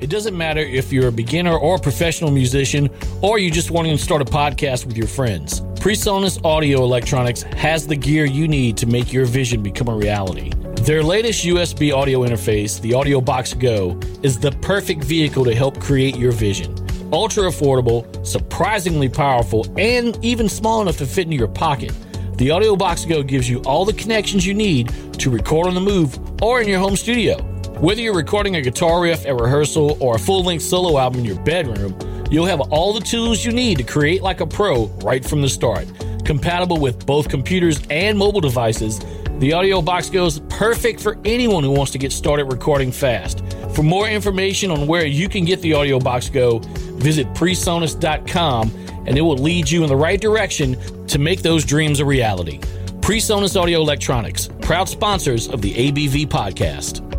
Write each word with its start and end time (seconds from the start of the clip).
It 0.00 0.08
doesn't 0.08 0.36
matter 0.36 0.60
if 0.60 0.92
you're 0.92 1.08
a 1.08 1.12
beginner 1.12 1.54
or 1.54 1.74
a 1.74 1.78
professional 1.78 2.30
musician, 2.30 2.88
or 3.20 3.38
you 3.38 3.50
just 3.50 3.70
want 3.70 3.86
to 3.86 3.98
start 3.98 4.22
a 4.22 4.24
podcast 4.24 4.86
with 4.86 4.96
your 4.96 5.06
friends. 5.06 5.60
PreSonus 5.80 6.42
Audio 6.42 6.82
Electronics 6.82 7.42
has 7.42 7.86
the 7.86 7.96
gear 7.96 8.24
you 8.24 8.48
need 8.48 8.78
to 8.78 8.86
make 8.86 9.12
your 9.12 9.26
vision 9.26 9.62
become 9.62 9.88
a 9.88 9.94
reality. 9.94 10.52
Their 10.84 11.02
latest 11.02 11.44
USB 11.44 11.94
audio 11.94 12.20
interface, 12.20 12.80
the 12.80 12.94
Audio 12.94 13.20
Box 13.20 13.52
Go, 13.52 14.00
is 14.22 14.38
the 14.38 14.52
perfect 14.62 15.04
vehicle 15.04 15.44
to 15.44 15.54
help 15.54 15.78
create 15.78 16.16
your 16.16 16.32
vision. 16.32 16.74
Ultra 17.12 17.44
affordable, 17.44 18.26
surprisingly 18.26 19.10
powerful, 19.10 19.66
and 19.78 20.18
even 20.24 20.48
small 20.48 20.80
enough 20.80 20.96
to 20.98 21.06
fit 21.06 21.26
into 21.26 21.36
your 21.36 21.48
pocket. 21.48 21.92
The 22.38 22.50
Audio 22.50 22.74
Box 22.74 23.04
Go 23.04 23.22
gives 23.22 23.50
you 23.50 23.60
all 23.62 23.84
the 23.84 23.92
connections 23.92 24.46
you 24.46 24.54
need 24.54 24.94
to 25.18 25.28
record 25.28 25.66
on 25.66 25.74
the 25.74 25.80
move 25.80 26.18
or 26.42 26.62
in 26.62 26.68
your 26.68 26.78
home 26.78 26.96
studio. 26.96 27.49
Whether 27.80 28.02
you're 28.02 28.14
recording 28.14 28.56
a 28.56 28.60
guitar 28.60 29.00
riff 29.00 29.24
at 29.24 29.40
rehearsal 29.40 29.96
or 30.00 30.16
a 30.16 30.18
full 30.18 30.44
length 30.44 30.64
solo 30.64 30.98
album 30.98 31.20
in 31.20 31.24
your 31.24 31.40
bedroom, 31.40 31.96
you'll 32.30 32.44
have 32.44 32.60
all 32.70 32.92
the 32.92 33.00
tools 33.00 33.42
you 33.42 33.52
need 33.52 33.78
to 33.78 33.82
create 33.82 34.20
like 34.20 34.42
a 34.42 34.46
pro 34.46 34.88
right 35.02 35.24
from 35.24 35.40
the 35.40 35.48
start. 35.48 35.90
Compatible 36.26 36.78
with 36.78 37.06
both 37.06 37.30
computers 37.30 37.80
and 37.88 38.18
mobile 38.18 38.42
devices, 38.42 39.00
the 39.38 39.54
Audio 39.54 39.80
Box 39.80 40.10
Go 40.10 40.26
is 40.26 40.40
perfect 40.50 41.00
for 41.00 41.16
anyone 41.24 41.64
who 41.64 41.70
wants 41.70 41.90
to 41.92 41.98
get 41.98 42.12
started 42.12 42.52
recording 42.52 42.92
fast. 42.92 43.42
For 43.74 43.82
more 43.82 44.06
information 44.06 44.70
on 44.70 44.86
where 44.86 45.06
you 45.06 45.30
can 45.30 45.46
get 45.46 45.62
the 45.62 45.72
Audio 45.72 45.98
Box 45.98 46.28
Go, 46.28 46.58
visit 46.98 47.32
presonus.com 47.32 48.70
and 49.06 49.16
it 49.16 49.22
will 49.22 49.38
lead 49.38 49.70
you 49.70 49.84
in 49.84 49.88
the 49.88 49.96
right 49.96 50.20
direction 50.20 50.76
to 51.06 51.18
make 51.18 51.40
those 51.40 51.64
dreams 51.64 52.00
a 52.00 52.04
reality. 52.04 52.58
PreSonus 53.00 53.58
Audio 53.58 53.80
Electronics, 53.80 54.50
proud 54.60 54.86
sponsors 54.86 55.48
of 55.48 55.62
the 55.62 55.72
ABV 55.72 56.26
podcast. 56.26 57.09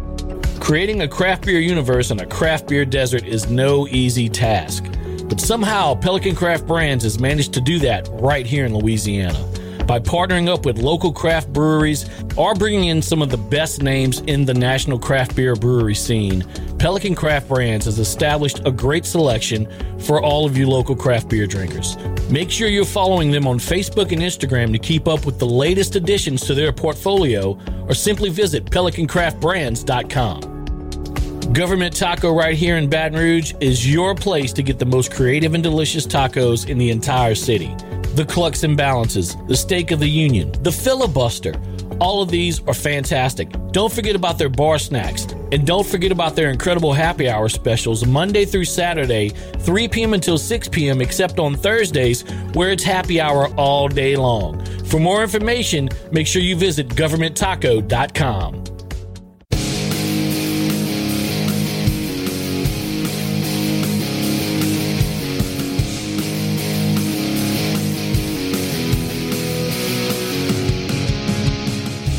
Creating 0.72 1.02
a 1.02 1.08
craft 1.10 1.46
beer 1.46 1.60
universe 1.60 2.12
in 2.12 2.22
a 2.22 2.26
craft 2.26 2.70
beer 2.70 2.86
desert 2.86 3.28
is 3.28 3.50
no 3.50 3.90
easy 3.90 4.30
task. 4.30 4.86
But 5.28 5.42
somehow, 5.42 5.96
Pelican 5.96 6.34
Craft 6.34 6.66
Brands 6.66 7.04
has 7.04 7.20
managed 7.20 7.52
to 7.56 7.60
do 7.60 7.78
that 7.80 8.08
right 8.14 8.46
here 8.46 8.66
in 8.66 8.74
Louisiana. 8.74 9.46
By 9.86 10.00
partnering 10.00 10.48
up 10.48 10.66
with 10.66 10.78
local 10.78 11.12
craft 11.12 11.52
breweries 11.52 12.10
or 12.38 12.56
bringing 12.56 12.86
in 12.86 13.02
some 13.02 13.22
of 13.22 13.30
the 13.30 13.38
best 13.38 13.84
names 13.84 14.22
in 14.28 14.46
the 14.46 14.54
national 14.54 14.98
craft 14.98 15.36
beer 15.36 15.58
brewery 15.58 15.94
scene, 15.94 16.42
Pelican 16.80 17.16
Craft 17.16 17.50
Brands 17.50 17.84
has 17.84 18.00
established 18.00 18.62
a 18.66 18.72
great 18.72 19.04
selection 19.04 19.68
for 20.00 20.22
all 20.22 20.46
of 20.46 20.56
you 20.56 20.70
local 20.70 20.96
craft 20.96 21.28
beer 21.28 21.48
drinkers. 21.48 21.98
Make 22.30 22.50
sure 22.50 22.70
you're 22.70 22.86
following 22.86 23.30
them 23.30 23.46
on 23.46 23.60
Facebook 23.60 24.14
and 24.14 24.22
Instagram 24.22 24.72
to 24.72 24.80
keep 24.80 25.10
up 25.10 25.26
with 25.26 25.38
the 25.38 25.46
latest 25.46 25.98
additions 25.98 26.46
to 26.46 26.54
their 26.54 26.72
portfolio 26.72 27.60
or 27.90 27.94
simply 27.94 28.30
visit 28.30 28.64
pelicancraftbrands.com. 28.64 30.51
Government 31.50 31.94
Taco 31.94 32.34
right 32.34 32.56
here 32.56 32.78
in 32.78 32.90
Baton 32.90 33.20
Rouge 33.20 33.54
is 33.60 33.92
your 33.92 34.16
place 34.16 34.54
to 34.54 34.64
get 34.64 34.80
the 34.80 34.86
most 34.86 35.12
creative 35.12 35.54
and 35.54 35.62
delicious 35.62 36.08
tacos 36.08 36.70
in 36.70 36.78
the 36.78 36.90
entire 36.92 37.36
city. 37.36 37.76
The 38.16 38.26
Clucks 38.26 38.64
and 38.64 38.78
Balances, 38.78 39.36
the 39.48 39.58
Steak 39.58 39.92
of 39.92 40.00
the 40.00 40.08
Union, 40.08 40.54
the 40.64 40.72
Filibuster. 40.72 41.54
All 42.00 42.22
of 42.22 42.30
these 42.30 42.66
are 42.68 42.74
fantastic. 42.74 43.54
Don't 43.72 43.92
forget 43.92 44.16
about 44.16 44.38
their 44.38 44.48
bar 44.48 44.80
snacks. 44.80 45.28
And 45.52 45.68
don't 45.68 45.86
forget 45.86 46.12
about 46.12 46.38
their 46.38 46.50
incredible 46.50 46.94
happy 46.94 47.30
hour 47.30 47.50
specials 47.50 48.06
Monday 48.06 48.46
through 48.46 48.66
Saturday, 48.66 49.30
3 49.30 49.90
p.m. 49.90 50.14
until 50.14 50.38
6 50.38 50.70
p.m., 50.70 51.02
except 51.02 51.38
on 51.38 51.56
Thursdays, 51.56 52.22
where 52.54 52.72
it's 52.72 52.84
happy 52.84 53.20
hour 53.20 53.48
all 53.56 53.90
day 53.90 54.16
long. 54.16 54.64
For 54.86 55.02
more 55.02 55.22
information, 55.22 55.90
make 56.14 56.28
sure 56.28 56.42
you 56.42 56.56
visit 56.56 56.88
governmenttaco.com. 56.88 58.64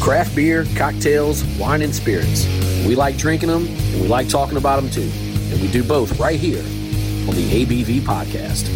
Craft 0.03 0.35
beer, 0.35 0.67
cocktails, 0.75 1.45
wine, 1.61 1.81
and 1.81 1.95
spirits. 1.95 2.45
We 2.85 2.97
like 2.97 3.17
drinking 3.17 3.51
them 3.51 3.69
and 3.69 4.01
we 4.01 4.09
like 4.09 4.29
talking 4.29 4.59
about 4.59 4.83
them 4.83 4.91
too. 4.91 5.09
And 5.53 5.63
we 5.63 5.71
do 5.71 5.85
both 5.85 6.19
right 6.19 6.41
here 6.41 6.59
on 6.59 7.37
the 7.37 7.65
ABV 7.65 8.01
podcast. 8.01 8.69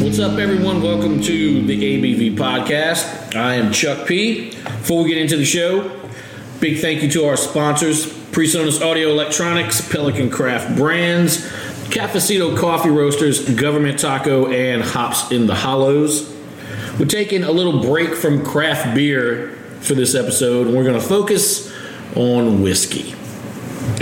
What's 0.00 0.20
up, 0.20 0.38
everyone? 0.38 0.80
Welcome 0.80 1.20
to 1.22 1.66
the 1.66 1.82
ABV 1.82 2.36
podcast. 2.36 3.34
I 3.34 3.56
am 3.56 3.72
Chuck 3.72 4.06
P. 4.06 4.50
Before 4.50 5.02
we 5.02 5.08
get 5.08 5.18
into 5.18 5.36
the 5.36 5.44
show, 5.44 6.00
big 6.60 6.78
thank 6.78 7.02
you 7.02 7.10
to 7.10 7.24
our 7.24 7.36
sponsors 7.36 8.21
PreSonus 8.32 8.80
Audio 8.80 9.10
Electronics, 9.10 9.86
Pelican 9.90 10.30
Craft 10.30 10.74
Brands, 10.74 11.46
Cafecito 11.90 12.56
Coffee 12.56 12.88
Roasters, 12.88 13.46
Government 13.50 13.98
Taco, 13.98 14.50
and 14.50 14.82
Hops 14.82 15.30
in 15.30 15.46
the 15.46 15.54
Hollows. 15.54 16.34
We're 16.98 17.04
taking 17.04 17.44
a 17.44 17.52
little 17.52 17.82
break 17.82 18.14
from 18.14 18.42
craft 18.42 18.94
beer 18.94 19.50
for 19.82 19.92
this 19.92 20.14
episode, 20.14 20.66
and 20.66 20.74
we're 20.74 20.84
going 20.84 20.98
to 20.98 21.06
focus 21.06 21.70
on 22.16 22.62
whiskey. 22.62 23.14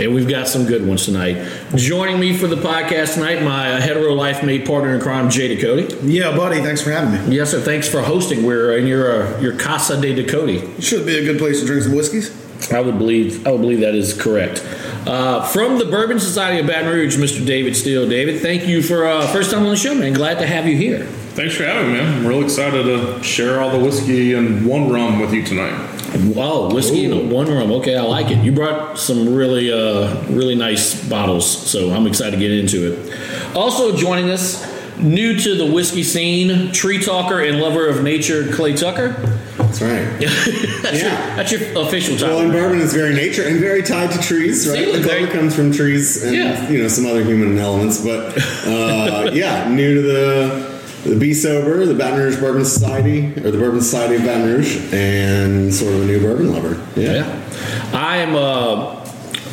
And 0.01 0.15
we've 0.15 0.29
got 0.29 0.47
some 0.47 0.65
good 0.65 0.87
ones 0.87 1.03
tonight. 1.03 1.45
Joining 1.75 2.17
me 2.17 2.37
for 2.37 2.47
the 2.47 2.55
podcast 2.55 3.15
tonight, 3.15 3.43
my 3.43 3.81
hetero 3.81 4.13
life 4.13 4.45
mate 4.45 4.65
partner 4.65 4.95
in 4.95 5.01
crime, 5.01 5.29
Jay 5.29 5.57
Ducote. 5.57 5.99
Yeah, 6.03 6.37
buddy. 6.37 6.61
Thanks 6.61 6.81
for 6.81 6.91
having 6.91 7.29
me. 7.29 7.35
Yes, 7.35 7.51
sir. 7.51 7.59
Thanks 7.59 7.89
for 7.89 8.01
hosting. 8.01 8.45
We're 8.45 8.77
in 8.77 8.87
your 8.87 9.23
uh, 9.23 9.41
your 9.41 9.57
Casa 9.57 9.99
de 9.99 10.15
Ducote. 10.15 10.81
Should 10.81 11.05
be 11.05 11.17
a 11.17 11.25
good 11.25 11.37
place 11.37 11.59
to 11.59 11.65
drink 11.65 11.83
some 11.83 11.95
whiskeys. 11.95 12.29
I 12.71 12.79
would 12.79 12.97
believe 12.97 13.47
I 13.47 13.51
would 13.51 13.61
believe 13.61 13.79
that 13.79 13.95
is 13.95 14.19
correct. 14.19 14.65
Uh, 15.07 15.43
from 15.47 15.79
the 15.79 15.85
Bourbon 15.85 16.19
Society 16.19 16.59
of 16.59 16.67
Baton 16.67 16.87
Rouge, 16.87 17.17
Mr. 17.17 17.45
David 17.45 17.75
Steele. 17.75 18.07
David, 18.07 18.41
thank 18.41 18.67
you 18.67 18.83
for 18.83 19.05
uh, 19.05 19.25
first 19.27 19.51
time 19.51 19.63
on 19.63 19.69
the 19.69 19.75
show, 19.75 19.95
man. 19.95 20.13
Glad 20.13 20.37
to 20.39 20.45
have 20.45 20.67
you 20.67 20.77
here. 20.77 21.05
Thanks 21.33 21.55
for 21.55 21.63
having 21.63 21.93
me, 21.93 21.97
man. 21.97 22.19
I'm 22.19 22.27
real 22.27 22.43
excited 22.43 22.83
to 22.83 23.23
share 23.23 23.61
all 23.61 23.71
the 23.71 23.79
whiskey 23.79 24.33
and 24.33 24.65
one 24.65 24.91
rum 24.91 25.19
with 25.19 25.33
you 25.33 25.43
tonight. 25.43 25.87
Wow, 26.35 26.69
whiskey 26.69 27.05
and 27.05 27.31
one 27.31 27.47
rum. 27.47 27.71
Okay, 27.71 27.95
I 27.95 28.01
like 28.01 28.29
it. 28.29 28.43
You 28.43 28.51
brought 28.51 28.99
some 28.99 29.33
really, 29.33 29.71
uh, 29.71 30.21
really 30.27 30.55
nice 30.55 31.07
bottles, 31.07 31.49
so 31.49 31.91
I'm 31.91 32.05
excited 32.05 32.31
to 32.31 32.37
get 32.37 32.51
into 32.51 32.93
it. 32.93 33.55
Also 33.55 33.95
joining 33.95 34.29
us, 34.29 34.61
new 34.99 35.39
to 35.39 35.55
the 35.55 35.65
whiskey 35.65 36.03
scene, 36.03 36.71
tree 36.73 37.01
talker 37.01 37.39
and 37.39 37.59
lover 37.59 37.87
of 37.87 38.03
nature, 38.03 38.51
Clay 38.51 38.75
Tucker. 38.75 39.39
That's 39.71 39.81
right. 39.81 40.19
that's, 40.83 41.01
Yeah. 41.01 41.27
your, 41.27 41.35
that's 41.37 41.51
your 41.51 41.61
official 41.87 42.17
title. 42.17 42.35
Well, 42.37 42.39
and 42.45 42.51
bourbon 42.51 42.79
is 42.81 42.93
very 42.93 43.13
nature 43.13 43.43
and 43.47 43.59
very 43.59 43.81
tied 43.83 44.11
to 44.11 44.19
trees, 44.19 44.67
right? 44.67 44.77
See, 44.79 44.91
the 44.91 44.99
very- 44.99 45.25
color 45.25 45.31
comes 45.39 45.55
from 45.55 45.71
trees 45.71 46.23
and 46.23 46.35
Yeah. 46.35 46.69
you 46.69 46.81
know 46.81 46.87
some 46.87 47.05
other 47.05 47.23
human 47.23 47.57
elements, 47.57 48.03
but 48.03 48.37
uh, 48.67 49.31
yeah, 49.33 49.69
new 49.69 49.95
to 49.95 50.01
the 50.01 50.71
the 51.03 51.15
Be 51.15 51.33
Sober, 51.33 51.83
the 51.87 51.95
Baton 51.95 52.19
Rouge 52.19 52.39
Bourbon 52.39 52.63
Society, 52.63 53.27
or 53.43 53.49
the 53.49 53.57
Bourbon 53.57 53.81
Society 53.81 54.15
of 54.17 54.21
Baton 54.23 54.43
Rouge, 54.45 54.93
and 54.93 55.73
sort 55.73 55.95
of 55.95 56.01
a 56.01 56.05
new 56.05 56.19
bourbon 56.19 56.51
lover. 56.53 56.79
Yeah. 56.95 57.13
Yeah. 57.13 57.89
I 57.93 58.17
am 58.17 58.35
uh, 58.35 59.03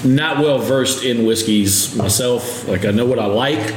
not 0.05 0.39
well 0.41 0.59
versed 0.59 1.05
in 1.05 1.25
whiskeys 1.25 1.95
myself. 1.95 2.69
Like 2.69 2.85
I 2.85 2.91
know 2.91 3.07
what 3.07 3.19
I 3.19 3.25
like 3.27 3.75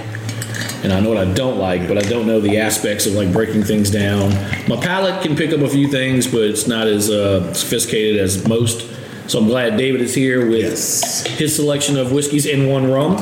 and 0.84 0.92
I 0.92 1.00
know 1.00 1.10
what 1.10 1.18
I 1.18 1.32
don't 1.34 1.58
like, 1.58 1.88
but 1.88 1.98
I 1.98 2.02
don't 2.02 2.26
know 2.28 2.40
the 2.40 2.58
aspects 2.58 3.06
of 3.06 3.14
like 3.14 3.32
breaking 3.32 3.64
things 3.64 3.90
down. 3.92 4.32
My 4.68 4.78
palate 4.82 5.22
can 5.22 5.36
pick 5.36 5.52
up 5.54 5.60
a 5.62 5.70
few 5.70 5.88
things, 5.88 6.28
but 6.28 6.42
it's 6.42 6.68
not 6.68 6.88
as 6.88 7.10
uh, 7.10 7.54
sophisticated 7.54 8.20
as 8.20 8.48
most. 8.48 8.88
So 9.30 9.40
I'm 9.40 9.46
glad 9.48 9.78
David 9.78 10.02
is 10.02 10.14
here 10.16 10.50
with 10.50 10.62
Yes. 10.62 11.26
his 11.28 11.56
selection 11.56 11.98
of 11.98 12.12
whiskeys 12.12 12.46
and 12.46 12.68
one 12.70 12.92
rum 12.92 13.16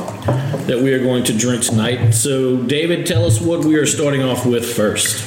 that 0.66 0.80
we 0.82 0.92
are 0.92 0.98
going 0.98 1.22
to 1.24 1.36
drink 1.36 1.62
tonight. 1.62 2.12
So 2.12 2.56
David, 2.56 3.06
tell 3.06 3.24
us 3.24 3.40
what 3.40 3.64
we 3.64 3.76
are 3.76 3.86
starting 3.86 4.22
off 4.22 4.44
with 4.46 4.64
first. 4.74 5.24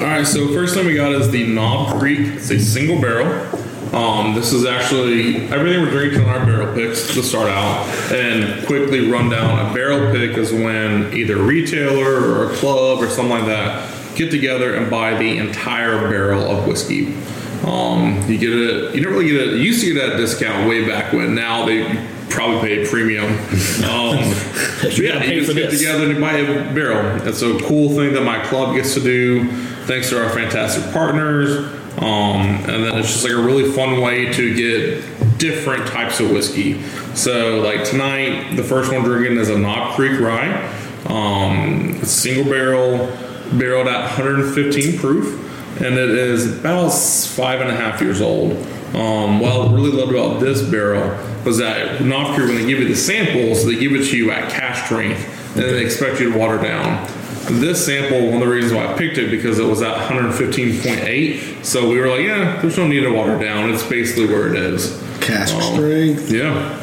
All 0.00 0.06
right, 0.06 0.26
so 0.26 0.48
first 0.48 0.74
thing 0.74 0.86
we 0.86 0.94
got 0.94 1.12
is 1.12 1.30
the 1.30 1.46
Knob 1.46 1.98
Creek. 1.98 2.20
It's 2.20 2.50
a 2.50 2.58
single 2.58 3.00
barrel. 3.00 3.53
Um, 3.94 4.34
this 4.34 4.52
is 4.52 4.64
actually 4.64 5.36
everything 5.52 5.80
we're 5.82 5.90
drinking 5.90 6.22
on 6.22 6.28
our 6.28 6.44
barrel 6.44 6.74
picks 6.74 7.14
to 7.14 7.22
start 7.22 7.48
out, 7.48 7.86
and 8.12 8.66
quickly 8.66 9.08
run 9.08 9.30
down. 9.30 9.70
A 9.70 9.72
barrel 9.72 10.12
pick 10.12 10.36
is 10.36 10.52
when 10.52 11.12
either 11.14 11.38
a 11.38 11.42
retailer 11.42 12.12
or 12.20 12.50
a 12.50 12.54
club 12.56 13.00
or 13.00 13.08
something 13.08 13.30
like 13.30 13.46
that 13.46 13.90
get 14.16 14.30
together 14.30 14.74
and 14.74 14.90
buy 14.90 15.16
the 15.16 15.38
entire 15.38 16.08
barrel 16.08 16.42
of 16.42 16.66
whiskey. 16.66 17.14
Um, 17.66 18.20
you 18.28 18.36
get 18.38 18.50
it. 18.52 18.94
You 18.96 19.02
don't 19.02 19.12
really 19.12 19.28
get 19.28 19.40
it. 19.40 19.50
You 19.54 19.60
used 19.62 19.80
to 19.84 19.92
get 19.94 20.06
that 20.10 20.16
discount 20.16 20.68
way 20.68 20.86
back 20.86 21.12
when. 21.12 21.34
Now 21.34 21.64
they 21.64 21.84
probably 22.30 22.60
pay 22.60 22.86
premium. 22.88 23.38
Um, 23.84 24.18
You 24.90 25.04
yeah, 25.04 25.22
you 25.22 25.40
just 25.40 25.54
get 25.54 25.70
this. 25.70 25.78
together 25.80 26.04
and 26.04 26.14
you 26.14 26.20
buy 26.20 26.32
a 26.32 26.74
barrel. 26.74 27.26
It's 27.26 27.42
a 27.42 27.58
cool 27.60 27.90
thing 27.90 28.12
that 28.14 28.22
my 28.22 28.44
club 28.46 28.74
gets 28.74 28.94
to 28.94 29.00
do, 29.00 29.48
thanks 29.86 30.10
to 30.10 30.22
our 30.22 30.30
fantastic 30.30 30.92
partners. 30.92 31.80
Um, 31.98 32.64
and 32.68 32.84
then 32.84 32.98
it's 32.98 33.12
just 33.12 33.24
like 33.24 33.32
a 33.32 33.42
really 33.42 33.70
fun 33.70 34.00
way 34.00 34.32
to 34.32 34.54
get 34.54 35.38
different 35.38 35.86
types 35.86 36.20
of 36.20 36.30
whiskey. 36.30 36.82
So 37.14 37.60
like 37.60 37.84
tonight, 37.84 38.56
the 38.56 38.64
first 38.64 38.92
one 38.92 39.02
drinking 39.02 39.38
is 39.38 39.48
a 39.48 39.58
Knob 39.58 39.94
Creek 39.94 40.18
Rye. 40.20 40.80
Um, 41.06 42.02
single 42.02 42.44
barrel, 42.44 42.98
barreled 43.52 43.86
at 43.86 44.02
115 44.16 44.98
proof, 44.98 45.80
and 45.80 45.96
it 45.96 46.10
is 46.10 46.58
about 46.58 46.90
five 46.90 47.60
and 47.60 47.70
a 47.70 47.76
half 47.76 48.00
years 48.00 48.20
old. 48.20 48.52
Um, 48.94 49.40
what 49.40 49.52
I 49.52 49.72
really 49.72 49.90
loved 49.90 50.12
about 50.12 50.40
this 50.40 50.62
barrel 50.62 51.16
was 51.44 51.58
that 51.58 52.00
Knob 52.02 52.34
Creek, 52.34 52.48
when 52.48 52.56
they 52.56 52.66
give 52.66 52.78
you 52.78 52.88
the 52.88 52.96
samples, 52.96 53.66
they 53.66 53.76
give 53.76 53.92
it 53.92 54.08
to 54.10 54.16
you 54.16 54.30
at 54.30 54.50
cask 54.50 54.86
strength, 54.86 55.18
and 55.56 55.64
then 55.64 55.74
they 55.74 55.84
expect 55.84 56.20
you 56.20 56.32
to 56.32 56.38
water 56.38 56.58
down. 56.58 57.06
This 57.50 57.84
sample, 57.84 58.24
one 58.26 58.34
of 58.34 58.40
the 58.40 58.46
reasons 58.54 58.72
why 58.72 58.86
I 58.92 58.96
picked 58.96 59.18
it 59.18 59.30
because 59.30 59.58
it 59.58 59.64
was 59.66 59.82
at 59.82 59.94
115.8, 60.10 61.64
so 61.64 61.88
we 61.88 61.98
were 61.98 62.08
like, 62.08 62.22
yeah, 62.22 62.60
there's 62.60 62.76
no 62.78 62.86
need 62.86 63.00
to 63.00 63.10
water 63.12 63.38
down. 63.38 63.70
It's 63.70 63.82
basically 63.86 64.26
where 64.26 64.52
it 64.54 64.56
is. 64.58 64.98
Cask 65.20 65.54
Um, 65.54 65.74
strength. 65.74 66.30
Yeah. 66.30 66.80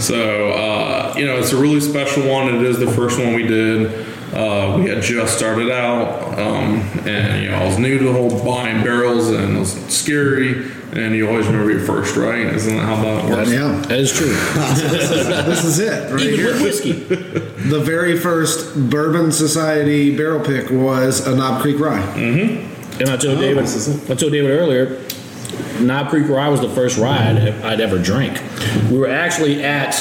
So, 0.00 0.50
uh, 0.50 1.14
you 1.16 1.26
know, 1.26 1.36
it's 1.38 1.52
a 1.52 1.56
really 1.60 1.80
special 1.80 2.26
one. 2.28 2.54
It 2.54 2.62
is 2.62 2.78
the 2.78 2.90
first 2.90 3.18
one 3.18 3.34
we 3.34 3.46
did. 3.46 4.06
Uh, 4.34 4.76
we 4.78 4.88
had 4.88 5.02
just 5.02 5.36
started 5.36 5.70
out, 5.72 6.38
um, 6.38 6.76
and, 7.06 7.42
you 7.42 7.50
know, 7.50 7.56
I 7.56 7.64
was 7.66 7.78
new 7.78 7.98
to 7.98 8.04
the 8.04 8.12
whole 8.12 8.30
buying 8.44 8.84
barrels, 8.84 9.28
and 9.28 9.56
it 9.56 9.58
was 9.58 9.72
scary. 9.92 10.70
And 10.92 11.14
you 11.16 11.28
always 11.28 11.46
remember 11.46 11.70
your 11.72 11.80
first, 11.80 12.16
right? 12.16 12.46
Isn't 12.46 12.76
that 12.76 12.82
how 12.84 13.02
that 13.02 13.28
works? 13.28 13.50
Yeah, 13.50 13.72
That 13.88 13.98
is 13.98 14.12
true. 14.12 14.28
this 14.88 15.64
is 15.64 15.78
it 15.80 16.12
right 16.12 16.20
Even 16.22 16.34
here. 16.38 16.52
with 16.52 16.62
whiskey. 16.62 16.92
The 16.92 17.80
very 17.80 18.16
first 18.18 18.74
Bourbon 18.90 19.32
Society 19.32 20.16
barrel 20.16 20.44
pick 20.44 20.70
was 20.70 21.26
a 21.26 21.34
Knob 21.36 21.60
Creek 21.62 21.78
Rye. 21.80 22.00
And 23.00 23.08
I 23.08 23.16
told 23.16 23.38
David, 23.40 23.64
this 23.64 23.74
is 23.76 23.88
it. 24.04 24.10
I 24.10 24.14
told 24.14 24.32
David 24.32 24.50
earlier, 24.50 24.96
Knob 25.80 26.08
Creek 26.10 26.28
Rye 26.28 26.48
was 26.48 26.60
the 26.60 26.68
first 26.68 26.98
rye 26.98 27.30
I'd, 27.30 27.38
I'd 27.62 27.80
ever 27.80 27.98
drank. 27.98 28.40
We 28.90 28.98
were 28.98 29.08
actually 29.08 29.62
at 29.62 29.94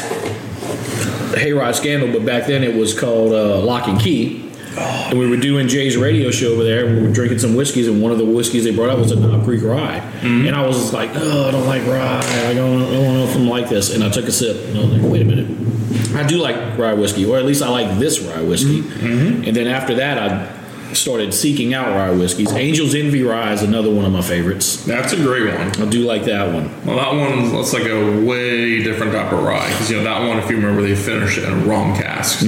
Hayride 1.34 1.76
Scandal, 1.76 2.12
but 2.12 2.26
back 2.26 2.48
then 2.48 2.64
it 2.64 2.76
was 2.76 2.98
called 2.98 3.34
uh, 3.34 3.60
Lock 3.60 3.88
and 3.88 4.00
Key. 4.00 4.46
And 4.78 5.18
we 5.20 5.28
were 5.28 5.38
doing 5.38 5.68
Jay's 5.68 5.98
radio 5.98 6.32
show 6.32 6.54
over 6.54 6.64
there. 6.64 6.86
We 6.86 7.02
were 7.02 7.12
drinking 7.12 7.40
some 7.40 7.56
whiskeys, 7.56 7.88
and 7.88 8.02
one 8.02 8.12
of 8.12 8.18
the 8.18 8.26
whiskeys 8.26 8.64
they 8.64 8.74
brought 8.74 8.90
up 8.90 9.00
was 9.00 9.12
a 9.12 9.16
Knob 9.16 9.44
Creek 9.44 9.64
Rye. 9.64 10.00
Mm-hmm. 10.00 10.48
And 10.48 10.56
I 10.56 10.66
was 10.66 10.78
just 10.78 10.94
like, 10.94 11.10
"Oh, 11.16 11.48
I 11.48 11.52
don't 11.52 11.66
like 11.66 11.86
rye. 11.88 12.20
I 12.48 12.54
don't, 12.54 12.84
I 12.84 12.94
don't 12.94 13.14
know 13.16 13.24
if 13.24 13.36
I'm 13.36 13.48
like 13.48 13.68
this." 13.68 13.94
And 13.94 14.04
I 14.04 14.10
took 14.10 14.26
a 14.26 14.32
sip, 14.32 14.56
and 14.68 14.78
I 14.78 14.82
was 14.82 14.92
like, 14.92 15.12
"Wait 15.12 15.22
a 15.22 15.26
minute, 15.26 16.16
I 16.16 16.26
do 16.26 16.38
like 16.38 16.78
rye 16.78 16.94
whiskey, 16.94 17.26
or 17.26 17.38
at 17.38 17.46
least 17.46 17.62
I 17.62 17.70
like 17.70 17.98
this 18.00 18.20
rye 18.20 18.42
whiskey." 18.42 18.82
Mm-hmm. 18.82 19.08
Mm-hmm. 19.08 19.44
And 19.46 19.56
then 19.56 19.68
after 19.68 19.96
that, 19.96 20.18
I 20.18 20.59
started 20.96 21.34
seeking 21.34 21.74
out 21.74 21.88
rye 21.88 22.12
whiskeys. 22.12 22.52
Angel's 22.52 22.96
Envy 22.96 23.24
Rye 23.24 23.54
is 23.54 23.64
another 23.64 23.92
one 23.92 24.06
of 24.06 24.12
my 24.12 24.22
favorites. 24.22 24.84
That's 24.86 25.14
a 25.14 25.18
great 25.18 25.54
one. 25.54 25.82
I 25.82 25.90
do 25.90 26.06
like 26.06 26.24
that 26.26 26.54
one. 26.54 26.70
Well, 26.86 26.98
that 26.98 27.14
one 27.14 27.52
that's 27.54 27.74
like 27.74 27.86
a 27.86 28.26
way 28.26 28.82
different 28.84 29.14
type 29.14 29.32
of 29.32 29.44
rye 29.44 29.70
because 29.70 29.90
you 29.90 29.98
know 29.98 30.04
that 30.04 30.28
one, 30.28 30.38
if 30.38 30.50
you 30.50 30.56
remember, 30.58 30.82
they 30.82 30.96
finish 30.96 31.38
it 31.38 31.44
in 31.46 31.68
rum 31.68 31.96
casks. 31.96 32.42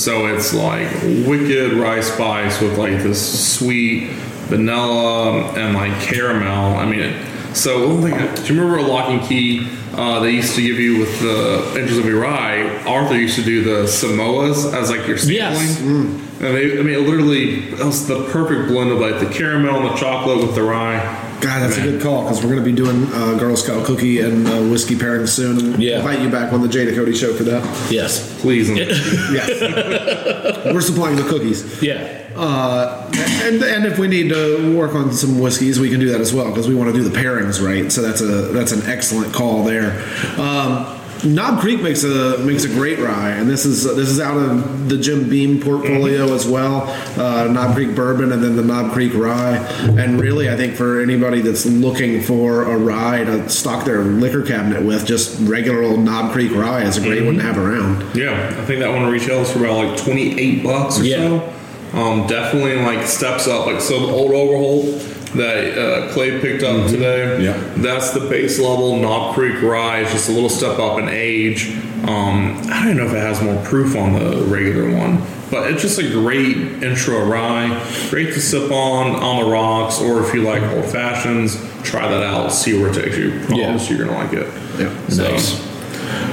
So 0.00 0.26
it's 0.26 0.54
like 0.54 0.90
wicked 1.26 1.74
rye 1.74 2.00
spice 2.00 2.60
with 2.60 2.78
like 2.78 3.02
this 3.02 3.56
sweet 3.56 4.08
vanilla 4.48 5.52
and 5.52 5.74
like 5.74 6.00
caramel. 6.02 6.76
I 6.76 6.84
mean, 6.86 7.00
it, 7.00 7.56
so 7.56 7.88
one 7.88 8.02
thing, 8.02 8.44
do 8.44 8.54
you 8.54 8.60
remember 8.60 8.78
a 8.78 8.82
lock 8.90 9.10
and 9.10 9.22
key 9.22 9.68
uh, 9.94 10.20
they 10.20 10.30
used 10.30 10.54
to 10.54 10.62
give 10.62 10.78
you 10.78 10.98
with 11.00 11.20
the 11.20 11.78
Angel's 11.78 11.98
Envy 11.98 12.12
Rye? 12.12 12.82
Arthur 12.86 13.14
used 13.14 13.36
to 13.36 13.42
do 13.42 13.62
the 13.62 13.86
Samoas 13.86 14.72
as 14.72 14.90
like 14.90 15.06
your 15.06 15.18
sampling. 15.18 15.36
Yes. 15.36 16.31
And 16.42 16.56
they, 16.56 16.78
I 16.78 16.82
mean, 16.82 16.94
it 16.94 17.00
literally 17.08 17.60
that 17.76 17.86
was 17.86 18.06
the 18.08 18.24
perfect 18.30 18.68
blend 18.68 18.90
of 18.90 18.98
like 18.98 19.20
the 19.20 19.32
caramel 19.32 19.76
and 19.76 19.90
the 19.90 19.94
chocolate 19.94 20.38
with 20.44 20.54
the 20.56 20.62
rye. 20.62 20.98
God, 21.40 21.60
that's 21.60 21.76
Man. 21.78 21.88
a 21.88 21.90
good 21.92 22.02
call 22.02 22.22
because 22.22 22.42
we're 22.42 22.50
going 22.50 22.64
to 22.64 22.70
be 22.70 22.74
doing 22.74 23.06
uh, 23.12 23.36
Girl 23.38 23.56
Scout 23.56 23.84
cookie 23.84 24.20
and 24.20 24.46
uh, 24.48 24.60
whiskey 24.62 24.96
pairing 24.98 25.26
soon. 25.26 25.58
And 25.74 25.82
Yeah. 25.82 25.98
invite 25.98 26.20
you 26.20 26.28
back 26.30 26.52
on 26.52 26.60
the 26.62 26.68
Jay 26.68 26.84
Ducote 26.86 27.14
show 27.16 27.32
for 27.34 27.42
that. 27.44 27.90
Yes. 27.92 28.40
Please. 28.40 28.68
and- 28.70 28.78
Yes, 29.32 30.64
we're 30.66 30.80
supplying 30.80 31.16
the 31.16 31.22
cookies. 31.24 31.80
Yeah. 31.82 32.18
Uh, 32.36 33.08
and 33.44 33.62
and 33.62 33.86
if 33.86 33.98
we 33.98 34.08
need 34.08 34.30
to 34.30 34.76
work 34.76 34.94
on 34.94 35.12
some 35.12 35.38
whiskeys, 35.38 35.78
we 35.78 35.90
can 35.90 36.00
do 36.00 36.10
that 36.10 36.20
as 36.20 36.32
well 36.32 36.48
because 36.48 36.66
we 36.68 36.74
want 36.74 36.92
to 36.92 36.96
do 37.00 37.06
the 37.08 37.16
pairings 37.16 37.64
right. 37.64 37.90
So 37.92 38.02
that's 38.02 38.20
a 38.20 38.24
that's 38.52 38.72
an 38.72 38.82
excellent 38.90 39.32
call 39.34 39.64
there. 39.64 39.92
Um, 40.38 40.98
Knob 41.24 41.60
Creek 41.60 41.80
makes 41.80 42.02
a 42.04 42.38
makes 42.38 42.64
a 42.64 42.68
great 42.68 42.98
rye, 42.98 43.30
and 43.30 43.48
this 43.48 43.64
is 43.64 43.84
this 43.84 44.08
is 44.08 44.18
out 44.20 44.36
of 44.36 44.88
the 44.88 44.98
Jim 44.98 45.28
Beam 45.28 45.60
portfolio 45.60 46.34
as 46.34 46.46
well. 46.48 46.82
Uh, 47.18 47.46
Knob 47.46 47.74
Creek 47.76 47.94
bourbon, 47.94 48.32
and 48.32 48.42
then 48.42 48.56
the 48.56 48.62
Knob 48.62 48.92
Creek 48.92 49.12
rye. 49.14 49.56
And 49.98 50.20
really, 50.20 50.50
I 50.50 50.56
think 50.56 50.74
for 50.74 51.00
anybody 51.00 51.40
that's 51.40 51.64
looking 51.64 52.20
for 52.22 52.64
a 52.64 52.76
rye 52.76 53.24
to 53.24 53.48
stock 53.48 53.84
their 53.84 54.02
liquor 54.02 54.42
cabinet 54.42 54.82
with, 54.82 55.06
just 55.06 55.38
regular 55.48 55.82
old 55.82 56.00
Knob 56.00 56.32
Creek 56.32 56.52
rye 56.52 56.82
is 56.82 56.96
a 56.96 57.00
great 57.00 57.24
one 57.24 57.36
to 57.36 57.42
have 57.42 57.56
around. 57.56 58.16
Yeah, 58.16 58.32
I 58.58 58.64
think 58.64 58.80
that 58.80 58.90
one 58.90 59.10
retails 59.10 59.52
for 59.52 59.60
about 59.64 59.84
like 59.86 59.96
twenty 59.96 60.38
eight 60.40 60.64
bucks 60.64 60.98
or 60.98 61.04
Yeah. 61.04 61.16
so. 61.18 61.52
Um, 61.94 62.26
definitely 62.26 62.76
like 62.76 63.06
steps 63.06 63.46
up. 63.46 63.66
Like 63.66 63.80
so, 63.80 64.06
the 64.06 64.12
old 64.12 64.32
Overholt 64.32 64.86
that 65.34 65.78
uh, 65.78 66.12
Clay 66.12 66.40
picked 66.40 66.62
up 66.62 66.88
today. 66.90 67.42
Yeah. 67.44 67.56
that's 67.76 68.10
the 68.12 68.20
base 68.20 68.58
level. 68.58 68.96
Knob 68.96 69.34
Creek 69.34 69.62
Rye 69.62 70.00
is 70.00 70.12
just 70.12 70.28
a 70.28 70.32
little 70.32 70.48
step 70.50 70.78
up 70.78 70.98
in 70.98 71.08
age. 71.08 71.70
Um, 72.04 72.60
I 72.70 72.84
don't 72.84 72.96
know 72.96 73.06
if 73.06 73.12
it 73.12 73.18
has 73.20 73.40
more 73.42 73.62
proof 73.64 73.94
on 73.96 74.12
the 74.14 74.42
regular 74.44 74.90
one, 74.96 75.22
but 75.50 75.70
it's 75.70 75.82
just 75.82 75.98
a 75.98 76.08
great 76.10 76.56
intro 76.82 77.24
rye. 77.24 77.68
Great 78.10 78.34
to 78.34 78.40
sip 78.40 78.70
on 78.72 79.14
on 79.14 79.44
the 79.44 79.50
rocks, 79.50 80.00
or 80.00 80.20
if 80.26 80.34
you 80.34 80.42
like 80.42 80.62
old 80.62 80.84
fashions, 80.86 81.56
try 81.84 82.08
that 82.08 82.22
out. 82.24 82.48
See 82.52 82.76
where 82.80 82.90
it 82.90 82.94
takes 82.94 83.16
you. 83.16 83.30
Yeah. 83.56 83.78
You're 83.88 84.06
gonna 84.06 84.18
like 84.18 84.32
it. 84.32 84.46
Yeah. 84.80 85.06
So, 85.08 85.30
Nice. 85.30 85.72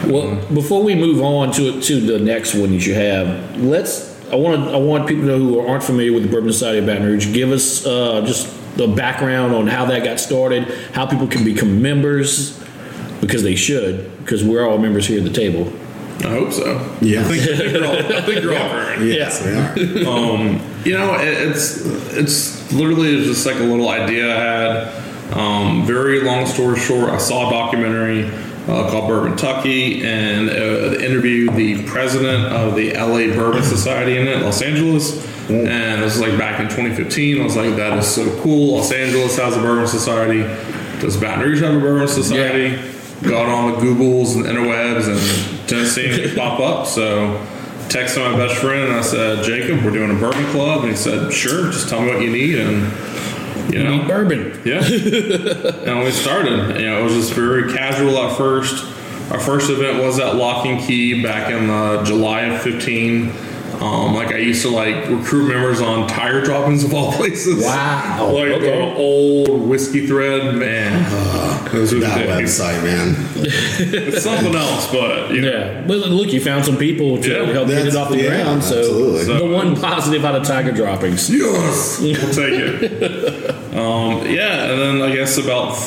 Well, 0.06 0.36
before 0.54 0.82
we 0.84 0.96
move 0.96 1.22
on 1.22 1.52
to 1.54 1.80
to 1.80 2.00
the 2.02 2.18
next 2.20 2.56
one 2.56 2.72
that 2.72 2.86
you 2.86 2.96
have, 2.96 3.62
let's. 3.62 4.10
I 4.32 4.36
want. 4.36 4.70
I 4.70 4.78
want 4.78 5.08
people 5.08 5.24
to 5.26 5.30
know 5.30 5.38
who 5.38 5.60
aren't 5.60 5.84
familiar 5.84 6.14
with 6.14 6.24
the 6.24 6.30
Bourbon 6.30 6.52
Society 6.52 6.80
of 6.80 6.86
Baton 6.88 7.04
Rouge. 7.06 7.32
Give 7.34 7.52
us 7.52 7.86
uh, 7.86 8.22
just 8.26 8.48
the 8.80 8.88
background 8.88 9.54
on 9.54 9.68
how 9.68 9.86
that 9.86 10.06
got 10.06 10.20
started, 10.20 10.64
how 10.94 11.06
people 11.06 11.28
can 11.28 11.44
become 11.44 11.82
members, 11.82 12.58
because 13.20 13.44
they 13.44 13.56
should, 13.56 14.18
because 14.20 14.42
we're 14.42 14.66
all 14.66 14.78
members 14.78 15.06
here 15.06 15.18
at 15.18 15.26
the 15.26 15.34
table. 15.34 15.72
I 16.20 16.30
hope 16.30 16.52
so. 16.54 16.98
Yeah. 17.02 17.22
I 17.22 17.24
think, 17.26 17.42
I 17.44 17.58
think 17.58 17.74
you're 17.74 17.86
all, 17.86 17.98
I 17.98 18.22
think 18.22 18.42
you're 18.42 18.58
all 18.58 18.70
current. 18.70 19.04
Yes, 19.04 19.40
they 19.40 19.54
are. 19.54 19.70
Um, 20.10 20.62
you 20.86 20.98
know, 20.98 21.16
it, 21.16 21.50
it's 21.50 21.86
it's 22.14 22.72
literally 22.72 23.24
just 23.24 23.46
like 23.46 23.58
a 23.58 23.64
little 23.64 23.90
idea 23.90 24.36
I 24.36 24.40
had. 24.40 25.38
Um, 25.38 25.86
very 25.86 26.22
long 26.22 26.46
story 26.46 26.80
short, 26.80 27.10
I 27.10 27.18
saw 27.18 27.48
a 27.48 27.52
documentary 27.52 28.26
uh, 28.68 28.90
called 28.90 29.08
Bourbon 29.08 29.38
Tucky, 29.38 30.04
and 30.04 30.50
uh, 30.50 31.00
interviewed 31.00 31.54
the 31.56 31.84
president 31.86 32.46
of 32.46 32.76
the 32.76 32.94
LA 32.94 33.34
Bourbon 33.36 33.64
Society 33.64 34.18
in 34.18 34.28
it, 34.28 34.42
Los 34.42 34.62
Angeles. 34.62 35.29
And 35.50 36.04
this 36.04 36.18
was 36.18 36.28
like 36.28 36.38
back 36.38 36.60
in 36.60 36.68
2015. 36.68 37.42
I 37.42 37.44
was 37.44 37.56
like, 37.56 37.76
that 37.78 37.98
is 37.98 38.08
so 38.08 38.42
cool. 38.42 38.76
Los 38.76 38.92
Angeles 38.92 39.36
has 39.38 39.58
a 39.58 39.60
Bourbon 39.60 39.88
Society. 39.88 40.42
Does 41.02 41.18
Baton 41.18 41.44
Rouge 41.44 41.62
have 41.62 41.76
a 41.76 41.80
Bourbon 41.80 42.08
Society? 42.08 42.76
Got 43.24 43.48
on 43.48 43.72
the 43.72 43.78
Googles 43.78 44.36
and 44.36 44.46
the 44.46 44.50
interwebs 44.50 45.08
and 45.08 45.68
didn't 45.68 45.88
see 45.88 46.08
anything 46.08 46.36
pop 46.36 46.60
up. 46.60 46.86
So 46.86 47.44
texted 47.90 48.32
my 48.32 48.38
best 48.38 48.62
friend 48.62 48.90
and 48.90 48.94
I 48.94 49.02
said, 49.02 49.44
Jacob, 49.44 49.84
we're 49.84 49.92
doing 49.92 50.12
a 50.12 50.20
bourbon 50.20 50.46
club. 50.52 50.82
And 50.82 50.92
he 50.92 50.96
said, 50.96 51.34
sure, 51.34 51.72
just 51.72 51.90
tell 51.90 52.02
me 52.02 52.14
what 52.14 52.22
you 52.22 52.32
need. 52.32 52.60
And, 52.60 53.74
you 53.74 53.84
know, 53.84 54.08
Bourbon. 54.08 54.62
yeah. 54.64 54.84
and 54.84 56.04
we 56.04 56.12
started. 56.12 56.80
You 56.80 56.86
know, 56.86 57.02
it 57.02 57.04
was 57.04 57.14
just 57.14 57.34
very 57.34 57.74
casual 57.74 58.18
at 58.20 58.38
first. 58.38 58.86
Our 59.32 59.40
first 59.40 59.70
event 59.70 60.04
was 60.04 60.20
at 60.20 60.36
Lock 60.36 60.66
and 60.66 60.80
Key 60.80 61.24
back 61.24 61.52
in 61.52 61.70
uh, 61.70 62.04
July 62.06 62.42
of 62.42 62.62
15. 62.62 63.49
Um, 63.82 64.14
like 64.14 64.28
I 64.34 64.38
used 64.40 64.62
to 64.64 64.70
like 64.70 65.08
recruit 65.10 65.48
members 65.48 65.80
on 65.80 66.06
Tiger 66.08 66.42
Droppings 66.42 66.84
of 66.84 66.94
all 66.94 67.12
places. 67.20 67.64
Wow. 67.64 68.32
Like 68.34 68.52
Okay. 68.52 68.72
the 68.78 68.96
old 68.98 69.62
whiskey 69.70 70.06
thread, 70.06 70.56
man. 70.56 71.04
Those 71.72 71.94
are 71.94 72.00
That 72.00 72.18
the 72.28 72.34
website, 72.34 72.84
man. 72.84 73.16
It's 73.38 74.24
something 74.24 74.54
else, 74.54 74.92
but 74.92 75.32
you 75.32 75.42
know. 75.42 75.52
Yeah, 75.52 75.82
but 75.88 75.98
look, 76.10 76.34
you 76.34 76.42
found 76.42 76.66
some 76.66 76.76
people 76.78 77.22
to 77.22 77.30
Yeah, 77.30 77.54
help 77.54 77.68
get 77.70 77.86
it 77.88 77.96
off 77.96 78.10
the 78.10 78.18
yeah, 78.18 78.44
ground. 78.44 78.64
So 78.64 78.80
absolutely. 78.80 79.24
the 79.38 79.46
one 79.46 79.76
positive 79.78 80.26
out 80.26 80.36
of 80.36 80.44
Tiger 80.46 80.72
droppings. 80.74 81.30
Yes, 81.30 82.00
we'll 82.02 82.16
take 82.16 82.60
it. 82.60 83.50
um, 83.76 84.26
yeah, 84.28 84.72
and 84.72 84.82
then 85.00 85.02
I 85.10 85.16
guess 85.16 85.38
about 85.38 85.78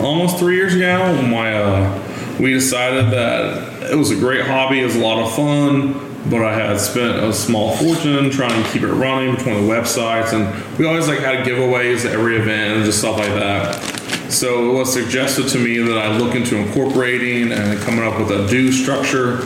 almost 0.00 0.38
three 0.38 0.56
years 0.56 0.74
ago, 0.74 1.20
my 1.22 1.54
uh, 1.54 2.36
we 2.40 2.52
decided 2.54 3.10
that 3.12 3.92
it 3.92 3.96
was 3.96 4.10
a 4.10 4.16
great 4.16 4.44
hobby, 4.46 4.80
it 4.80 4.84
was 4.84 4.96
a 4.96 5.00
lot 5.00 5.18
of 5.18 5.32
fun, 5.34 6.09
but 6.28 6.44
I 6.44 6.54
had 6.54 6.78
spent 6.78 7.16
a 7.16 7.32
small 7.32 7.76
fortune 7.76 8.30
trying 8.30 8.62
to 8.62 8.70
keep 8.70 8.82
it 8.82 8.92
running 8.92 9.36
between 9.36 9.54
the 9.66 9.72
websites, 9.72 10.32
and 10.32 10.78
we 10.78 10.86
always 10.86 11.08
like 11.08 11.20
had 11.20 11.46
giveaways 11.46 12.04
at 12.04 12.12
every 12.12 12.36
event 12.36 12.76
and 12.76 12.84
just 12.84 12.98
stuff 12.98 13.18
like 13.18 13.32
that. 13.34 13.82
So 14.30 14.70
it 14.70 14.78
was 14.78 14.92
suggested 14.92 15.48
to 15.48 15.58
me 15.58 15.78
that 15.78 15.98
I 15.98 16.16
look 16.16 16.34
into 16.36 16.56
incorporating 16.56 17.52
and 17.52 17.80
coming 17.80 18.04
up 18.04 18.18
with 18.18 18.30
a 18.30 18.46
due 18.48 18.70
structure, 18.70 19.40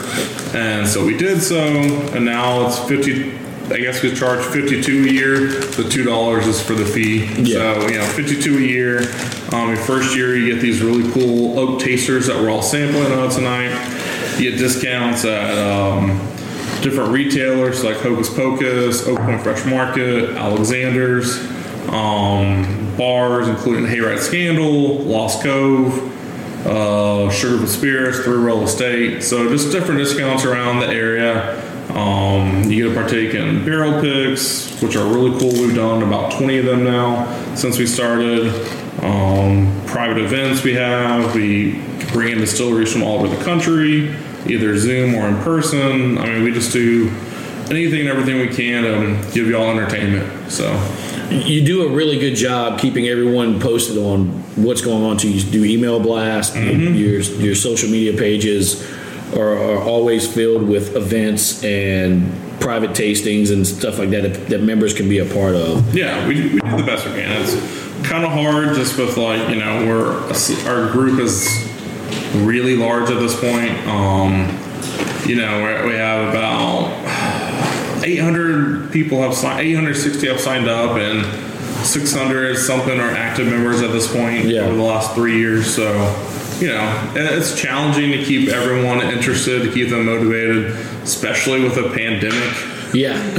and 0.55 0.87
so 0.87 1.05
we 1.05 1.17
did 1.17 1.41
so, 1.41 1.57
and 1.57 2.25
now 2.25 2.67
it's 2.67 2.79
fifty. 2.81 3.39
I 3.73 3.79
guess 3.79 4.03
we 4.03 4.15
charge 4.15 4.45
fifty-two 4.45 5.05
a 5.05 5.11
year. 5.11 5.47
The 5.47 5.89
two 5.89 6.05
dollars 6.05 6.47
is 6.47 6.61
for 6.61 6.75
the 6.75 6.85
fee. 6.85 7.25
Yeah. 7.41 7.75
So 7.75 7.89
you 7.89 7.99
know, 7.99 8.05
fifty-two 8.05 8.59
a 8.59 8.61
year. 8.61 8.99
Um, 9.53 9.69
your 9.69 9.77
first 9.79 10.15
year, 10.15 10.37
you 10.37 10.53
get 10.53 10.61
these 10.61 10.83
really 10.83 11.11
cool 11.13 11.59
oak 11.59 11.81
tasters 11.81 12.27
that 12.27 12.37
we're 12.37 12.51
all 12.51 12.61
sampling 12.61 13.13
on 13.13 13.31
tonight. 13.31 13.73
You 14.39 14.51
get 14.51 14.59
discounts 14.59 15.25
at 15.25 15.57
um, 15.57 16.11
different 16.85 17.11
retailers 17.11 17.83
like 17.83 17.97
Hokus 17.97 18.29
Pokus, 18.29 19.09
Oak 19.09 19.19
Point 19.21 19.43
Fresh 19.43 19.65
Market, 19.65 20.37
Alexander's, 20.37 21.39
um, 21.89 22.95
bars 22.97 23.49
including 23.49 23.87
Hayride 23.87 24.19
Scandal, 24.19 24.99
Lost 24.99 25.43
Cove, 25.43 26.13
uh, 26.67 27.31
Sugarfield 27.31 27.69
Spirits, 27.69 28.21
Three 28.21 28.37
Roll 28.37 28.63
Estate. 28.63 29.23
So 29.23 29.49
just 29.49 29.73
different 29.73 29.99
discounts 29.99 30.45
around 30.45 30.81
the 30.81 30.89
area. 30.89 31.61
Um, 31.95 32.71
you 32.71 32.85
get 32.85 32.95
to 32.95 33.01
partake 33.01 33.35
in 33.35 33.65
barrel 33.65 34.01
picks, 34.01 34.81
which 34.83 34.97
are 34.97 35.07
really 35.07 35.39
cool. 35.39 35.53
We've 35.53 35.75
done 35.75 36.03
about 36.03 36.33
20 36.33 36.59
of 36.59 36.67
them 36.67 36.85
now 36.85 37.55
since 37.55 37.79
we 37.79 37.87
started. 37.87 38.49
Um, 39.03 39.83
private 39.87 40.19
events 40.19 40.63
we 40.63 40.75
have. 40.75 41.35
We 41.35 41.83
bring 42.13 42.33
in 42.33 42.39
distilleries 42.39 42.93
from 42.93 43.03
all 43.03 43.19
over 43.19 43.29
the 43.29 43.43
country, 43.45 44.15
either 44.47 44.77
Zoom 44.77 45.15
or 45.15 45.29
in 45.29 45.37
person. 45.43 46.19
I 46.19 46.27
mean, 46.27 46.43
we 46.45 46.53
just 46.53 46.73
do 46.73 47.09
anything 47.71 48.01
and 48.01 48.09
everything 48.09 48.39
we 48.41 48.49
can 48.49 48.83
to 48.83 49.33
give 49.33 49.49
y'all 49.49 49.71
entertainment. 49.71 50.51
So 50.53 50.71
You 51.31 51.65
do 51.65 51.89
a 51.89 51.91
really 51.91 52.19
good 52.19 52.35
job 52.35 52.79
keeping 52.79 53.09
everyone 53.09 53.59
posted 53.61 53.97
on 53.97 54.27
what's 54.63 54.83
going 54.83 55.03
on. 55.03 55.17
To 55.19 55.31
you 55.31 55.43
do 55.51 55.65
email 55.65 55.99
blast. 55.99 56.55
Mm-hmm. 56.55 56.95
Your 56.95 57.21
your 57.43 57.55
social 57.55 57.89
media 57.89 58.13
pages 58.17 58.85
are, 59.35 59.57
are 59.57 59.83
always 59.83 60.33
filled 60.33 60.69
with 60.69 60.95
events 60.95 61.65
and 61.65 62.31
private 62.61 62.91
tastings 62.91 63.53
and 63.53 63.67
stuff 63.67 63.99
like 63.99 64.11
that, 64.11 64.23
that 64.23 64.49
that 64.49 64.63
members 64.63 64.93
can 64.95 65.09
be 65.09 65.19
a 65.19 65.25
part 65.25 65.55
of. 65.55 65.95
Yeah, 65.95 66.27
we, 66.29 66.35
we 66.35 66.61
do 66.61 66.77
the 66.77 66.83
best 66.85 67.07
we 67.07 67.13
can. 67.13 67.43
It's 67.43 67.55
kind 68.07 68.25
of 68.25 68.31
hard 68.33 68.75
just 68.77 68.99
with 68.99 69.17
like 69.17 69.49
you 69.49 69.57
know 69.57 69.87
we're 69.87 70.13
our 70.69 70.93
group 70.93 71.19
is 71.19 71.49
really 72.35 72.77
large 72.77 73.11
at 73.11 73.19
this 73.21 73.39
point. 73.39 73.73
Um, 73.87 74.49
you 75.27 75.37
know 75.37 75.63
we're, 75.63 75.87
we 75.87 75.95
have 75.95 76.29
about 76.29 76.93
800 78.05 78.93
people 78.93 79.23
have 79.23 79.35
signed 79.35 79.61
860 79.67 80.27
have 80.29 80.41
signed 80.41 80.69
up 80.69 80.97
and 80.99 81.25
600 81.87 82.57
something 82.57 83.01
are 83.01 83.11
active 83.11 83.47
members 83.47 83.81
at 83.83 83.91
this 83.93 84.11
point 84.13 84.45
Yeah. 84.47 84.63
over 84.63 84.75
the 84.77 84.83
last 84.83 85.15
three 85.15 85.39
years. 85.39 85.73
So 85.75 85.93
you 86.61 86.69
know 86.69 87.13
it's 87.17 87.59
challenging 87.59 88.13
to 88.13 88.23
keep 88.25 88.49
everyone 88.49 89.01
interested, 89.03 89.63
to 89.63 89.73
keep 89.73 89.89
them 89.89 90.07
motivated, 90.07 90.73
especially 91.03 91.63
with 91.63 91.77
a 91.79 91.89
pandemic. 91.95 92.53
Yeah. 92.95 93.15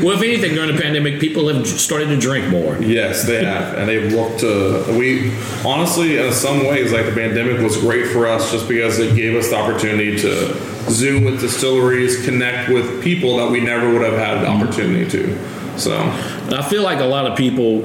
well, 0.00 0.10
if 0.10 0.22
anything, 0.22 0.54
during 0.54 0.74
the 0.74 0.80
pandemic, 0.80 1.20
people 1.20 1.48
have 1.48 1.66
started 1.66 2.06
to 2.06 2.18
drink 2.18 2.48
more. 2.48 2.76
Yes, 2.82 3.24
they 3.24 3.44
have, 3.44 3.78
and 3.78 3.88
they've 3.88 4.12
looked 4.12 4.40
to. 4.40 4.84
We 4.98 5.32
honestly, 5.64 6.18
in 6.18 6.32
some 6.32 6.66
ways, 6.66 6.92
like 6.92 7.06
the 7.06 7.12
pandemic 7.12 7.60
was 7.60 7.76
great 7.76 8.08
for 8.08 8.26
us, 8.26 8.50
just 8.50 8.68
because 8.68 8.98
it 8.98 9.14
gave 9.14 9.36
us 9.36 9.50
the 9.50 9.56
opportunity 9.56 10.18
to 10.18 10.90
zoom 10.90 11.24
with 11.24 11.40
distilleries, 11.40 12.24
connect 12.24 12.68
with 12.70 13.02
people 13.02 13.36
that 13.38 13.50
we 13.50 13.60
never 13.60 13.92
would 13.92 14.02
have 14.02 14.18
had 14.18 14.42
the 14.42 14.46
mm-hmm. 14.46 14.62
opportunity 14.62 15.08
to. 15.10 15.78
So, 15.78 15.96
I 15.96 16.62
feel 16.68 16.82
like 16.82 17.00
a 17.00 17.06
lot 17.06 17.26
of 17.26 17.38
people 17.38 17.82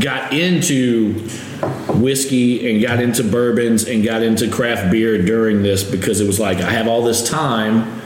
got 0.00 0.32
into 0.32 1.14
whiskey 1.94 2.70
and 2.70 2.82
got 2.82 3.00
into 3.00 3.24
bourbons 3.24 3.88
and 3.88 4.04
got 4.04 4.22
into 4.22 4.50
craft 4.50 4.90
beer 4.90 5.20
during 5.22 5.62
this 5.62 5.82
because 5.82 6.20
it 6.20 6.26
was 6.26 6.38
like 6.38 6.58
I 6.58 6.70
have 6.70 6.86
all 6.86 7.02
this 7.02 7.28
time 7.28 7.98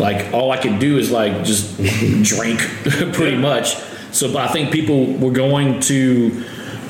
like 0.00 0.32
all 0.32 0.50
I 0.50 0.58
could 0.58 0.78
do 0.78 0.98
is 0.98 1.10
like 1.10 1.44
just 1.44 1.76
drink 2.22 2.60
pretty 3.12 3.36
much. 3.36 3.76
So 4.12 4.32
but 4.32 4.48
I 4.48 4.52
think 4.52 4.72
people 4.72 5.12
were 5.18 5.32
going 5.32 5.80
to 5.80 6.44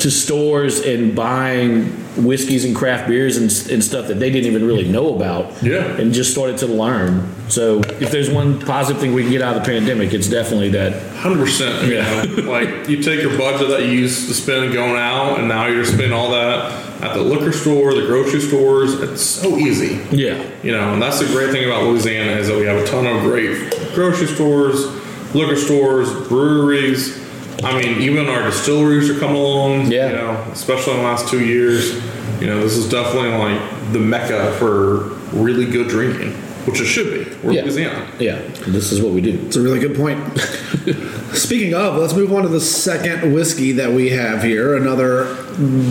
to 0.07 0.11
stores 0.13 0.79
and 0.87 1.17
buying 1.17 1.87
whiskeys 2.25 2.65
and 2.65 2.77
craft 2.77 3.09
beers 3.09 3.37
and, 3.37 3.51
and 3.73 3.83
stuff 3.83 4.07
that 4.07 4.21
they 4.21 4.31
didn't 4.31 4.47
even 4.47 4.65
really 4.65 4.87
know 4.89 5.15
about 5.17 5.61
Yeah. 5.65 5.83
and 6.01 6.13
just 6.15 6.31
started 6.31 6.59
to 6.59 6.67
learn 6.69 7.29
so 7.49 7.81
if 8.01 8.11
there's 8.13 8.31
one 8.31 8.61
positive 8.61 9.01
thing 9.03 9.13
we 9.15 9.23
can 9.23 9.33
get 9.33 9.43
out 9.43 9.57
of 9.57 9.65
the 9.65 9.69
pandemic 9.69 10.15
it's 10.15 10.29
definitely 10.29 10.69
that 10.71 10.93
hundred 11.17 11.41
percent. 11.41 11.87
You 11.89 11.95
Yeah. 11.95 12.23
know, 12.25 12.51
like 12.51 12.89
you 12.89 13.03
take 13.03 13.21
your 13.21 13.37
budget 13.37 13.69
that 13.69 13.83
you 13.83 13.91
used 13.91 14.29
to 14.29 14.35
spend 14.35 14.73
going 14.73 14.97
out, 14.97 15.39
and 15.39 15.49
now 15.49 15.67
you're 15.67 15.85
spending 15.85 16.13
all 16.13 16.31
that 16.31 17.03
at 17.03 17.15
the 17.15 17.21
liquor 17.23 17.53
store, 17.53 17.93
the 17.95 18.07
grocery 18.07 18.41
stores. 18.41 18.95
It's 19.01 19.23
so 19.23 19.57
easy. 19.59 20.01
yeah 20.13 20.43
You 20.63 20.73
know, 20.73 20.93
and 20.93 21.03
that's 21.03 21.19
the 21.19 21.27
great 21.27 21.51
thing 21.51 21.65
about 21.65 21.83
Louisiana 21.85 22.33
is 22.41 22.47
that 22.49 22.57
we 22.59 22.67
have 22.67 22.79
a 22.81 22.87
ton 22.87 23.07
of 23.07 23.23
great 23.23 23.75
grocery 23.95 24.29
stores, 24.29 24.87
liquor 25.35 25.57
stores, 25.57 26.09
breweries. 26.29 27.26
I 27.65 27.81
mean, 27.81 28.01
even 28.03 28.29
our 28.29 28.43
distilleries 28.45 29.09
are 29.11 29.19
coming 29.19 29.37
along. 29.37 29.91
Yeah. 29.91 30.11
You 30.11 30.17
know, 30.17 30.31
especially 30.53 30.93
in 30.95 30.99
the 30.99 31.05
last 31.05 31.29
two 31.29 31.45
years. 31.45 31.95
You 32.41 32.47
know, 32.49 32.61
this 32.61 32.77
is 32.77 32.89
definitely 32.91 33.31
like 33.31 33.93
the 33.93 33.99
mecca 33.99 34.53
for 34.59 35.05
really 35.35 35.65
good 35.65 35.89
drinking, 35.89 36.33
which 36.67 36.81
it 36.81 36.85
should 36.85 37.11
be. 37.31 37.37
We're 37.47 37.53
Yeah. 37.55 37.63
Louisiana. 37.63 38.07
Yeah, 38.19 38.39
this 38.67 38.93
is 38.93 39.01
what 39.01 39.13
we 39.15 39.23
do. 39.23 39.41
It's 39.47 39.57
a 39.57 39.63
really 39.63 39.79
good 39.79 39.97
point. 39.97 40.21
Speaking 41.35 41.73
of, 41.73 41.97
let's 41.97 42.13
move 42.13 42.33
on 42.35 42.43
to 42.43 42.49
the 42.49 42.61
second 42.61 43.33
whiskey 43.33 43.73
that 43.73 43.91
we 43.91 44.11
have 44.11 44.43
here. 44.43 44.77
Another 44.77 45.35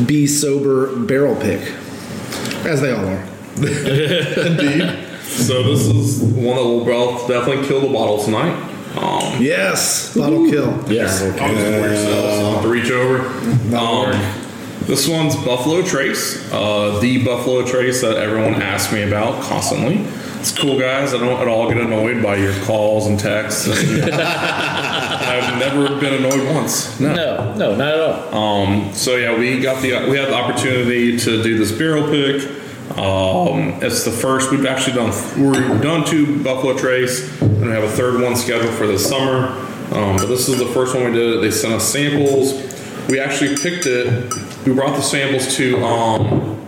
Be 0.06 0.28
Sober 0.28 0.96
barrel 0.96 1.36
pick, 1.36 1.62
as 2.64 2.80
they 2.82 2.92
all 2.92 3.06
are. 3.08 3.24
Indeed. 3.58 5.00
So 5.24 5.64
this 5.64 5.88
is 5.88 6.22
one 6.22 6.56
that 6.58 6.64
will 6.64 6.86
both 6.86 7.28
definitely 7.28 7.68
kill 7.68 7.82
the 7.82 7.88
bottle 7.92 8.24
tonight. 8.24 8.74
Um, 8.98 9.42
Yes, 9.42 10.16
bottle 10.16 10.50
kill. 10.50 10.72
Yes. 10.92 11.22
I'll 11.22 11.32
just 11.32 11.38
pour 11.40 11.88
yourself, 11.88 12.32
so 12.32 12.46
I'll 12.46 12.52
have 12.54 12.62
to 12.64 12.70
reach 12.70 12.92
over. 12.92 13.28
Um, 13.76 14.42
this 14.86 15.08
one's 15.08 15.36
Buffalo 15.36 15.82
Trace, 15.82 16.52
uh, 16.54 17.00
the 17.02 17.24
Buffalo 17.26 17.66
Trace 17.66 18.02
that 18.02 18.18
everyone 18.18 18.62
asks 18.62 18.94
me 18.94 19.02
about 19.04 19.42
constantly. 19.44 20.06
It's 20.40 20.56
cool, 20.56 20.78
guys. 20.80 21.14
I 21.16 21.18
don't 21.18 21.42
at 21.42 21.48
all 21.48 21.68
get 21.70 21.78
annoyed 21.78 22.22
by 22.22 22.36
your 22.36 22.54
calls 22.66 23.08
and 23.08 23.20
texts. 23.20 23.66
And 23.68 24.14
I've 24.14 25.58
never 25.58 26.00
been 26.00 26.14
annoyed 26.24 26.54
once. 26.54 27.00
No. 27.00 27.16
No, 27.16 27.54
no, 27.56 27.76
not 27.76 27.94
at 27.96 28.00
all. 28.00 28.36
Um, 28.64 28.94
so 28.94 29.16
yeah, 29.16 29.36
we 29.38 29.60
got 29.60 29.82
the 29.82 30.08
we 30.08 30.18
had 30.18 30.30
the 30.30 30.36
opportunity 30.36 31.18
to 31.18 31.42
do 31.42 31.58
this 31.58 31.72
barrel 31.72 32.04
pick. 32.12 32.48
Um, 32.92 33.80
it's 33.84 34.06
the 34.06 34.12
first 34.12 34.52
we've 34.52 34.66
actually 34.66 34.94
done. 34.94 35.10
We've 35.42 35.82
done 35.82 36.06
two 36.06 36.44
Buffalo 36.44 36.78
Trace, 36.78 37.42
and 37.42 37.62
we 37.62 37.70
have 37.70 37.84
a 37.84 37.90
third 37.90 38.22
one 38.22 38.36
scheduled 38.36 38.74
for 38.76 38.88
the 38.88 39.00
summer. 39.00 39.48
Um, 39.92 40.18
but 40.18 40.28
this 40.28 40.48
is 40.48 40.60
the 40.60 40.68
first 40.68 40.96
one 40.96 41.06
we 41.06 41.12
did. 41.12 41.42
They 41.42 41.52
sent 41.52 41.74
us 41.74 41.84
samples. 41.84 42.54
We 43.10 43.20
actually 43.20 43.56
picked 43.58 43.86
it. 43.86 44.34
We 44.66 44.74
brought 44.74 44.96
the 44.96 45.02
samples 45.02 45.56
to 45.58 45.84
um, 45.84 46.68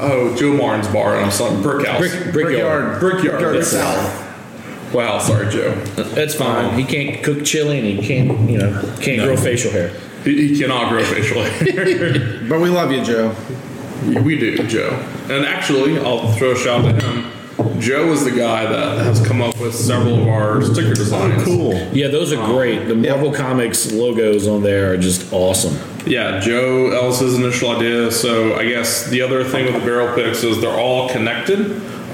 oh 0.00 0.34
Joe 0.38 0.52
Martin's 0.54 0.88
bar. 0.88 1.16
and 1.16 1.24
I'm 1.26 1.30
sorry, 1.30 1.60
Brick 1.62 1.86
House. 1.86 1.98
Brick, 1.98 2.32
brickyard. 2.32 3.00
Brickyard. 3.00 3.40
Brickyard 3.40 3.64
South. 3.64 4.94
Wow, 4.94 5.18
sorry, 5.18 5.50
Joe. 5.50 5.74
That's 6.14 6.34
fine. 6.34 6.78
He 6.78 6.84
can't 6.84 7.24
cook 7.24 7.44
chili 7.44 7.78
and 7.78 7.86
he 7.86 8.06
can't, 8.06 8.50
you 8.50 8.58
know, 8.58 8.94
can't 9.00 9.22
grow 9.22 9.36
facial 9.36 9.70
hair. 9.72 9.88
He, 10.24 10.48
he 10.48 10.58
cannot 10.58 10.90
grow 10.90 11.02
facial 11.02 11.42
hair. 11.42 12.38
But 12.48 12.60
we 12.60 12.68
love 12.68 12.92
you, 12.92 13.02
Joe. 13.02 13.34
We- 14.06 14.20
We 14.20 14.38
do, 14.38 14.56
Joe. 14.66 14.90
And 15.30 15.44
actually, 15.44 15.98
I'll 15.98 16.32
throw 16.32 16.52
a 16.52 16.56
shout 16.56 16.84
out 16.84 17.00
to 17.00 17.06
him. 17.06 17.24
Joe 17.80 18.12
is 18.12 18.24
the 18.24 18.30
guy 18.30 18.64
that 18.64 18.98
has 19.04 19.24
come 19.26 19.42
up 19.42 19.58
with 19.60 19.74
several 19.74 20.22
of 20.22 20.28
our 20.28 20.62
sticker 20.62 20.94
designs. 20.94 21.42
Cool. 21.44 21.74
Yeah, 21.92 22.08
those 22.08 22.32
are 22.32 22.44
great. 22.46 22.86
The 22.88 22.94
Marvel 22.94 23.32
Comics 23.32 23.92
logos 23.92 24.46
on 24.46 24.62
there 24.62 24.92
are 24.92 24.96
just 24.96 25.32
awesome. 25.32 25.76
Yeah, 26.06 26.38
Joe, 26.40 26.90
that 26.90 27.02
was 27.02 27.18
his 27.20 27.34
initial 27.34 27.70
idea. 27.70 28.10
So 28.10 28.54
I 28.56 28.64
guess 28.68 29.06
the 29.08 29.20
other 29.20 29.44
thing 29.44 29.64
with 29.66 29.74
the 29.74 29.80
barrel 29.80 30.14
picks 30.14 30.42
is 30.44 30.60
they're 30.60 30.78
all 30.78 31.08
connected. 31.10 31.60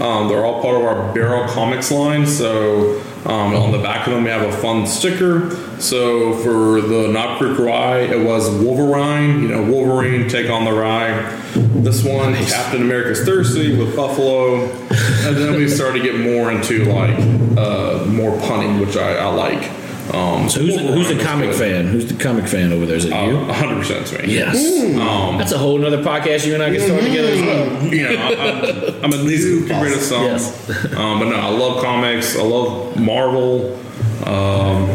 Um, 0.01 0.29
they're 0.29 0.45
all 0.45 0.61
part 0.63 0.77
of 0.77 0.83
our 0.83 1.13
barrel 1.15 1.47
comics 1.49 1.91
line. 1.91 2.27
So 2.27 3.01
um, 3.29 3.55
on 3.55 3.73
the 3.73 3.79
back 3.79 4.07
of 4.07 4.15
them, 4.15 4.25
we 4.25 4.31
have 4.31 4.49
a 4.49 4.57
fun 4.57 4.87
sticker. 4.87 5.51
So 5.81 6.35
for 6.39 6.81
the 6.81 7.09
Knob 7.09 7.39
Creek 7.39 7.59
Rye, 7.59 8.01
it 8.01 8.25
was 8.25 8.49
Wolverine. 8.51 9.43
You 9.43 9.49
know, 9.49 9.71
Wolverine 9.71 10.29
take 10.31 10.49
on 10.49 10.65
the 10.65 10.73
rye. 10.73 11.37
This 11.55 12.03
one, 12.03 12.35
Captain 12.35 12.81
America's 12.81 13.25
Thirsty 13.25 13.77
with 13.77 13.95
Buffalo. 13.95 14.65
And 14.65 15.37
then 15.37 15.57
we 15.57 15.69
started 15.69 16.03
to 16.03 16.05
get 16.05 16.19
more 16.19 16.51
into 16.51 16.87
like 16.87 17.19
uh, 17.59 18.07
more 18.07 18.39
punning, 18.41 18.81
which 18.81 18.97
I, 18.97 19.17
I 19.17 19.27
like. 19.27 19.71
Um, 20.15 20.49
So 20.49 20.61
who's 20.61 20.75
the, 20.77 20.83
who's 20.83 21.09
the 21.09 21.23
comic 21.23 21.53
fan? 21.55 21.87
Who's 21.87 22.07
the 22.07 22.23
comic 22.23 22.47
fan 22.47 22.73
over 22.73 22.87
there? 22.87 22.97
Is 22.97 23.05
it 23.05 23.11
you? 23.11 23.15
Uh, 23.39 23.53
100% 23.55 24.07
to 24.19 24.27
me. 24.27 24.35
Yes. 24.35 24.57
Um, 24.99 25.37
That's 25.39 25.53
a 25.53 25.59
whole 25.59 25.77
nother 25.79 26.03
podcast 26.03 26.47
you 26.47 26.55
and 26.55 26.63
I 26.63 26.71
can 26.71 26.81
start 26.81 27.03
together 27.03 27.29
as 27.29 27.41
well. 27.43 27.85
you 27.95 28.03
know, 28.05 28.17
I- 28.17 28.99
I'm, 29.05 29.05
I'm 29.05 29.13
a 29.13 29.23
new 29.25 29.67
compared 29.67 29.93
to 29.93 30.01
some. 30.01 30.23
Yes. 30.25 30.71
Um, 30.97 31.19
but 31.21 31.27
no, 31.29 31.37
I 31.37 31.49
love 31.51 31.83
comics. 31.85 32.39
I 32.39 32.43
love 32.43 32.97
Marvel. 32.99 33.79
Um, 34.27 34.89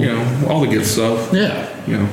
you 0.00 0.06
know, 0.06 0.46
all 0.48 0.60
the 0.60 0.68
good 0.68 0.84
stuff. 0.84 1.32
Yeah. 1.32 1.68
You 1.86 1.98
know, 1.98 2.08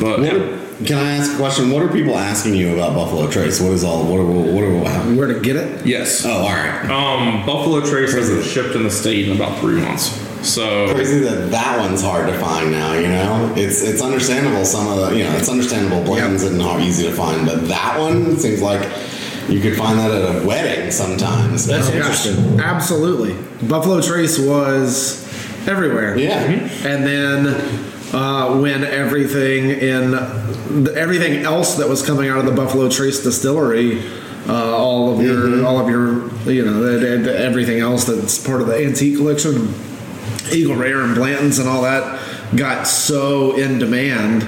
but 0.00 0.20
What 0.20 0.32
yeah. 0.32 0.86
can 0.86 0.98
I 0.98 1.12
ask 1.16 1.32
a 1.32 1.36
question? 1.36 1.70
What 1.70 1.82
are 1.82 1.88
people 1.88 2.16
asking 2.16 2.54
you 2.54 2.74
about 2.74 2.94
Buffalo 2.94 3.30
Trace? 3.30 3.60
What 3.60 3.72
is 3.72 3.82
all? 3.84 4.04
What 4.04 4.18
are? 4.20 4.24
What 4.24 4.62
are? 4.64 4.74
What 5.06 5.16
Where 5.16 5.26
to 5.32 5.40
get 5.40 5.56
it? 5.56 5.86
yes. 5.86 6.24
oh, 6.26 6.30
all 6.30 6.48
right. 6.50 6.84
Um, 6.90 7.44
Buffalo 7.46 7.80
Trace 7.80 8.12
hasn't 8.14 8.44
shipped 8.44 8.74
in 8.74 8.82
the 8.82 8.90
state 8.90 9.28
in 9.28 9.34
about 9.36 9.58
three 9.60 9.80
months. 9.80 10.18
So 10.42 10.94
Crazy 10.94 11.20
that 11.20 11.50
that 11.50 11.78
one's 11.78 12.02
hard 12.02 12.26
to 12.28 12.38
find 12.38 12.70
now. 12.70 12.94
You 12.94 13.08
know, 13.08 13.52
it's 13.56 13.82
it's 13.82 14.00
understandable. 14.02 14.64
Some 14.64 14.88
of 14.88 14.96
the 15.10 15.16
you 15.16 15.24
know, 15.24 15.32
it's 15.36 15.48
understandable 15.48 16.02
blends 16.04 16.42
and 16.44 16.58
not 16.58 16.80
easy 16.80 17.04
to 17.06 17.12
find, 17.12 17.46
but 17.46 17.68
that 17.68 17.98
one 17.98 18.36
seems 18.36 18.62
like 18.62 18.80
you 19.48 19.60
could 19.60 19.76
find 19.76 19.98
that 19.98 20.10
at 20.10 20.42
a 20.42 20.46
wedding 20.46 20.90
sometimes. 20.90 21.66
That's 21.66 21.88
Oh, 21.90 21.98
gosh, 21.98 22.26
absolutely. 22.60 23.34
Buffalo 23.66 24.00
Trace 24.00 24.38
was 24.38 25.26
everywhere. 25.68 26.16
Yeah. 26.16 26.40
And 26.40 27.04
then 27.04 27.46
uh, 28.14 28.58
when 28.60 28.84
everything 28.84 29.70
in 29.70 30.14
everything 30.96 31.42
else 31.44 31.74
that 31.76 31.88
was 31.88 32.04
coming 32.04 32.28
out 32.30 32.38
of 32.38 32.46
the 32.46 32.52
Buffalo 32.52 32.88
Trace 32.88 33.22
distillery, 33.22 34.02
uh, 34.48 34.74
all 34.76 35.12
of 35.14 35.22
your 35.22 35.64
all 35.66 35.78
of 35.80 35.88
your 35.88 36.28
you 36.50 36.64
know 36.64 36.80
the- 36.80 36.98
the- 37.06 37.18
the- 37.18 37.38
everything 37.38 37.80
else 37.80 38.04
that's 38.04 38.38
part 38.38 38.60
of 38.62 38.68
the 38.68 38.76
antique 38.84 39.16
collection, 39.16 39.74
Eagle 40.52 40.76
Rare 40.76 41.02
and 41.02 41.14
Blanton's 41.14 41.58
and 41.58 41.68
all 41.68 41.82
that 41.82 42.20
got 42.56 42.86
so 42.86 43.56
in 43.56 43.78
demand 43.78 44.42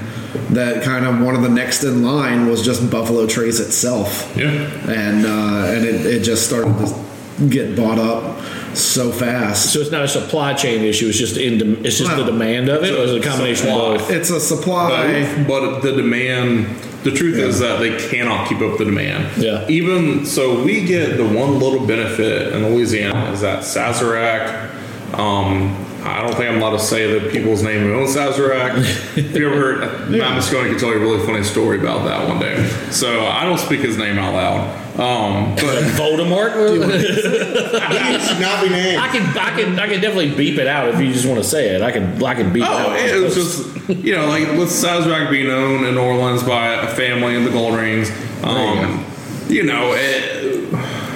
that 0.50 0.82
kind 0.82 1.04
of 1.04 1.20
one 1.20 1.34
of 1.34 1.42
the 1.42 1.48
next 1.48 1.84
in 1.84 2.02
line 2.02 2.48
was 2.48 2.64
just 2.64 2.90
Buffalo 2.90 3.26
Trace 3.26 3.60
itself 3.60 4.32
yeah. 4.36 4.46
and 4.90 5.26
uh, 5.26 5.72
and 5.74 5.84
it, 5.84 6.06
it 6.06 6.22
just 6.22 6.46
started 6.46 6.72
to 6.78 7.48
get 7.48 7.76
bought 7.76 7.98
up 7.98 8.40
so 8.74 9.12
fast. 9.12 9.72
So 9.72 9.80
it's 9.80 9.90
not 9.90 10.02
a 10.02 10.08
supply 10.08 10.54
chain 10.54 10.82
issue. 10.82 11.08
It's 11.08 11.18
just 11.18 11.36
in. 11.36 11.58
dem- 11.58 11.84
It's 11.84 11.98
just 11.98 12.16
the 12.16 12.24
demand 12.24 12.68
of 12.68 12.82
it, 12.82 12.92
or 12.94 13.02
is 13.02 13.12
it 13.12 13.24
a 13.24 13.28
combination 13.28 13.68
of 13.68 13.74
both? 13.74 14.10
It's 14.10 14.30
a 14.30 14.40
supply. 14.40 15.24
But, 15.46 15.46
but 15.46 15.80
the 15.80 15.92
demand, 15.92 16.74
the 17.04 17.10
truth 17.10 17.36
is 17.36 17.58
that 17.58 17.80
they 17.80 17.98
cannot 18.08 18.48
keep 18.48 18.60
up 18.60 18.78
the 18.78 18.86
demand. 18.86 19.42
Yeah. 19.42 19.66
Even 19.68 20.24
so, 20.24 20.62
we 20.64 20.84
get 20.84 21.16
the 21.18 21.24
one 21.24 21.58
little 21.58 21.86
benefit 21.86 22.54
in 22.54 22.66
Louisiana 22.66 23.30
is 23.32 23.42
that 23.42 23.60
Sazerac. 23.62 24.71
Um, 25.14 25.76
I 26.04 26.20
don't 26.22 26.34
think 26.34 26.50
I'm 26.50 26.56
allowed 26.60 26.72
to 26.72 26.78
say 26.80 27.18
the 27.20 27.30
people's 27.30 27.62
name 27.62 27.82
who 27.82 27.94
owns 27.94 28.16
Sazerac. 28.16 28.78
if 29.16 29.36
you 29.36 29.46
ever 29.46 29.56
heard, 29.56 30.10
Matt 30.10 30.36
Moscone 30.40 30.68
can 30.70 30.78
tell 30.78 30.88
you 30.90 30.96
a 30.96 31.00
really 31.00 31.24
funny 31.24 31.44
story 31.44 31.78
about 31.78 32.04
that 32.06 32.26
one 32.28 32.40
day. 32.40 32.66
So 32.90 33.24
I 33.26 33.44
don't 33.44 33.58
speak 33.58 33.80
his 33.80 33.96
name 33.98 34.18
out 34.18 34.34
loud. 34.34 34.78
Um, 34.98 35.54
but 35.54 35.82
Voldemort. 35.96 36.52
He 38.32 38.40
not 38.40 38.62
be 38.64 38.70
named. 38.70 38.98
I 39.00 39.08
can, 39.08 39.22
I 39.38 39.56
can, 39.60 39.78
I 39.78 39.86
can 39.86 40.00
definitely 40.00 40.34
beep 40.34 40.58
it 40.58 40.66
out 40.66 40.88
if 40.88 41.00
you 41.00 41.12
just 41.12 41.26
want 41.26 41.42
to 41.42 41.48
say 41.48 41.74
it. 41.74 41.82
I 41.82 41.92
can, 41.92 42.22
I 42.22 42.34
can 42.34 42.52
beep 42.52 42.62
it 42.62 42.68
Oh, 42.68 42.90
out. 42.90 42.96
it 42.98 43.20
was 43.22 43.34
just 43.34 43.88
you 43.88 44.14
know, 44.16 44.26
like 44.26 44.46
with 44.48 44.68
Sazerac 44.70 45.30
being 45.30 45.50
owned 45.50 45.84
in 45.86 45.94
New 45.94 46.00
Orleans 46.00 46.42
by 46.42 46.68
a 46.74 46.88
family 46.94 47.34
in 47.36 47.44
the 47.44 47.50
Goldrings. 47.50 48.10
Um, 48.42 49.04
you 49.48 49.62
know, 49.64 49.92
it, 49.94 50.72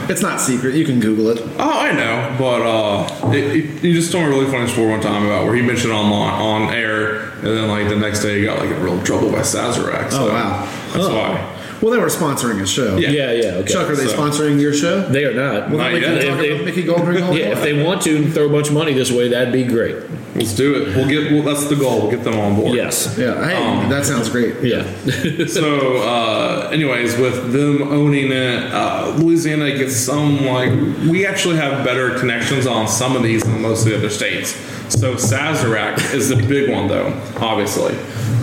It's 0.09 0.23
not 0.23 0.41
secret. 0.41 0.75
You 0.75 0.85
can 0.85 1.01
Google 1.01 1.29
it. 1.31 1.41
oh, 1.59 1.79
I 1.81 1.93
know, 1.93 2.37
but 2.39 2.63
uh, 2.63 3.33
it, 3.33 3.45
it, 3.57 3.65
he 3.81 3.93
just 3.93 4.13
told 4.13 4.25
me 4.25 4.31
a 4.31 4.35
really 4.39 4.51
funny 4.51 4.69
story 4.71 4.91
one 4.91 5.01
time 5.01 5.25
about 5.27 5.45
where 5.45 5.55
he 5.55 5.63
mentioned 5.63 5.93
on 5.93 6.07
on 6.13 6.73
air, 6.75 7.31
and 7.39 7.45
then 7.47 7.69
like 7.69 7.89
the 7.89 7.97
next 7.97 8.23
day 8.23 8.39
he 8.39 8.45
got 8.45 8.59
like 8.59 8.71
in 8.71 8.81
real 8.83 9.03
trouble 9.03 9.31
by 9.31 9.41
Sazerac. 9.41 10.11
So 10.13 10.29
Oh, 10.29 10.33
wow. 10.33 10.65
That's 10.93 11.09
why. 11.09 11.56
Well, 11.83 11.93
they 11.93 11.99
were 11.99 12.07
sponsoring 12.07 12.61
a 12.63 12.67
show. 12.67 12.97
Yeah. 12.97 13.11
yeah, 13.11 13.33
yeah. 13.33 13.49
Okay. 13.59 13.73
Chuck, 13.73 13.89
are 13.91 13.97
they 13.97 14.07
So- 14.07 14.17
sponsoring 14.17 14.61
your 14.61 14.73
show? 14.73 15.03
They 15.09 15.25
are 15.25 15.35
not. 15.35 15.69
Well, 15.69 15.79
Not 15.79 15.85
then 15.85 15.95
we 15.95 16.01
yet. 16.01 16.21
can 16.23 16.33
If 16.35 16.39
they- 16.41 16.51
about 16.53 16.65
Mickey 16.65 16.83
Goldring. 16.85 17.23
all 17.29 17.35
yeah, 17.39 17.47
if 17.47 17.53
want. 17.59 17.63
they 17.65 17.83
want 17.85 18.03
to 18.03 18.31
throw 18.31 18.47
a 18.47 18.49
bunch 18.49 18.69
of 18.69 18.75
money 18.75 18.93
this 18.95 19.11
way, 19.11 19.29
that'd 19.29 19.53
be 19.53 19.65
great. 19.65 19.97
Let's 20.35 20.53
do 20.55 20.75
it. 20.75 20.95
We'll 20.97 21.09
get. 21.09 21.33
Well, 21.33 21.43
that's 21.43 21.67
the 21.69 21.77
goal. 21.77 22.03
We'll 22.03 22.11
get 22.11 22.23
them 22.23 22.39
on 22.39 22.57
board. 22.57 22.75
Yes. 22.75 23.17
Yeah. 23.19 23.43
Hey, 23.43 23.57
Um, 23.57 23.89
that 23.89 24.05
sounds 24.05 24.29
great. 24.29 24.55
Yeah. 24.63 24.85
so 25.47 25.97
uh, 26.03 26.69
anyways 26.73 27.17
with 27.17 27.53
them 27.53 27.83
owning 27.89 28.31
it 28.33 28.63
uh, 28.73 29.15
louisiana 29.17 29.71
gets 29.77 29.97
some 29.97 30.45
like 30.45 30.71
we 31.09 31.25
actually 31.27 31.57
have 31.57 31.85
better 31.85 32.19
connections 32.19 32.67
on 32.67 32.87
some 32.89 33.17
of 33.17 33.23
these 33.23 33.43
than 33.45 33.63
most 33.63 33.85
of 33.87 33.93
the 33.93 33.97
other 33.97 34.11
states 34.11 34.55
so 34.89 35.15
sazerac 35.15 36.15
is 36.15 36.29
the 36.29 36.37
big 36.37 36.71
one 36.71 36.89
though 36.89 37.09
obviously 37.39 37.97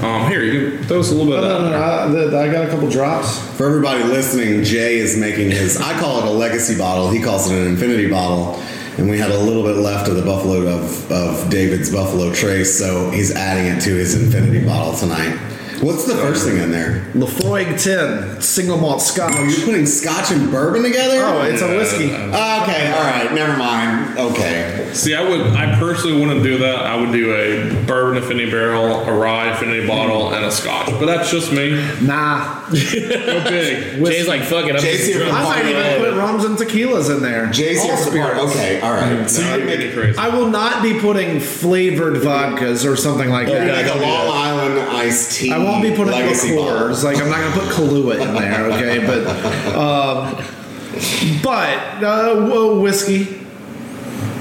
um, 0.04 0.28
here 0.30 0.44
you 0.44 0.78
can 0.78 0.84
throw 0.88 1.00
us 1.00 1.12
a 1.12 1.16
little 1.16 1.32
bit 1.32 1.40
no, 1.40 1.72
of 1.72 2.12
that 2.12 2.36
I 2.36 2.52
got 2.52 2.66
a 2.66 2.70
couple 2.70 2.90
drops. 2.90 3.40
For 3.56 3.66
everybody 3.66 4.04
listening, 4.04 4.66
Jay 4.66 4.98
is 4.98 5.16
making 5.16 5.52
his. 5.52 5.78
I 5.78 5.98
call 5.98 6.20
it 6.20 6.26
a 6.26 6.30
legacy 6.30 6.78
bottle. 6.78 7.10
He 7.10 7.22
calls 7.22 7.50
it 7.50 7.58
an 7.58 7.68
infinity 7.68 8.10
bottle. 8.10 8.62
And 8.98 9.10
we 9.10 9.18
had 9.18 9.32
a 9.32 9.40
little 9.40 9.64
bit 9.64 9.78
left 9.78 10.10
of 10.10 10.16
the 10.16 10.22
buffalo 10.22 10.68
of, 10.68 11.12
of 11.12 11.50
David's 11.50 11.92
buffalo 11.92 12.32
trace, 12.34 12.78
so 12.78 13.10
he's 13.10 13.32
adding 13.32 13.66
it 13.66 13.82
to 13.82 13.96
his 13.96 14.14
infinity 14.22 14.64
bottle 14.64 14.94
tonight. 14.94 15.53
What's 15.84 16.06
the 16.06 16.16
first 16.16 16.46
thing 16.48 16.58
in 16.60 16.72
there? 16.72 17.02
Laphroaig 17.14 17.82
10, 17.84 18.42
single 18.42 18.78
malt 18.78 19.02
scotch. 19.02 19.34
Oh, 19.36 19.44
you're 19.44 19.66
putting 19.66 19.86
scotch 19.86 20.32
and 20.32 20.50
bourbon 20.50 20.82
together? 20.82 21.18
Oh, 21.24 21.42
it's 21.42 21.62
a 21.62 21.68
whiskey. 21.68 22.06
Okay, 22.14 22.94
all 22.94 23.04
right, 23.04 23.30
never 23.34 23.58
mind. 23.58 24.18
Okay. 24.18 24.90
see 24.94 25.16
i 25.16 25.28
would 25.28 25.42
i 25.56 25.76
personally 25.80 26.20
wouldn't 26.20 26.44
do 26.44 26.60
that 26.60 26.76
i 26.86 26.96
would 26.96 27.12
do 27.12 27.34
a 27.34 27.84
bourbon 27.88 28.22
infinity 28.22 28.52
barrel 28.52 29.00
a 29.08 29.12
rye 29.12 29.50
infinity 29.52 29.88
bottle 29.88 30.32
and 30.36 30.46
a 30.46 30.52
scotch 30.52 30.86
but 31.00 31.06
that's 31.08 31.32
just 31.32 31.52
me 31.52 31.72
Nah. 32.02 32.64
go 32.70 33.44
big 33.50 34.04
Jay's 34.06 34.28
like, 34.28 34.44
fuck 34.44 34.66
it. 34.66 34.76
I'm 34.76 34.82
Jay's 34.82 35.08
just 35.08 35.18
drunk. 35.20 35.34
I 35.34 35.44
might 35.44 35.66
even 35.66 35.98
put 36.12 36.18
rums 36.18 36.46
and 36.46 36.58
tequillas 36.58 37.10
in 37.10 37.22
there. 37.24 37.48
Jay's 37.52 37.82
here 37.84 37.94
All 37.94 38.04
for 38.04 38.10
the 38.12 38.20
part. 38.20 38.34
spirits. 38.36 38.56
Okay, 38.56 38.82
all 38.82 38.94
right. 38.94 39.30
So 39.30 39.42
No, 39.42 39.50
you're 39.50 39.68
you're 39.68 39.78
making 39.78 39.94
crazy 39.94 40.18
I 40.20 40.30
will 40.30 40.50
not 40.50 40.84
be 40.84 41.00
putting 41.00 41.40
flavored 41.40 42.16
vodkas 42.16 42.90
or 42.90 42.96
something 42.96 43.30
like 43.30 43.48
you're 43.48 43.66
that. 43.66 43.86
like 43.86 43.96
a 43.96 44.00
Long 44.00 44.28
Island 44.38 44.80
iced 44.90 45.32
tea. 45.38 45.52
I 45.52 45.58
won't 45.58 45.73
be 45.82 45.96
putting 45.96 46.14
legacy 46.14 46.56
bottle. 46.56 46.74
liqueurs. 46.74 47.04
Like 47.04 47.18
I'm 47.18 47.30
not 47.30 47.40
gonna 47.40 47.62
put 47.62 47.74
Kahlua 47.74 48.22
in 48.22 48.34
there, 48.36 48.66
okay? 48.72 49.06
But, 49.06 49.28
um, 49.76 50.36
but 51.44 52.04
uh, 52.04 52.48
whoa, 52.48 52.80
whiskey. 52.80 53.40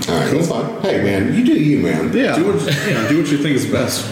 All 0.08 0.18
right, 0.18 0.30
that's 0.32 0.48
fine. 0.48 0.80
Hey, 0.82 1.02
man, 1.02 1.34
you 1.34 1.44
do 1.44 1.52
you, 1.52 1.78
man. 1.78 2.12
Yeah. 2.12 2.36
do 2.36 2.52
what, 2.52 2.66
yeah, 2.66 3.08
do 3.08 3.18
what 3.18 3.30
you 3.30 3.38
think 3.38 3.56
is 3.56 3.70
best 3.70 4.04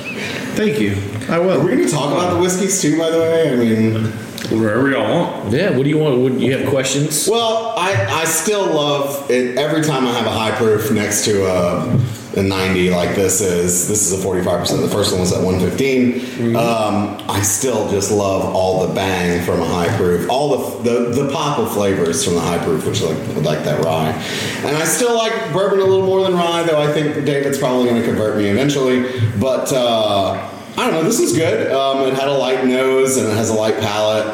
Thank 0.54 0.80
you. 0.80 0.96
I 1.28 1.38
will. 1.38 1.52
Are 1.52 1.58
we 1.58 1.64
will. 1.64 1.76
going 1.76 1.88
to 1.88 1.92
talk 1.92 2.12
about 2.12 2.34
the 2.34 2.40
whiskeys 2.40 2.80
too? 2.82 2.98
By 2.98 3.10
the 3.10 3.18
way, 3.18 3.52
I 3.52 3.56
mean, 3.56 4.12
wherever 4.50 4.90
y'all 4.90 5.08
want 5.08 5.52
Yeah. 5.52 5.70
What 5.76 5.84
do 5.84 5.88
you 5.88 5.98
want? 5.98 6.18
Would 6.18 6.40
you 6.40 6.56
have 6.56 6.68
questions? 6.68 7.28
well, 7.30 7.74
I 7.76 7.92
I 8.22 8.24
still 8.24 8.66
love 8.66 9.30
it 9.30 9.56
every 9.58 9.82
time 9.82 10.06
I 10.06 10.12
have 10.12 10.26
a 10.26 10.30
high 10.30 10.52
proof 10.52 10.90
next 10.90 11.24
to 11.26 11.46
a, 11.46 11.98
a 12.36 12.42
90 12.42 12.90
like 12.90 13.14
this 13.16 13.40
is. 13.40 13.88
This 13.88 14.06
is 14.06 14.12
a 14.18 14.22
45. 14.22 14.60
percent 14.60 14.82
The 14.82 14.88
first 14.88 15.12
one 15.12 15.20
was 15.20 15.32
at 15.32 15.42
115. 15.42 16.54
Um, 16.56 17.18
I 17.28 17.42
still 17.42 17.90
just 17.90 18.10
love 18.12 18.54
all 18.54 18.86
the 18.86 18.94
bang 18.94 19.44
from 19.44 19.60
a 19.60 19.66
high 19.66 19.94
proof, 19.96 20.28
all 20.30 20.56
the 20.56 20.90
the, 20.90 21.24
the 21.24 21.32
pop 21.32 21.58
of 21.58 21.72
flavors 21.72 22.24
from 22.24 22.34
the 22.34 22.40
high 22.40 22.62
proof, 22.64 22.86
which 22.86 23.02
like 23.02 23.18
like 23.44 23.64
that 23.64 23.84
rye. 23.84 24.10
And 24.64 24.76
I 24.76 24.84
still 24.84 25.16
like 25.16 25.32
bourbon 25.52 25.80
a 25.80 25.84
little 25.84 26.06
more 26.06 26.22
than 26.22 26.34
rye, 26.34 26.62
though. 26.64 26.80
I 26.80 26.92
think 26.92 27.24
David's 27.24 27.58
probably 27.58 27.88
going 27.88 28.00
to 28.00 28.06
convert 28.06 28.36
me 28.36 28.48
eventually, 28.48 29.02
but. 29.40 29.72
Uh, 29.72 30.48
I 30.80 30.84
don't 30.90 30.94
know. 30.94 31.02
This 31.02 31.20
is 31.20 31.34
good. 31.36 31.70
Um, 31.72 32.06
it 32.08 32.14
had 32.14 32.28
a 32.28 32.32
light 32.32 32.64
nose 32.64 33.18
and 33.18 33.28
it 33.28 33.34
has 33.36 33.50
a 33.50 33.54
light 33.54 33.78
palate. 33.80 34.26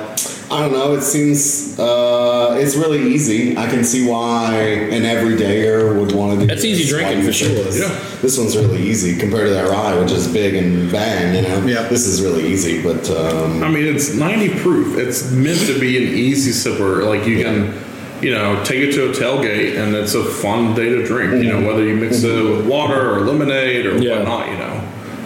I 0.48 0.60
don't 0.60 0.72
know. 0.72 0.94
It 0.94 1.02
seems 1.02 1.76
uh, 1.76 2.56
it's 2.56 2.76
really 2.76 3.02
easy. 3.12 3.56
I 3.58 3.68
can 3.68 3.82
see 3.82 4.08
why 4.08 4.54
an 4.54 5.02
everydayer 5.02 5.98
would 5.98 6.12
want 6.14 6.34
to 6.34 6.40
do. 6.40 6.46
That's 6.46 6.64
easy 6.64 6.88
drinking 6.88 7.24
for 7.24 7.32
sure. 7.32 7.48
This, 7.48 7.80
Yeah. 7.80 7.88
this 8.22 8.38
one's 8.38 8.56
really 8.56 8.80
easy 8.80 9.18
compared 9.18 9.48
to 9.48 9.54
that 9.54 9.68
rye, 9.68 9.98
which 9.98 10.12
is 10.12 10.32
big 10.32 10.54
and 10.54 10.90
bang. 10.92 11.34
You 11.34 11.42
know. 11.42 11.66
Yeah. 11.66 11.88
This 11.88 12.06
is 12.06 12.22
really 12.22 12.46
easy, 12.46 12.80
but 12.80 13.10
um, 13.10 13.64
I 13.64 13.68
mean, 13.68 13.86
it's 13.92 14.14
90 14.14 14.60
proof. 14.60 14.96
It's 14.98 15.32
meant 15.32 15.58
to 15.66 15.80
be 15.80 15.96
an 15.96 16.14
easy 16.14 16.52
sipper. 16.52 17.04
Like 17.04 17.26
you 17.26 17.42
can, 17.42 17.74
you 18.22 18.30
know, 18.32 18.62
take 18.62 18.78
it 18.84 18.92
to 18.92 19.10
a 19.10 19.12
tailgate 19.12 19.76
and 19.82 19.96
it's 19.96 20.14
a 20.14 20.22
fun 20.24 20.76
day 20.76 20.90
to 20.90 21.04
drink. 21.04 21.42
You 21.42 21.50
know, 21.58 21.66
whether 21.66 21.82
you 21.84 21.96
mix 21.96 22.22
it 22.22 22.42
with 22.44 22.68
water 22.68 23.16
or 23.16 23.20
lemonade 23.22 23.84
or 23.86 23.98
Yeah. 23.98 24.18
whatnot. 24.18 24.48
You 24.48 24.58
know, 24.58 24.75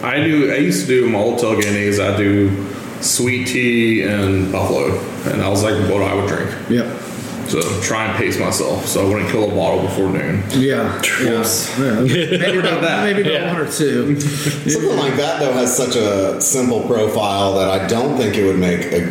I 0.03 0.23
do. 0.23 0.51
I 0.51 0.57
used 0.57 0.87
to 0.87 0.87
do 0.87 1.09
my 1.09 1.19
old 1.19 1.39
tailgate. 1.39 1.99
I 1.99 2.17
do 2.17 2.65
sweet 3.01 3.47
tea 3.47 4.03
and 4.03 4.51
buffalo, 4.51 4.97
and 5.31 5.41
that 5.41 5.49
was 5.49 5.63
like 5.63 5.73
what 5.91 6.01
I 6.03 6.13
would 6.13 6.27
drink. 6.27 6.51
Yep. 6.69 6.99
So 7.47 7.59
try 7.81 8.05
and 8.05 8.17
pace 8.17 8.39
myself 8.39 8.85
so 8.87 9.05
I 9.05 9.09
wouldn't 9.09 9.29
kill 9.29 9.43
a 9.51 9.53
bottle 9.53 9.81
before 9.81 10.09
noon. 10.09 10.41
Yeah. 10.51 11.01
Yes. 11.21 11.75
Yeah. 11.77 11.99
Maybe 11.99 12.59
about 12.59 12.81
that. 12.81 13.03
Maybe 13.13 13.21
about 13.21 13.33
Yeah. 13.33 13.53
one 13.53 13.61
or 13.61 13.69
two. 13.71 14.19
Something 14.21 14.97
like 14.97 15.15
that 15.17 15.39
though 15.41 15.51
has 15.53 15.75
such 15.75 15.95
a 15.97 16.39
simple 16.39 16.81
profile 16.87 17.55
that 17.55 17.69
I 17.69 17.85
don't 17.87 18.15
think 18.15 18.35
it 18.37 18.45
would 18.45 18.59
make 18.59 18.85
a, 18.93 19.01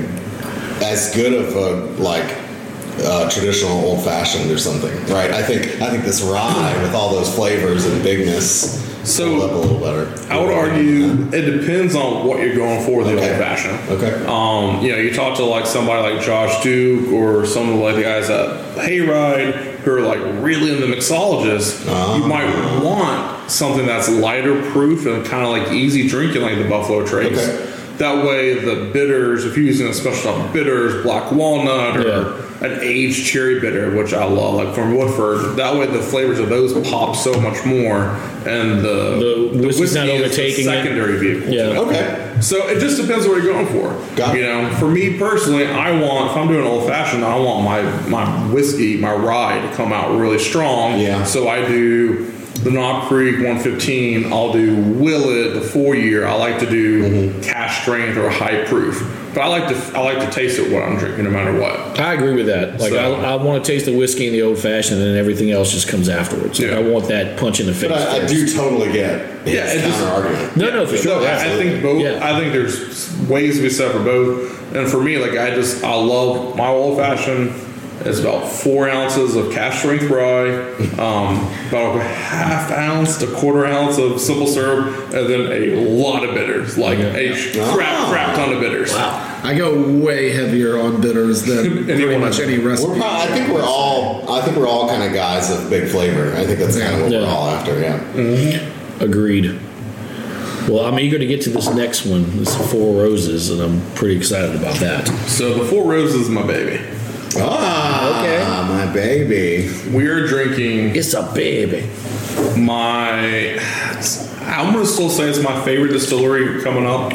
as 0.82 1.14
good 1.14 1.34
of 1.34 1.54
a 1.54 2.02
like 2.02 2.34
uh, 3.02 3.28
traditional 3.28 3.72
old 3.84 4.02
fashioned 4.04 4.50
or 4.50 4.56
something, 4.58 4.92
right? 5.14 5.30
I 5.32 5.42
think 5.42 5.82
I 5.82 5.90
think 5.90 6.04
this 6.04 6.22
rye 6.22 6.78
with 6.82 6.94
all 6.94 7.10
those 7.10 7.34
flavors 7.34 7.84
and 7.84 8.02
bigness 8.02 8.88
So- 9.04 9.26
a 9.26 9.56
little 9.56 9.78
better. 9.78 10.08
I 10.30 10.38
would 10.38 10.52
argue 10.52 11.26
it 11.32 11.58
depends 11.58 11.94
on 11.94 12.26
what 12.26 12.40
you're 12.40 12.54
going 12.54 12.84
for 12.84 12.98
with 12.98 13.06
the 13.08 13.14
Okay. 13.16 13.28
old 13.30 13.38
fashioned. 13.38 13.78
Okay. 13.90 14.24
Um, 14.26 14.84
you 14.84 14.92
know, 14.92 14.98
you 14.98 15.12
talk 15.12 15.36
to 15.38 15.44
like 15.44 15.66
somebody 15.66 16.14
like 16.14 16.24
Josh 16.24 16.62
Duke 16.62 17.12
or 17.12 17.44
some 17.46 17.70
of 17.72 17.76
like 17.80 17.96
the 17.96 18.02
guys 18.02 18.28
at 18.30 18.76
Hayride 18.76 19.54
who 19.80 19.92
are 19.92 20.00
like 20.02 20.18
really 20.40 20.72
into 20.72 20.86
mixologists. 20.86 21.84
Ah. 21.88 22.16
You 22.16 22.24
might 22.24 22.82
want 22.82 23.50
something 23.50 23.86
that's 23.86 24.08
lighter 24.08 24.60
proof 24.70 25.06
and 25.06 25.24
kind 25.24 25.42
of 25.44 25.50
like 25.50 25.72
easy 25.72 26.06
drinking, 26.06 26.42
like 26.42 26.58
the 26.58 26.68
Buffalo 26.68 27.04
Trace. 27.06 27.36
Okay. 27.38 27.66
That 28.00 28.24
way, 28.24 28.54
the 28.54 28.90
bitters, 28.94 29.44
if 29.44 29.58
you're 29.58 29.66
using 29.66 29.86
a 29.86 29.92
special 29.92 30.32
type 30.32 30.46
of 30.46 30.52
bitters, 30.54 31.02
black 31.02 31.30
walnut 31.32 31.98
or 31.98 32.08
Yeah. 32.08 32.66
an 32.66 32.78
aged 32.80 33.26
cherry 33.26 33.60
bitter, 33.60 33.90
which 33.90 34.14
I 34.14 34.24
love, 34.24 34.54
like 34.54 34.74
from 34.74 34.96
Woodford, 34.96 35.56
that 35.56 35.76
way 35.76 35.84
the 35.84 35.98
flavors 36.00 36.38
of 36.38 36.48
those 36.48 36.72
pop 36.88 37.14
so 37.14 37.38
much 37.42 37.62
more, 37.66 38.16
and 38.46 38.80
the 38.82 39.50
The 39.52 39.66
whiskey's 39.66 39.94
not 39.94 40.06
whiskey 40.06 40.16
is 40.16 40.20
the 40.20 40.24
overtaking 40.24 40.60
it. 40.60 40.64
secondary 40.64 41.18
vehicle. 41.18 41.52
Yeah. 41.52 41.78
Okay. 41.78 42.16
So 42.40 42.68
it 42.68 42.80
just 42.80 42.98
depends 42.98 43.28
what 43.28 43.42
you're 43.42 43.52
going 43.52 43.66
for. 43.66 43.94
Got 44.16 44.34
it. 44.34 44.40
you 44.40 44.46
know, 44.46 44.66
for 44.78 44.88
me 44.88 45.18
personally, 45.18 45.66
I 45.66 45.90
want 46.00 46.30
if 46.30 46.36
I'm 46.38 46.48
doing 46.48 46.66
old 46.66 46.88
fashioned, 46.88 47.22
I 47.22 47.36
want 47.38 47.64
my 47.66 47.82
my 48.08 48.24
whiskey, 48.50 48.96
my 48.96 49.12
rye 49.12 49.60
to 49.60 49.76
come 49.76 49.92
out 49.92 50.16
really 50.18 50.38
strong. 50.38 50.98
Yeah. 50.98 51.24
So 51.24 51.48
I 51.48 51.66
do 51.68 52.29
the 52.62 52.70
Knob 52.70 53.08
Creek 53.08 53.36
115. 53.36 54.32
I'll 54.32 54.52
do 54.52 54.76
Willet 54.76 55.54
the 55.54 55.60
four 55.62 55.94
year. 55.94 56.26
I 56.26 56.34
like 56.34 56.58
to 56.60 56.68
do 56.68 56.90
Mm-hmm. 57.00 57.40
cask 57.42 57.82
strength 57.82 58.16
or 58.18 58.28
high 58.28 58.64
proof. 58.66 59.16
But 59.32 59.42
I 59.42 59.46
like 59.46 59.68
to 59.68 59.96
I 59.96 60.00
like 60.02 60.18
to 60.18 60.30
taste 60.30 60.58
it 60.58 60.72
what 60.72 60.82
I'm 60.82 60.98
drinking, 60.98 61.24
no 61.24 61.30
matter 61.30 61.58
what. 61.58 61.98
I 62.00 62.14
agree 62.14 62.34
with 62.34 62.46
that. 62.46 62.80
Like 62.80 62.90
So- 62.92 63.14
I, 63.14 63.32
I 63.32 63.34
want 63.36 63.64
to 63.64 63.72
taste 63.72 63.86
the 63.86 63.96
whiskey 63.96 64.26
and 64.26 64.34
the 64.34 64.42
old 64.42 64.58
fashioned, 64.58 65.00
and 65.00 65.10
then 65.10 65.16
everything 65.16 65.50
else 65.52 65.70
just 65.72 65.88
comes 65.88 66.08
afterwards. 66.08 66.58
Like, 66.60 66.70
Yeah. 66.70 66.78
I 66.78 66.82
want 66.82 67.06
that 67.08 67.38
punch 67.38 67.60
in 67.60 67.66
the 67.66 67.72
face. 67.72 67.90
But 67.90 68.08
I, 68.08 68.24
I 68.24 68.26
do 68.26 68.52
totally 68.52 68.92
get 68.92 69.44
his 69.46 69.54
Yeah, 69.54 69.72
it 69.72 69.80
just- 69.82 69.98
counter 70.00 70.12
argument. 70.28 70.56
No, 70.56 70.70
no, 70.70 70.86
for 70.86 70.96
So 70.96 71.02
sure. 71.02 71.26
I- 71.26 71.44
I 71.54 71.56
think 71.56 71.82
both. 71.82 72.02
Yeah. 72.02 72.18
I 72.22 72.38
think 72.38 72.52
there's 72.52 73.16
ways 73.28 73.56
to 73.56 73.62
be 73.62 73.70
said 73.70 73.92
for 73.92 74.02
both. 74.02 74.74
And 74.74 74.88
for 74.88 75.00
me, 75.02 75.16
like 75.18 75.38
I 75.38 75.54
just 75.54 75.82
I 75.84 75.94
love 75.94 76.56
my 76.56 76.68
old 76.68 76.98
fashioned. 76.98 77.52
It's 78.02 78.18
about 78.18 78.48
four 78.48 78.88
ounces 78.88 79.36
of 79.36 79.52
cask 79.52 79.80
strength 79.80 80.04
rye, 80.04 80.48
um, 80.98 81.36
about 81.68 81.96
a 81.96 82.02
half 82.02 82.70
ounce 82.70 83.18
to 83.18 83.26
quarter 83.36 83.66
ounce 83.66 83.98
of 83.98 84.18
simple 84.20 84.46
syrup, 84.46 85.12
and 85.12 85.28
then 85.28 85.52
a 85.52 85.80
lot 85.82 86.24
of 86.24 86.34
bitters, 86.34 86.78
like 86.78 86.98
a 86.98 87.32
crap 87.74 88.08
crap 88.10 88.34
ton 88.36 88.54
of 88.54 88.60
bitters. 88.60 88.92
Wow. 88.94 89.26
I 89.42 89.54
go 89.56 89.98
way 89.98 90.30
heavier 90.32 90.78
on 90.78 91.00
bitters 91.00 91.42
than 91.42 91.84
pretty 91.84 91.92
Anyone 91.92 92.20
much 92.20 92.38
else? 92.38 92.40
any 92.40 92.58
We're 92.58 92.70
recipe. 92.70 92.98
probably, 92.98 93.06
I 93.22 93.26
think 93.38 93.52
we're 93.52 93.64
all. 93.64 94.30
I 94.32 94.42
think 94.44 94.56
we're 94.56 94.68
all 94.68 94.88
kind 94.88 95.02
of 95.02 95.12
guys 95.12 95.50
of 95.50 95.68
big 95.68 95.88
flavor. 95.90 96.34
I 96.36 96.46
think 96.46 96.58
that's 96.58 96.78
kind 96.80 96.94
of 96.94 97.02
what 97.02 97.10
we're 97.10 97.26
all 97.26 97.50
after. 97.50 97.78
Yeah. 97.80 98.68
Agreed. 99.00 99.58
Well, 100.68 100.84
I'm 100.84 100.98
eager 100.98 101.18
to 101.18 101.26
get 101.26 101.42
to 101.42 101.50
this 101.50 101.68
next 101.74 102.06
one. 102.06 102.36
This 102.38 102.54
Four 102.70 103.02
Roses, 103.02 103.50
and 103.50 103.60
I'm 103.60 103.94
pretty 103.94 104.16
excited 104.16 104.54
about 104.56 104.76
that. 104.76 105.06
So 105.28 105.54
the 105.54 105.64
Four 105.64 105.84
Roses 105.90 106.22
is 106.22 106.28
my 106.30 106.46
baby. 106.46 106.82
Ah, 107.38 108.20
Okay. 108.20 108.38
my 108.72 108.92
baby. 108.92 109.70
We 109.92 110.06
are 110.08 110.26
drinking 110.26 110.96
It's 110.96 111.14
a 111.14 111.22
baby. 111.34 111.84
my 112.56 113.58
I'm 114.42 114.72
gonna 114.72 114.86
still 114.86 115.10
say 115.10 115.28
it's 115.28 115.42
my 115.42 115.60
favorite 115.64 115.92
distillery 115.92 116.60
coming 116.62 116.86
up. 116.86 117.12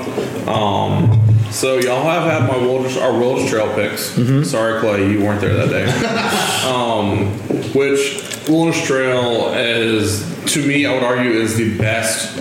Um, 0.47 1.19
so 1.51 1.77
y'all 1.79 2.03
have 2.03 2.23
had 2.31 2.47
my 2.49 2.57
Wilderness, 2.57 2.97
our 2.97 3.11
Wilderness 3.17 3.49
Trail 3.49 3.73
picks. 3.75 4.49
Sorry, 4.49 4.79
Clay, 4.79 5.09
you 5.11 5.23
weren't 5.23 5.41
there 5.41 5.53
that 5.65 5.69
day. 5.69 5.85
um, 6.69 7.27
which 7.73 8.23
Wilderness 8.47 8.85
Trail 8.85 9.53
is, 9.55 10.23
to 10.53 10.65
me, 10.65 10.85
I 10.85 10.93
would 10.93 11.03
argue, 11.03 11.31
is 11.31 11.55
the 11.57 11.77
best 11.77 12.37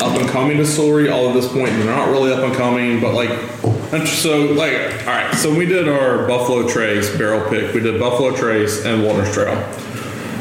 up 0.00 0.18
and 0.18 0.28
coming 0.30 0.56
distillery. 0.56 1.08
All 1.08 1.28
at 1.28 1.34
this 1.34 1.46
point, 1.52 1.68
they're 1.70 1.84
not 1.84 2.08
really 2.08 2.32
up 2.32 2.40
and 2.40 2.54
coming, 2.54 3.00
but 3.00 3.14
like, 3.14 3.30
and 3.92 4.08
so 4.22 4.52
like, 4.52 5.06
all 5.06 5.14
right. 5.14 5.34
So 5.34 5.54
we 5.54 5.66
did 5.66 5.88
our 5.88 6.26
Buffalo 6.26 6.68
Trace 6.68 7.16
barrel 7.16 7.48
pick. 7.48 7.74
We 7.74 7.80
did 7.80 8.00
Buffalo 8.00 8.34
Trace 8.36 8.84
and 8.84 9.02
Wilderness 9.02 9.34
Trail. 9.34 9.54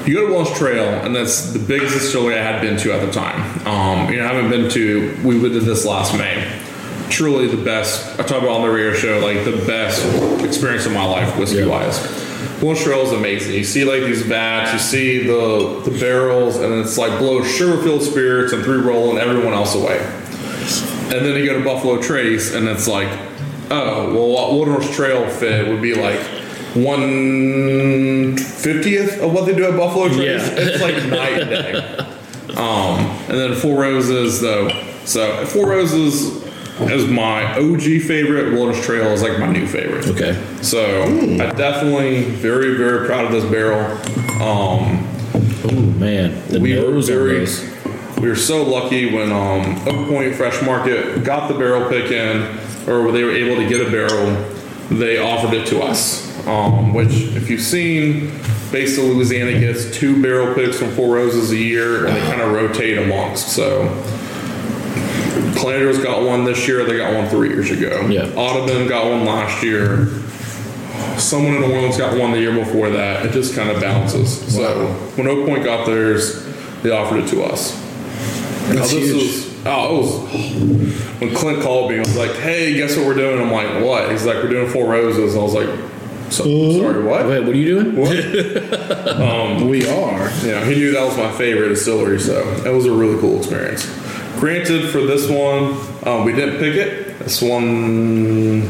You 0.05 0.13
go 0.15 0.27
to 0.27 0.34
Wilderness 0.34 0.58
Trail, 0.60 0.88
and 1.03 1.15
that's 1.15 1.51
the 1.51 1.60
biggest 1.60 1.95
distillery 1.95 2.38
I 2.38 2.43
had 2.43 2.62
been 2.62 2.77
to 2.77 2.93
at 2.93 3.03
the 3.03 3.12
time. 3.12 3.67
Um, 3.67 4.12
you 4.12 4.19
know, 4.19 4.25
I 4.25 4.34
haven't 4.34 4.51
been 4.51 4.69
to. 4.71 5.19
We 5.23 5.39
did 5.41 5.63
this 5.63 5.84
last 5.84 6.15
May. 6.15 6.62
Truly 7.10 7.47
the 7.47 7.63
best. 7.63 8.19
I 8.19 8.23
talk 8.23 8.43
about 8.43 8.49
on 8.49 8.62
the 8.63 8.71
radio 8.71 8.93
show, 8.93 9.19
like 9.19 9.45
the 9.45 9.65
best 9.65 10.03
experience 10.43 10.86
of 10.86 10.91
my 10.91 11.05
life, 11.05 11.38
whiskey 11.39 11.65
wise. 11.65 11.99
Wilderness 12.62 12.84
Trail 12.84 13.01
is 13.01 13.12
amazing. 13.13 13.55
You 13.55 13.63
see 13.63 13.84
like 13.84 14.01
these 14.01 14.21
vats, 14.21 14.73
you 14.73 14.79
see 14.79 15.25
the 15.25 15.81
the 15.89 15.97
barrels, 15.99 16.58
and 16.58 16.73
it's 16.73 16.97
like 16.97 17.17
blow 17.17 17.41
Sugarfield 17.41 18.01
Spirits 18.01 18.53
and 18.53 18.63
three 18.63 18.77
rolling 18.77 19.17
everyone 19.17 19.53
else 19.53 19.73
away. 19.73 19.97
And 21.05 21.25
then 21.25 21.36
you 21.38 21.45
go 21.45 21.58
to 21.58 21.63
Buffalo 21.63 22.01
Trace, 22.01 22.53
and 22.53 22.67
it's 22.67 22.88
like, 22.88 23.10
oh, 23.71 24.13
well, 24.13 24.56
Wilderness 24.56 24.95
Trail 24.95 25.30
fit 25.30 25.67
would 25.67 25.82
be 25.82 25.95
like 25.95 26.19
one 26.75 28.38
fiftieth 28.38 29.21
of 29.21 29.34
what 29.34 29.45
they 29.45 29.56
do 29.56 29.65
at 29.65 29.78
Buffalo 29.78 30.08
Trace. 30.08 30.47
Yeah. 30.47 30.56
It's 30.58 30.82
like 30.82 30.95
night 31.10 31.41
and 31.41 31.49
day. 31.49 31.73
Um, 32.56 32.99
and 33.30 33.38
then 33.38 33.56
Four 33.56 33.82
Roses, 33.82 34.41
though. 34.41 34.69
So 35.06 35.45
Four 35.45 35.69
Roses 35.69 36.43
is 36.82 37.08
my 37.08 37.58
OG 37.58 37.82
favorite. 37.82 38.54
Wilderness 38.54 38.86
Trail 38.86 39.08
is 39.08 39.21
like 39.21 39.39
my 39.39 39.51
new 39.51 39.67
favorite. 39.67 40.08
Okay. 40.08 40.41
So 40.62 41.04
I 41.04 41.51
definitely 41.51 42.23
very 42.23 42.75
very 42.75 43.08
proud 43.08 43.25
of 43.25 43.32
this 43.32 43.45
barrel. 43.45 43.86
Um, 44.41 45.06
Oh 45.67 45.71
man, 45.71 46.47
the 46.49 46.60
we 46.60 46.78
were 46.78 47.01
very 47.01 47.47
we 48.21 48.30
were 48.30 48.36
so 48.36 48.63
lucky 48.63 49.12
when 49.12 49.32
um, 49.32 49.75
Oak 49.88 50.08
Point 50.08 50.36
Fresh 50.36 50.62
Market 50.62 51.23
got 51.23 51.47
the 51.47 51.58
barrel 51.58 51.89
pick 51.89 52.12
in, 52.12 52.58
or 52.87 53.11
they 53.11 53.23
were 53.23 53.31
able 53.31 53.55
to 53.61 53.67
get 53.67 53.85
a 53.85 53.89
barrel. 53.91 54.35
They 54.89 55.17
offered 55.17 55.53
it 55.55 55.67
to 55.67 55.81
us, 55.81 56.45
um, 56.47 56.93
which 56.93 57.11
if 57.11 57.49
you've 57.49 57.61
seen, 57.61 58.31
Base 58.71 58.97
of 58.97 59.05
Louisiana 59.05 59.59
gets 59.59 59.89
two 59.91 60.21
barrel 60.21 60.53
picks 60.53 60.77
from 60.77 60.91
Four 60.91 61.15
Roses 61.15 61.51
a 61.51 61.57
year, 61.57 62.05
and 62.05 62.15
they 62.15 62.21
kind 62.21 62.41
of 62.41 62.51
rotate 62.51 62.97
amongst. 62.97 63.49
So. 63.49 63.87
Calandro's 65.55 66.03
got 66.03 66.21
one 66.21 66.43
this 66.43 66.67
year. 66.67 66.83
They 66.83 66.97
got 66.97 67.13
one 67.13 67.29
three 67.29 67.49
years 67.49 67.71
ago. 67.71 68.07
Yeah. 68.07 68.25
Audubon 68.35 68.87
got 68.87 69.09
one 69.09 69.25
last 69.25 69.63
year. 69.63 70.07
Someone 71.17 71.55
in 71.55 71.61
New 71.61 71.73
Orleans 71.73 71.97
got 71.97 72.17
one 72.17 72.31
the 72.31 72.39
year 72.39 72.53
before 72.53 72.89
that. 72.89 73.25
It 73.25 73.31
just 73.31 73.55
kind 73.55 73.69
of 73.69 73.81
bounces. 73.81 74.53
So 74.53 74.87
when 75.15 75.27
Oak 75.27 75.47
Point 75.47 75.63
got 75.63 75.85
theirs, 75.85 76.45
they 76.83 76.91
offered 76.91 77.23
it 77.23 77.29
to 77.29 77.43
us. 77.43 77.73
Now, 78.67 78.75
That's 78.75 78.91
this 78.91 79.11
huge. 79.11 79.15
was 79.15 79.54
oh, 79.65 79.95
it 79.95 80.01
was 80.01 81.21
when 81.21 81.36
Clint 81.36 81.62
called 81.62 81.91
me. 81.91 81.97
I 81.97 81.99
was 81.99 82.17
like, 82.17 82.32
"Hey, 82.36 82.75
guess 82.75 82.95
what 82.97 83.06
we're 83.06 83.15
doing?" 83.15 83.41
I'm 83.41 83.51
like, 83.51 83.84
"What?" 83.84 84.12
He's 84.12 84.25
like, 84.25 84.36
"We're 84.38 84.49
doing 84.49 84.69
Four 84.71 84.89
Roses." 84.89 85.36
I 85.36 85.41
was 85.41 85.54
like, 85.54 85.69
so, 86.30 86.43
"Sorry, 86.43 87.04
what?" 87.04 87.28
Wait, 87.28 87.39
what 87.41 87.49
are 87.49 87.58
you 87.58 87.84
doing? 87.84 87.95
We 89.69 89.88
are. 89.88 90.30
Yeah, 90.43 90.63
he 90.65 90.75
knew 90.75 90.91
that 90.91 91.06
was 91.06 91.17
my 91.17 91.32
favorite 91.32 91.69
distillery, 91.69 92.19
so 92.19 92.41
it 92.65 92.71
was 92.71 92.86
a 92.86 92.91
really 92.91 93.19
cool 93.19 93.39
experience. 93.39 93.86
Granted, 94.39 94.89
for 94.89 95.01
this 95.01 95.30
one, 95.30 95.78
um, 96.08 96.25
we 96.25 96.34
didn't 96.34 96.60
pick 96.60 96.75
it. 96.75 97.19
This 97.19 97.41
one, 97.41 98.62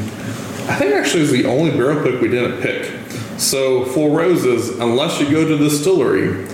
I 0.70 0.76
think 0.76 0.94
actually 0.94 1.24
is 1.24 1.32
the 1.32 1.46
only 1.46 1.72
barrel 1.72 2.04
pick 2.04 2.22
we 2.22 2.30
didn't 2.30 2.62
pick. 2.62 2.92
So, 3.38 3.86
Four 3.86 4.18
Roses, 4.18 4.80
unless 4.80 5.20
you 5.20 5.30
go 5.30 5.48
to 5.48 5.58
the 5.58 5.70
distillery, 5.70 6.46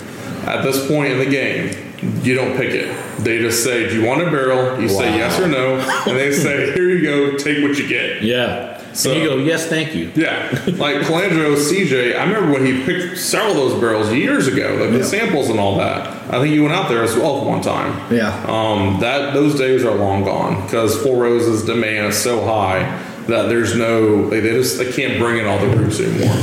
at 0.46 0.64
this 0.64 0.88
point 0.88 1.14
in 1.14 1.20
the 1.20 1.30
game, 1.30 1.91
you 2.24 2.34
don't 2.36 2.58
pick 2.58 2.74
it. 2.74 2.96
They 3.24 3.40
just 3.40 3.64
say, 3.64 3.90
"Do 3.90 4.00
you 4.02 4.06
want 4.08 4.22
a 4.22 4.26
barrel?" 4.32 4.82
You 4.82 4.90
say 4.90 5.16
yes 5.18 5.40
or 5.40 5.48
no, 5.48 5.76
and 6.08 6.18
they 6.18 6.32
say, 6.32 6.72
"Here 6.74 6.90
you 6.90 7.02
go, 7.04 7.38
take 7.38 7.64
what 7.64 7.78
you 7.78 7.88
get." 7.88 8.22
Yeah. 8.24 8.78
So- 8.94 9.12
and 9.14 9.22
you 9.22 9.30
go, 9.30 9.38
yes, 9.38 9.68
thank 9.68 9.96
you. 9.96 10.12
Yeah, 10.16 10.50
like 10.78 10.98
Calandro 10.98 11.56
CJ. 11.72 12.18
I 12.18 12.26
remember 12.26 12.52
when 12.52 12.66
he 12.66 12.84
picked 12.84 13.18
several 13.20 13.52
of 13.52 13.58
those 13.72 13.80
barrels 13.80 14.12
years 14.12 14.48
ago, 14.48 14.78
like 14.82 14.92
the 14.92 15.02
samples 15.06 15.50
and 15.50 15.58
all 15.62 15.78
that. 15.78 16.08
I 16.34 16.42
think 16.42 16.54
you 16.54 16.64
went 16.64 16.74
out 16.76 16.90
there 16.90 17.02
as 17.02 17.16
well 17.16 17.46
one 17.46 17.62
time. 17.62 18.14
Yeah. 18.14 18.34
Um, 18.50 19.00
that 19.00 19.34
those 19.34 19.58
days 19.58 19.86
are 19.86 19.96
long 19.96 20.26
gone 20.26 20.62
because 20.66 21.02
Four 21.02 21.22
Roses 21.24 21.64
demand 21.64 22.08
is 22.08 22.18
so 22.22 22.44
high 22.44 22.84
that 23.28 23.44
there's 23.48 23.78
no 23.78 24.28
like, 24.30 24.44
they 24.44 24.52
just 24.52 24.78
they 24.78 24.92
can't 24.92 25.18
bring 25.20 25.38
in 25.38 25.46
all 25.46 25.58
the 25.66 25.74
groups 25.74 26.02
anymore. 26.02 26.36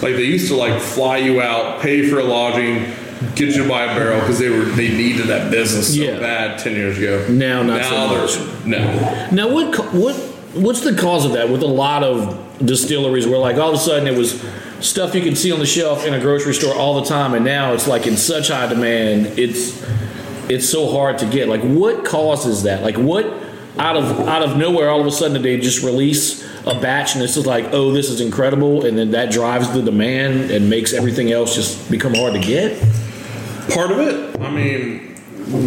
Like 0.00 0.14
they 0.14 0.22
used 0.22 0.46
to 0.48 0.54
like 0.56 0.80
fly 0.80 1.16
you 1.16 1.40
out, 1.42 1.80
pay 1.80 2.08
for 2.08 2.22
lodging, 2.22 2.92
get 3.34 3.48
you 3.54 3.62
to 3.62 3.68
buy 3.68 3.84
a 3.84 3.94
barrel 3.96 4.20
because 4.20 4.38
they 4.38 4.48
were 4.48 4.64
they 4.64 4.88
needed 4.88 5.26
that 5.28 5.50
business 5.50 5.94
so 5.94 6.02
Yeah. 6.02 6.18
bad 6.18 6.58
ten 6.58 6.72
years 6.74 6.98
ago. 6.98 7.26
Now, 7.28 7.62
not 7.62 7.84
so 7.84 7.90
now 7.90 8.06
much. 8.06 8.34
there's 8.34 8.66
no. 8.66 9.28
Now, 9.32 9.48
what 9.52 9.74
co- 9.74 9.82
what 9.98 10.14
what's 10.54 10.80
the 10.82 10.94
cause 10.94 11.24
of 11.24 11.32
that? 11.32 11.48
With 11.50 11.62
a 11.62 11.66
lot 11.66 12.02
of 12.04 12.38
distilleries, 12.64 13.26
where 13.26 13.38
like 13.38 13.56
all 13.56 13.68
of 13.70 13.74
a 13.74 13.78
sudden 13.78 14.06
it 14.06 14.16
was 14.16 14.42
stuff 14.80 15.14
you 15.14 15.22
could 15.22 15.36
see 15.36 15.50
on 15.52 15.58
the 15.58 15.66
shelf 15.66 16.06
in 16.06 16.14
a 16.14 16.20
grocery 16.20 16.54
store 16.54 16.74
all 16.74 17.00
the 17.00 17.06
time, 17.08 17.34
and 17.34 17.44
now 17.44 17.72
it's 17.72 17.88
like 17.88 18.06
in 18.06 18.16
such 18.16 18.48
high 18.48 18.66
demand, 18.68 19.38
it's 19.38 19.82
it's 20.48 20.68
so 20.68 20.90
hard 20.90 21.18
to 21.18 21.26
get. 21.26 21.48
Like, 21.48 21.62
what 21.62 22.04
causes 22.04 22.62
that? 22.62 22.82
Like, 22.82 22.96
what 22.96 23.26
out 23.78 23.96
of 23.96 24.26
out 24.28 24.42
of 24.42 24.56
nowhere, 24.56 24.88
all 24.90 25.00
of 25.00 25.06
a 25.06 25.10
sudden 25.10 25.40
they 25.42 25.58
just 25.58 25.82
release 25.82 26.44
a 26.66 26.78
batch, 26.80 27.14
and 27.14 27.22
it's 27.24 27.34
just 27.34 27.46
like, 27.46 27.66
oh, 27.72 27.92
this 27.92 28.10
is 28.10 28.20
incredible, 28.20 28.84
and 28.86 28.96
then 28.98 29.10
that 29.12 29.30
drives 29.30 29.72
the 29.72 29.82
demand 29.82 30.50
and 30.50 30.68
makes 30.68 30.92
everything 30.92 31.30
else 31.32 31.54
just 31.54 31.90
become 31.90 32.14
hard 32.14 32.32
to 32.34 32.40
get. 32.40 32.82
Part 33.74 33.90
of 33.90 33.98
it, 33.98 34.40
I 34.40 34.50
mean, 34.50 35.14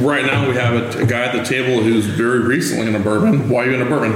right 0.04 0.26
now 0.26 0.48
we 0.48 0.56
have 0.56 0.96
a, 0.96 1.02
a 1.02 1.06
guy 1.06 1.26
at 1.26 1.36
the 1.36 1.44
table 1.44 1.82
who's 1.82 2.06
very 2.06 2.40
recently 2.40 2.88
in 2.88 2.96
a 2.96 3.00
bourbon. 3.00 3.50
Why 3.50 3.64
are 3.64 3.70
you 3.70 3.76
in 3.76 3.82
a 3.82 3.90
bourbon? 3.90 4.14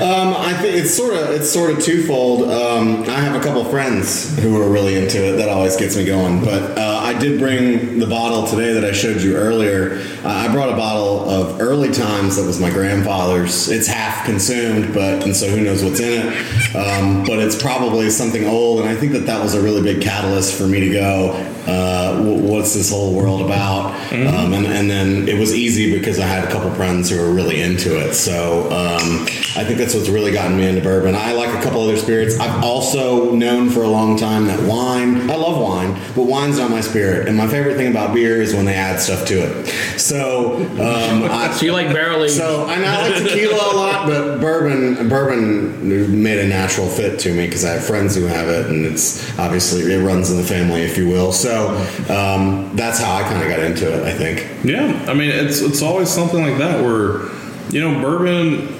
Um, 0.00 0.32
I 0.34 0.54
think 0.54 0.76
it's 0.76 0.94
sort 0.94 1.12
of 1.14 1.30
it's 1.30 1.50
sort 1.50 1.70
of 1.70 1.82
twofold. 1.82 2.50
Um, 2.50 3.02
I 3.02 3.20
have 3.20 3.38
a 3.38 3.44
couple 3.44 3.62
friends 3.66 4.38
who 4.38 4.60
are 4.60 4.68
really 4.68 4.96
into 4.96 5.22
it. 5.22 5.36
That 5.36 5.50
always 5.50 5.76
gets 5.76 5.94
me 5.96 6.06
going. 6.06 6.42
But 6.42 6.78
uh, 6.78 7.00
I 7.02 7.18
did 7.18 7.38
bring 7.38 7.98
the 7.98 8.06
bottle 8.06 8.46
today 8.46 8.72
that 8.72 8.84
I 8.84 8.92
showed 8.92 9.20
you 9.20 9.36
earlier. 9.36 10.00
Uh, 10.24 10.28
I 10.28 10.48
brought 10.52 10.70
a 10.70 10.76
bottle 10.76 11.28
of 11.28 11.60
early 11.60 11.90
times 11.92 12.36
that 12.36 12.46
was 12.46 12.58
my 12.58 12.70
grandfather's. 12.70 13.68
It's 13.68 13.86
half 13.86 14.24
consumed, 14.24 14.94
but 14.94 15.22
and 15.22 15.36
so 15.36 15.48
who 15.48 15.60
knows 15.62 15.84
what's 15.84 16.00
in 16.00 16.26
it. 16.26 16.76
Um, 16.76 17.24
but 17.24 17.38
it's 17.38 17.60
probably 17.60 18.08
something 18.10 18.46
old, 18.46 18.80
and 18.80 18.88
I 18.88 18.94
think 18.94 19.12
that 19.12 19.26
that 19.26 19.42
was 19.42 19.54
a 19.54 19.60
really 19.62 19.82
big 19.82 20.00
catalyst 20.02 20.56
for 20.56 20.66
me 20.66 20.80
to 20.80 20.90
go. 20.90 21.32
Uh, 21.66 22.16
wh- 22.22 22.42
what's 22.42 22.72
this 22.74 22.90
whole 22.90 23.14
world 23.14 23.42
about? 23.42 23.90
Um, 24.12 24.54
and, 24.54 24.66
and 24.66 24.90
then 24.90 25.28
it 25.28 25.38
was 25.38 25.54
easy 25.54 25.96
because 25.96 26.18
I 26.18 26.26
had 26.26 26.42
a 26.42 26.50
couple 26.50 26.70
friends 26.74 27.10
who 27.10 27.20
were 27.20 27.30
really 27.32 27.60
into 27.60 28.00
it. 28.00 28.14
So 28.14 28.64
um, 28.72 29.26
I 29.56 29.64
think 29.64 29.78
that's 29.78 29.89
what's 29.94 30.08
really 30.08 30.32
gotten 30.32 30.56
me 30.56 30.68
into 30.68 30.80
bourbon. 30.80 31.14
I 31.14 31.32
like 31.32 31.48
a 31.56 31.62
couple 31.62 31.82
other 31.82 31.96
spirits. 31.96 32.38
I've 32.38 32.62
also 32.64 33.32
known 33.32 33.70
for 33.70 33.82
a 33.82 33.88
long 33.88 34.16
time 34.16 34.46
that 34.46 34.60
wine, 34.68 35.30
I 35.30 35.36
love 35.36 35.60
wine, 35.60 36.00
but 36.14 36.24
wine's 36.24 36.58
not 36.58 36.70
my 36.70 36.80
spirit. 36.80 37.28
And 37.28 37.36
my 37.36 37.46
favorite 37.46 37.76
thing 37.76 37.90
about 37.90 38.14
beer 38.14 38.40
is 38.40 38.54
when 38.54 38.64
they 38.64 38.74
add 38.74 39.00
stuff 39.00 39.26
to 39.28 39.34
it. 39.34 39.66
So, 39.98 40.56
um, 40.56 41.24
I, 41.30 41.52
So 41.52 41.66
you 41.66 41.72
like 41.72 41.88
barrel 41.92 42.24
aged? 42.24 42.34
so 42.34 42.66
I, 42.66 42.76
know 42.78 42.86
I 42.86 43.08
like 43.10 43.22
tequila 43.22 43.72
a 43.72 43.76
lot, 43.76 44.06
but 44.06 44.40
bourbon 44.40 45.08
bourbon 45.08 46.22
made 46.22 46.38
a 46.38 46.46
natural 46.48 46.88
fit 46.88 47.18
to 47.20 47.32
me 47.34 47.46
because 47.46 47.64
I 47.64 47.72
have 47.74 47.84
friends 47.84 48.14
who 48.14 48.24
have 48.26 48.48
it, 48.48 48.66
and 48.66 48.84
it's 48.84 49.38
obviously 49.38 49.92
it 49.92 50.04
runs 50.04 50.30
in 50.30 50.36
the 50.36 50.42
family, 50.44 50.82
if 50.82 50.96
you 50.96 51.08
will. 51.08 51.32
So 51.32 51.68
um, 52.08 52.74
that's 52.76 52.98
how 52.98 53.14
I 53.16 53.22
kind 53.22 53.42
of 53.42 53.48
got 53.48 53.60
into 53.60 53.92
it. 53.92 54.04
I 54.04 54.12
think. 54.12 54.46
Yeah, 54.64 55.04
I 55.08 55.14
mean 55.14 55.30
it's 55.30 55.60
it's 55.60 55.82
always 55.82 56.08
something 56.08 56.40
like 56.42 56.58
that 56.58 56.82
where 56.82 57.28
you 57.70 57.80
know 57.80 58.00
bourbon. 58.00 58.79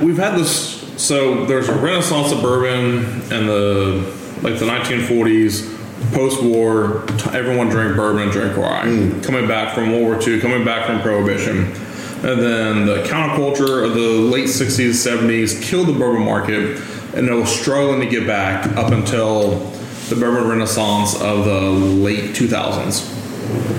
We've 0.00 0.16
had 0.16 0.38
this. 0.38 0.80
So 1.02 1.46
there's 1.46 1.68
a 1.68 1.74
renaissance 1.74 2.32
of 2.32 2.42
bourbon 2.42 3.04
and 3.32 3.48
the 3.48 4.22
like 4.42 4.58
the 4.58 4.66
1940s. 4.66 5.80
Post-war, 6.12 7.04
everyone 7.32 7.68
drank 7.68 7.96
bourbon 7.96 8.22
and 8.22 8.32
drank 8.32 8.56
rye. 8.56 8.82
Coming 9.22 9.46
back 9.46 9.72
from 9.72 9.92
World 9.92 10.02
War 10.02 10.20
II, 10.20 10.40
coming 10.40 10.64
back 10.64 10.86
from 10.86 11.00
Prohibition, 11.00 11.66
and 12.28 12.40
then 12.40 12.86
the 12.86 13.04
counterculture 13.04 13.84
of 13.84 13.94
the 13.94 14.00
late 14.00 14.48
60s, 14.48 14.90
70s 14.90 15.62
killed 15.62 15.86
the 15.86 15.92
bourbon 15.92 16.24
market, 16.24 16.80
and 17.14 17.28
it 17.28 17.32
was 17.32 17.48
struggling 17.48 18.00
to 18.00 18.06
get 18.06 18.26
back 18.26 18.66
up 18.76 18.90
until 18.90 19.60
the 20.08 20.16
bourbon 20.16 20.48
renaissance 20.48 21.14
of 21.22 21.44
the 21.44 21.60
late 21.60 22.34
2000s. 22.34 23.08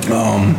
Um, 0.10 0.56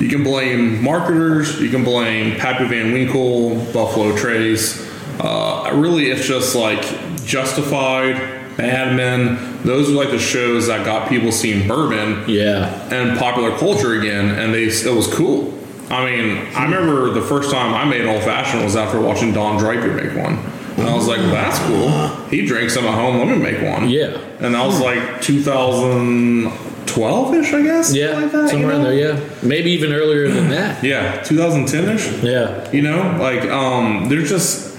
you 0.00 0.08
can 0.08 0.24
blame 0.24 0.82
marketers. 0.82 1.60
You 1.60 1.70
can 1.70 1.84
blame 1.84 2.36
Pappy 2.36 2.64
Van 2.66 2.92
Winkle, 2.92 3.54
Buffalo 3.72 4.16
Trace. 4.16 4.91
Uh, 5.20 5.70
really, 5.74 6.10
it's 6.10 6.26
just 6.26 6.54
like 6.54 6.80
Justified, 7.24 8.16
Mad 8.58 8.96
Men. 8.96 9.62
Those 9.62 9.88
are 9.90 9.92
like 9.92 10.10
the 10.10 10.18
shows 10.18 10.66
that 10.66 10.84
got 10.84 11.08
people 11.08 11.30
seeing 11.32 11.66
bourbon 11.68 12.28
yeah. 12.28 12.68
and 12.92 13.18
popular 13.18 13.56
culture 13.56 13.94
again, 13.94 14.30
and 14.38 14.52
they 14.52 14.64
it 14.64 14.94
was 14.94 15.06
cool. 15.12 15.54
I 15.90 16.04
mean, 16.10 16.38
I 16.54 16.64
remember 16.64 17.10
the 17.10 17.22
first 17.22 17.50
time 17.50 17.74
I 17.74 17.84
made 17.84 18.00
an 18.00 18.08
old 18.08 18.22
fashioned 18.22 18.64
was 18.64 18.76
after 18.76 19.00
watching 19.00 19.32
Don 19.32 19.58
Draper 19.58 19.92
make 19.94 20.16
one, 20.16 20.38
and 20.76 20.88
I 20.88 20.94
was 20.94 21.06
like, 21.06 21.20
"That's 21.20 21.58
cool." 21.60 21.90
He 22.28 22.44
drinks 22.46 22.74
them 22.74 22.86
at 22.86 22.94
home. 22.94 23.18
Let 23.18 23.28
me 23.28 23.36
make 23.36 23.62
one. 23.62 23.88
Yeah. 23.88 24.16
and 24.40 24.54
that 24.54 24.64
was 24.66 24.80
like 24.80 25.20
2012 25.20 27.34
ish, 27.34 27.52
I 27.52 27.62
guess. 27.62 27.94
Yeah. 27.94 28.18
like 28.18 28.32
that, 28.32 28.48
somewhere 28.50 28.72
you 28.72 28.78
in 28.78 28.82
there. 28.84 28.94
Yeah. 28.94 29.20
Maybe 29.42 29.70
even 29.72 29.92
earlier 29.92 30.28
than 30.28 30.48
that. 30.50 30.82
Yeah, 30.82 31.22
2010 31.22 31.88
ish. 31.90 32.10
Yeah. 32.22 32.70
You 32.72 32.82
know, 32.82 33.16
like 33.20 33.42
um, 33.50 34.08
there's 34.08 34.28
just 34.28 34.71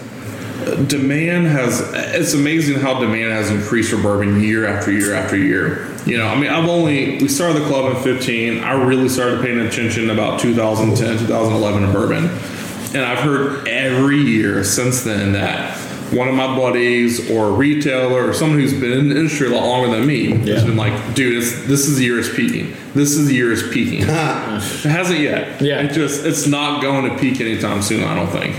demand 0.87 1.47
has. 1.47 1.81
It's 2.15 2.33
amazing 2.33 2.79
how 2.79 2.99
demand 2.99 3.31
has 3.33 3.49
increased 3.49 3.91
for 3.91 4.01
bourbon 4.01 4.41
year 4.41 4.65
after 4.65 4.91
year 4.91 5.13
after 5.13 5.37
year. 5.37 5.87
You 6.05 6.17
know, 6.17 6.27
I 6.27 6.35
mean, 6.39 6.49
I've 6.49 6.67
only 6.67 7.17
we 7.19 7.27
started 7.27 7.61
the 7.61 7.67
club 7.67 7.95
in 7.95 8.01
15. 8.03 8.59
I 8.63 8.73
really 8.73 9.09
started 9.09 9.41
paying 9.41 9.59
attention 9.59 10.09
about 10.09 10.39
2010, 10.39 11.19
2011 11.27 11.83
in 11.83 11.91
bourbon, 11.91 12.25
and 12.95 13.05
I've 13.05 13.19
heard 13.19 13.67
every 13.67 14.17
year 14.17 14.63
since 14.63 15.03
then 15.03 15.33
that 15.33 15.77
one 16.11 16.27
of 16.27 16.35
my 16.35 16.55
buddies 16.55 17.31
or 17.31 17.47
a 17.47 17.51
retailer 17.51 18.29
or 18.29 18.33
someone 18.35 18.59
who's 18.59 18.73
been 18.73 18.91
in 18.91 19.09
the 19.09 19.15
industry 19.15 19.47
a 19.47 19.49
lot 19.49 19.65
longer 19.65 19.97
than 19.97 20.05
me 20.05 20.27
Yeah. 20.35 20.55
has 20.55 20.63
been 20.63 20.75
like, 20.77 21.15
dude, 21.15 21.41
this 21.41 21.87
is 21.87 21.97
the 21.97 22.03
year 22.03 22.19
it's 22.19 22.31
peaking. 22.35 22.75
This 22.93 23.13
is 23.17 23.25
the 23.27 23.33
year 23.33 23.51
it's 23.51 23.63
peaking. 23.73 24.01
it 24.03 24.07
hasn't 24.07 25.19
yet. 25.21 25.59
Yeah. 25.59 25.81
It 25.81 25.91
just 25.93 26.23
it's 26.23 26.45
not 26.45 26.83
going 26.83 27.09
to 27.09 27.17
peak 27.17 27.41
anytime 27.41 27.81
soon. 27.81 28.03
I 28.03 28.13
don't 28.13 28.27
think. 28.29 28.55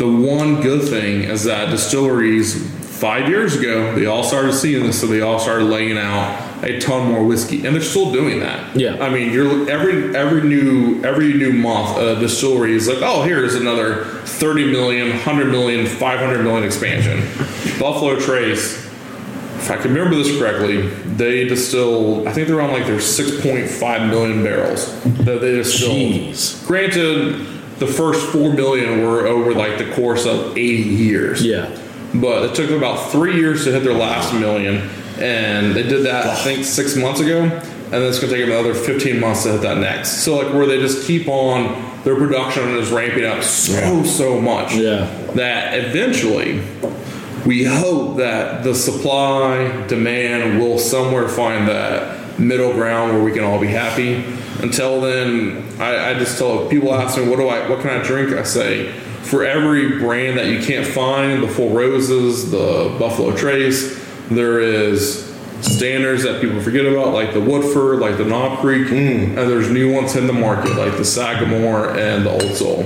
The 0.00 0.10
one 0.10 0.62
good 0.62 0.88
thing 0.88 1.24
is 1.24 1.44
that 1.44 1.68
distilleries 1.68 2.54
five 2.98 3.28
years 3.28 3.54
ago 3.54 3.94
they 3.94 4.06
all 4.06 4.24
started 4.24 4.54
seeing 4.54 4.86
this, 4.86 4.98
so 4.98 5.06
they 5.06 5.20
all 5.20 5.38
started 5.38 5.66
laying 5.66 5.98
out 5.98 6.64
a 6.64 6.80
ton 6.80 7.12
more 7.12 7.22
whiskey, 7.22 7.66
and 7.66 7.76
they're 7.76 7.82
still 7.82 8.10
doing 8.10 8.40
that. 8.40 8.74
Yeah. 8.74 8.96
I 8.98 9.10
mean, 9.10 9.30
you're 9.30 9.68
every 9.68 10.16
every 10.16 10.40
new 10.48 11.04
every 11.04 11.34
new 11.34 11.52
month 11.52 11.98
a 11.98 12.18
distillery 12.18 12.72
is 12.72 12.88
like, 12.88 13.02
oh, 13.02 13.24
here's 13.24 13.54
another 13.56 14.06
30 14.24 14.72
million, 14.72 15.10
100 15.10 15.50
million, 15.50 15.84
500 15.84 16.44
million 16.44 16.64
expansion. 16.64 17.20
Buffalo 17.78 18.18
Trace 18.18 18.88
if 19.58 19.70
I 19.70 19.76
can 19.76 19.92
remember 19.92 20.16
this 20.16 20.38
correctly, 20.38 20.86
they 21.16 21.44
distilled. 21.44 22.26
I 22.26 22.32
think 22.32 22.48
they're 22.48 22.62
on 22.62 22.72
like 22.72 22.86
their 22.86 22.96
6.5 22.96 24.08
million 24.08 24.42
barrels 24.42 24.90
that 25.02 25.42
they 25.42 25.52
distilled. 25.52 25.92
Jeez. 25.92 26.66
Granted, 26.66 27.59
the 27.80 27.86
first 27.86 28.24
four 28.30 28.52
million 28.52 29.02
were 29.02 29.26
over 29.26 29.52
like 29.54 29.78
the 29.78 29.90
course 29.94 30.26
of 30.26 30.56
80 30.56 30.62
years. 30.88 31.44
Yeah. 31.44 31.76
But 32.14 32.44
it 32.44 32.54
took 32.54 32.68
them 32.68 32.78
about 32.78 33.10
three 33.10 33.36
years 33.36 33.64
to 33.64 33.72
hit 33.72 33.82
their 33.82 33.94
last 33.94 34.32
million, 34.34 34.88
and 35.18 35.74
they 35.74 35.82
did 35.82 36.04
that 36.04 36.26
I 36.26 36.34
think 36.36 36.64
six 36.64 36.94
months 36.96 37.20
ago, 37.20 37.42
and 37.42 37.92
then 37.92 38.02
it's 38.02 38.18
going 38.20 38.32
to 38.32 38.36
take 38.38 38.46
them 38.46 38.54
another 38.56 38.74
15 38.74 39.18
months 39.18 39.44
to 39.44 39.52
hit 39.52 39.62
that 39.62 39.78
next. 39.78 40.24
So 40.24 40.36
like 40.36 40.52
where 40.54 40.66
they 40.66 40.78
just 40.78 41.06
keep 41.06 41.26
on 41.28 41.88
their 42.04 42.16
production 42.16 42.68
is 42.76 42.90
ramping 42.90 43.24
up 43.24 43.42
so 43.42 44.02
so 44.04 44.40
much 44.40 44.74
Yeah. 44.74 45.04
that 45.34 45.78
eventually 45.78 46.62
we 47.46 47.64
hope 47.64 48.18
that 48.18 48.62
the 48.64 48.74
supply 48.74 49.86
demand 49.86 50.60
will 50.60 50.78
somewhere 50.78 51.28
find 51.28 51.68
that 51.68 52.19
middle 52.40 52.72
ground 52.72 53.12
where 53.12 53.22
we 53.22 53.32
can 53.32 53.44
all 53.44 53.60
be 53.60 53.68
happy. 53.68 54.24
Until 54.62 55.00
then, 55.00 55.80
I, 55.80 56.10
I 56.10 56.14
just 56.14 56.38
tell 56.38 56.68
people 56.68 56.94
ask 56.94 57.16
me 57.18 57.28
what 57.28 57.38
do 57.38 57.48
I 57.48 57.68
what 57.68 57.80
can 57.80 57.90
I 57.90 58.02
drink? 58.02 58.32
I 58.32 58.42
say 58.42 58.92
for 59.22 59.44
every 59.44 59.98
brand 59.98 60.38
that 60.38 60.46
you 60.46 60.60
can't 60.60 60.86
find, 60.86 61.42
the 61.42 61.48
Four 61.48 61.76
Roses, 61.76 62.50
the 62.50 62.96
Buffalo 62.98 63.36
Trace, 63.36 64.04
there 64.28 64.60
is 64.60 65.26
standards 65.60 66.22
that 66.22 66.40
people 66.40 66.60
forget 66.60 66.86
about, 66.86 67.12
like 67.12 67.32
the 67.32 67.40
Woodford, 67.40 68.00
like 68.00 68.16
the 68.16 68.24
Knob 68.24 68.58
Creek, 68.58 68.88
mm. 68.88 69.28
and 69.28 69.36
there's 69.36 69.70
new 69.70 69.94
ones 69.94 70.16
in 70.16 70.26
the 70.26 70.32
market, 70.32 70.74
like 70.76 70.96
the 70.96 71.04
Sagamore 71.04 71.96
and 71.98 72.24
the 72.24 72.30
Old 72.30 72.56
Soul. 72.56 72.82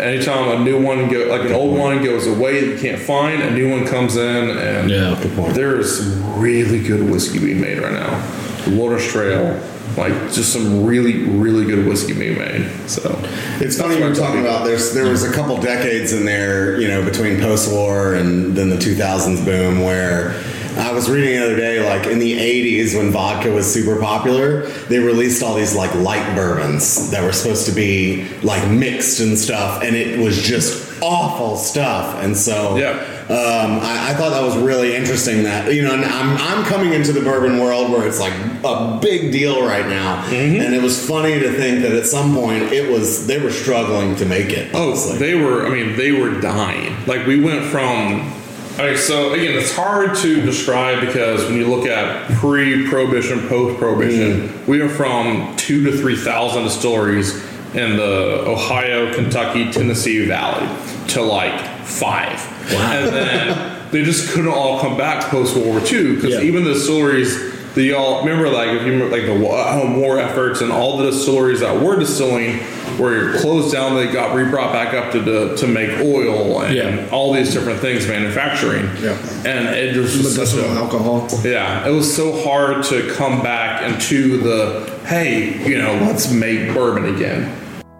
Anytime 0.00 0.60
a 0.60 0.64
new 0.64 0.82
one 0.82 1.08
go, 1.10 1.26
like 1.26 1.42
an 1.42 1.52
old 1.52 1.78
one 1.78 2.02
goes 2.02 2.26
away 2.26 2.60
that 2.60 2.74
you 2.74 2.78
can't 2.78 3.00
find, 3.00 3.42
a 3.42 3.50
new 3.50 3.70
one 3.70 3.86
comes 3.86 4.16
in, 4.16 4.50
and 4.50 4.90
Yeah. 4.90 5.14
There 5.52 5.78
is 5.78 5.98
some 5.98 6.40
really 6.40 6.82
good 6.82 7.08
whiskey 7.10 7.38
being 7.38 7.60
made 7.60 7.78
right 7.78 7.92
now. 7.92 8.39
Wilderness 8.66 9.10
Trail, 9.10 9.60
like 9.96 10.12
just 10.32 10.52
some 10.52 10.84
really, 10.84 11.24
really 11.24 11.64
good 11.64 11.86
whiskey 11.86 12.12
being 12.14 12.38
made. 12.38 12.70
So 12.88 13.18
It's 13.60 13.78
funny 13.78 13.98
you 13.98 14.04
were 14.04 14.14
talking 14.14 14.40
about 14.40 14.64
there's 14.64 14.94
there 14.94 15.08
was 15.10 15.24
a 15.24 15.32
couple 15.32 15.60
decades 15.60 16.12
in 16.12 16.24
there, 16.24 16.80
you 16.80 16.88
know, 16.88 17.04
between 17.04 17.40
post-war 17.40 18.14
and 18.14 18.56
then 18.56 18.70
the 18.70 18.76
2000s 18.76 19.44
boom 19.44 19.80
where 19.82 20.40
I 20.76 20.92
was 20.92 21.10
reading 21.10 21.36
the 21.36 21.44
other 21.44 21.56
day, 21.56 21.84
like 21.84 22.06
in 22.06 22.20
the 22.20 22.32
80s 22.38 22.96
when 22.96 23.10
vodka 23.10 23.50
was 23.50 23.70
super 23.70 23.98
popular, 24.00 24.66
they 24.88 25.00
released 25.00 25.42
all 25.42 25.54
these 25.56 25.74
like 25.74 25.92
light 25.96 26.34
bourbons 26.36 27.10
that 27.10 27.22
were 27.24 27.32
supposed 27.32 27.66
to 27.66 27.72
be 27.72 28.28
like 28.42 28.70
mixed 28.70 29.20
and 29.20 29.36
stuff, 29.36 29.82
and 29.82 29.96
it 29.96 30.20
was 30.20 30.40
just 30.40 31.02
awful 31.02 31.56
stuff. 31.56 32.22
And 32.22 32.36
so, 32.36 32.76
Yeah. 32.76 33.04
Um, 33.30 33.78
I, 33.80 34.08
I 34.10 34.14
thought 34.14 34.30
that 34.30 34.42
was 34.42 34.56
really 34.56 34.96
interesting. 34.96 35.44
That 35.44 35.72
you 35.72 35.82
know, 35.82 35.94
I'm 35.94 36.36
I'm 36.36 36.64
coming 36.64 36.92
into 36.92 37.12
the 37.12 37.20
bourbon 37.20 37.60
world 37.60 37.92
where 37.92 38.06
it's 38.06 38.18
like 38.18 38.32
a 38.64 38.98
big 39.00 39.30
deal 39.30 39.64
right 39.64 39.86
now, 39.86 40.22
Mm-hmm. 40.24 40.60
and 40.62 40.74
it 40.74 40.82
was 40.82 41.06
funny 41.06 41.38
to 41.38 41.52
think 41.52 41.82
that 41.82 41.92
at 41.92 42.06
some 42.06 42.34
point 42.34 42.64
it 42.64 42.90
was 42.90 43.26
they 43.28 43.38
were 43.42 43.52
struggling 43.52 44.16
to 44.16 44.24
make 44.26 44.50
it. 44.50 44.72
Oh, 44.74 44.96
they 45.18 45.34
were. 45.36 45.64
I 45.66 45.70
mean, 45.70 45.96
they 45.96 46.10
were 46.12 46.40
dying. 46.40 46.96
Like 47.06 47.26
we 47.26 47.40
went 47.40 47.64
from. 47.66 48.32
Okay, 48.74 48.96
so 48.96 49.32
again, 49.34 49.56
it's 49.58 49.74
hard 49.76 50.16
to 50.18 50.40
describe 50.42 51.00
because 51.06 51.44
when 51.44 51.54
you 51.56 51.68
look 51.68 51.86
at 51.86 52.30
pre-prohibition, 52.38 53.46
post-prohibition, 53.48 54.66
we 54.66 54.80
are 54.80 54.88
from 54.88 55.54
two 55.56 55.84
to 55.84 55.96
three 55.96 56.16
thousand 56.16 56.64
distilleries 56.64 57.34
in 57.74 57.96
the 57.96 58.42
Ohio, 58.46 59.12
Kentucky, 59.14 59.70
Tennessee 59.70 60.26
Valley 60.26 60.66
to 61.08 61.22
like 61.22 61.69
five, 61.90 62.38
and 62.72 63.08
then 63.14 63.90
they 63.90 64.02
just 64.04 64.30
couldn't 64.30 64.52
all 64.52 64.80
come 64.80 64.96
back 64.96 65.24
post 65.30 65.54
World 65.56 65.68
War 65.68 65.80
II 65.80 66.14
because 66.16 66.34
Yeah. 66.34 66.40
even 66.42 66.64
the 66.64 66.74
distilleries 66.74 67.36
the 67.74 67.82
y'all 67.84 68.24
remember 68.24 68.48
like 68.48 68.68
if 68.70 68.84
you 68.84 68.92
remember 68.92 69.16
like 69.16 69.26
the 69.26 69.46
home 69.46 70.00
war 70.00 70.18
efforts 70.18 70.60
and 70.60 70.72
all 70.72 70.96
the 70.98 71.10
distilleries 71.12 71.60
that 71.60 71.80
were 71.80 71.96
distilling 71.96 72.58
were 72.98 73.32
closed 73.38 73.72
down. 73.72 73.94
They 73.94 74.12
got 74.12 74.34
re-brought 74.34 74.72
back 74.72 74.92
up 74.92 75.12
to 75.12 75.20
the, 75.20 75.54
to 75.56 75.68
make 75.68 75.88
oil 76.00 76.60
and 76.62 76.74
Yeah. 76.74 77.08
all 77.12 77.32
these 77.32 77.54
different 77.54 77.78
things, 77.78 78.08
manufacturing. 78.08 78.88
Yeah. 79.00 79.16
and 79.44 79.68
it 79.68 79.96
was 79.96 80.12
just 80.20 80.34
such 80.34 80.60
a 80.60 80.68
alcohol. 80.70 81.28
yeah, 81.44 81.86
it 81.86 81.92
was 81.92 82.12
so 82.12 82.42
hard 82.42 82.82
to 82.86 83.08
come 83.14 83.40
back 83.40 83.82
into 83.88 84.38
the 84.38 84.90
hey, 85.06 85.56
you 85.64 85.78
know, 85.78 85.92
let's 86.06 86.32
make 86.32 86.74
bourbon 86.74 87.14
again. 87.14 87.54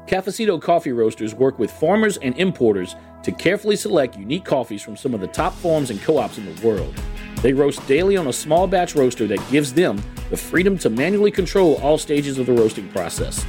Cafecito 0.08 0.60
Coffee 0.60 0.90
Roasters 0.92 1.32
work 1.34 1.60
with 1.60 1.70
farmers 1.70 2.16
and 2.16 2.36
importers 2.36 2.96
to 3.22 3.32
carefully 3.32 3.76
select 3.76 4.16
unique 4.16 4.44
coffees 4.44 4.82
from 4.82 4.96
some 4.96 5.14
of 5.14 5.20
the 5.20 5.26
top 5.26 5.54
farms 5.54 5.90
and 5.90 6.00
co 6.02 6.18
ops 6.18 6.38
in 6.38 6.52
the 6.52 6.66
world. 6.66 6.94
They 7.42 7.52
roast 7.52 7.86
daily 7.86 8.16
on 8.16 8.26
a 8.26 8.32
small 8.32 8.66
batch 8.66 8.94
roaster 8.94 9.26
that 9.26 9.50
gives 9.50 9.72
them 9.72 10.02
the 10.28 10.36
freedom 10.36 10.76
to 10.78 10.90
manually 10.90 11.30
control 11.30 11.76
all 11.76 11.98
stages 11.98 12.38
of 12.38 12.46
the 12.46 12.52
roasting 12.52 12.88
process. 12.90 13.44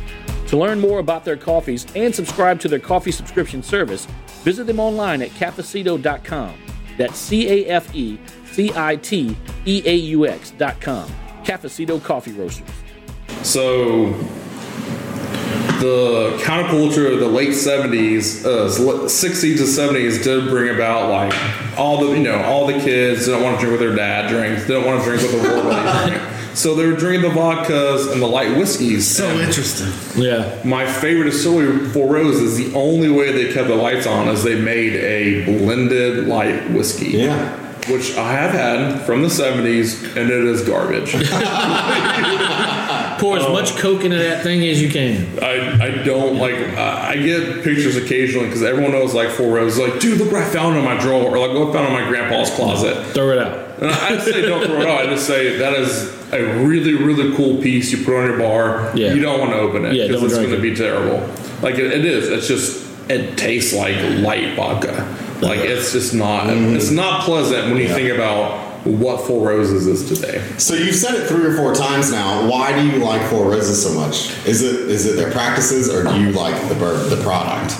To 0.47 0.57
learn 0.57 0.79
more 0.79 0.99
about 0.99 1.23
their 1.23 1.37
coffees 1.37 1.85
and 1.95 2.13
subscribe 2.13 2.59
to 2.61 2.67
their 2.67 2.79
coffee 2.79 3.11
subscription 3.11 3.63
service, 3.63 4.05
visit 4.43 4.65
them 4.67 4.79
online 4.79 5.21
at 5.21 5.29
cafecito.com. 5.31 6.53
That's 6.97 7.17
C 7.17 7.49
A 7.49 7.69
F 7.69 7.95
E 7.95 8.19
C 8.51 8.71
I 8.75 8.95
T 8.97 9.35
E 9.65 9.81
A 9.85 9.95
U 9.95 10.27
X.com. 10.27 11.09
Cafecito 11.43 12.03
Coffee 12.03 12.33
Roasters. 12.33 12.69
So 13.43 14.13
the 15.79 16.37
counterculture 16.43 17.11
of 17.11 17.19
the 17.19 17.27
late 17.27 17.49
70s, 17.49 18.45
uh, 18.45 18.69
60s 18.69 19.57
to 19.57 19.63
70s 19.63 20.23
did 20.23 20.49
bring 20.49 20.73
about 20.73 21.09
like 21.09 21.77
all 21.77 22.05
the, 22.05 22.11
you 22.17 22.23
know, 22.23 22.41
all 22.43 22.67
the 22.67 22.79
kids 22.79 23.25
didn't 23.25 23.43
want 23.43 23.59
to 23.59 23.65
drink 23.65 23.79
what 23.79 23.85
their 23.85 23.95
dad 23.95 24.29
drinks, 24.29 24.67
didn't 24.67 24.85
want 24.85 25.03
to 25.03 25.09
drink 25.09 25.21
what 25.23 25.31
the 25.31 25.49
war 25.49 25.63
buddies 25.63 26.09
drink. 26.09 26.27
So 26.53 26.75
they 26.75 26.85
were 26.85 26.97
drinking 26.97 27.21
the 27.21 27.33
vodkas 27.33 28.11
and 28.11 28.21
the 28.21 28.27
light 28.27 28.57
whiskeys. 28.57 29.07
So 29.07 29.25
And 29.25 29.39
interesting. 29.39 30.21
Yeah. 30.21 30.61
My 30.65 30.85
favorite 30.85 31.31
distillery, 31.31 31.87
Four 31.91 32.13
Roses, 32.13 32.41
is 32.41 32.57
the 32.57 32.77
only 32.77 33.09
way 33.09 33.31
they 33.31 33.53
kept 33.53 33.69
the 33.69 33.75
lights 33.75 34.05
on 34.05 34.27
is 34.27 34.43
they 34.43 34.59
made 34.59 34.95
a 34.95 35.45
blended 35.45 36.27
light 36.27 36.69
whiskey. 36.71 37.11
Yeah. 37.11 37.55
Which 37.89 38.17
I 38.17 38.33
have 38.33 38.51
had 38.51 39.01
from 39.03 39.21
the 39.21 39.29
70s, 39.29 40.17
and 40.17 40.29
it 40.29 40.43
is 40.43 40.61
garbage. 40.67 41.15
Pour 43.21 43.37
as 43.37 43.43
oh. 43.43 43.53
much 43.53 43.77
Coke 43.77 44.03
into 44.03 44.17
that 44.17 44.41
thing 44.41 44.65
as 44.65 44.81
you 44.81 44.89
can. 44.89 45.37
I, 45.43 45.85
I 45.85 46.03
don't 46.03 46.39
like 46.39 46.55
I 46.55 47.11
I 47.11 47.17
get 47.17 47.63
pictures 47.63 47.95
occasionally 47.95 48.47
because 48.47 48.63
everyone 48.63 48.93
knows 48.93 49.13
like 49.13 49.29
four 49.29 49.53
roses 49.53 49.77
like 49.77 49.99
dude 49.99 50.17
look 50.17 50.31
what 50.31 50.41
I 50.41 50.49
found 50.49 50.75
in 50.75 50.83
my 50.83 50.97
drawer 50.97 51.29
or 51.29 51.37
like 51.37 51.55
what 51.55 51.69
I 51.69 51.73
found 51.73 51.87
in 51.87 51.93
my 51.93 52.09
grandpa's 52.09 52.49
closet. 52.49 53.05
Throw 53.13 53.29
it 53.31 53.37
out. 53.37 53.81
and 53.81 53.91
I, 53.91 54.15
I 54.15 54.17
say 54.17 54.41
don't 54.41 54.65
throw 54.65 54.81
it 54.81 54.87
out 54.87 55.01
I 55.01 55.05
just 55.05 55.27
say 55.27 55.57
that 55.57 55.73
is 55.73 56.09
a 56.31 56.41
really 56.65 56.95
really 56.95 57.35
cool 57.35 57.61
piece 57.61 57.91
you 57.91 58.03
put 58.03 58.15
on 58.15 58.27
your 58.27 58.39
bar. 58.39 58.91
Yeah. 58.97 59.13
you 59.13 59.21
don't 59.21 59.39
want 59.39 59.51
to 59.51 59.57
open 59.57 59.85
it 59.85 59.93
Yeah, 59.93 60.07
because 60.07 60.21
don't 60.21 60.29
it's 60.31 60.39
going 60.39 60.49
to 60.51 60.61
be 60.61 60.73
terrible. 60.73 61.19
Like 61.61 61.75
it, 61.75 61.91
it 61.91 62.05
is 62.05 62.27
it's 62.29 62.47
just 62.47 62.87
it 63.07 63.37
tastes 63.37 63.73
like 63.73 63.97
light 64.21 64.55
vodka. 64.55 64.93
Like 65.41 65.59
it's 65.59 65.91
just 65.91 66.15
not 66.15 66.47
mm-hmm. 66.47 66.75
it's 66.75 66.89
not 66.89 67.23
pleasant 67.23 67.67
when 67.67 67.77
you 67.77 67.89
think 67.89 68.09
about 68.09 68.70
what 68.83 69.25
Four 69.27 69.47
Roses 69.47 69.85
is 69.87 70.07
today 70.09 70.41
So 70.57 70.73
you've 70.73 70.95
said 70.95 71.13
it 71.15 71.27
three 71.27 71.45
or 71.45 71.55
four 71.55 71.73
times 71.75 72.11
now. 72.11 72.49
Why 72.49 72.71
do 72.73 72.85
you 72.87 73.03
like 73.03 73.21
Four 73.29 73.49
Roses 73.49 73.83
so 73.83 73.93
much? 73.93 74.31
Is 74.47 74.63
it 74.63 74.89
is 74.89 75.05
it 75.05 75.15
their 75.17 75.31
practices 75.31 75.89
or 75.89 76.03
do 76.03 76.19
you 76.19 76.31
like 76.31 76.55
the 76.69 76.75
bur- 76.75 77.03
the 77.09 77.21
product? 77.23 77.75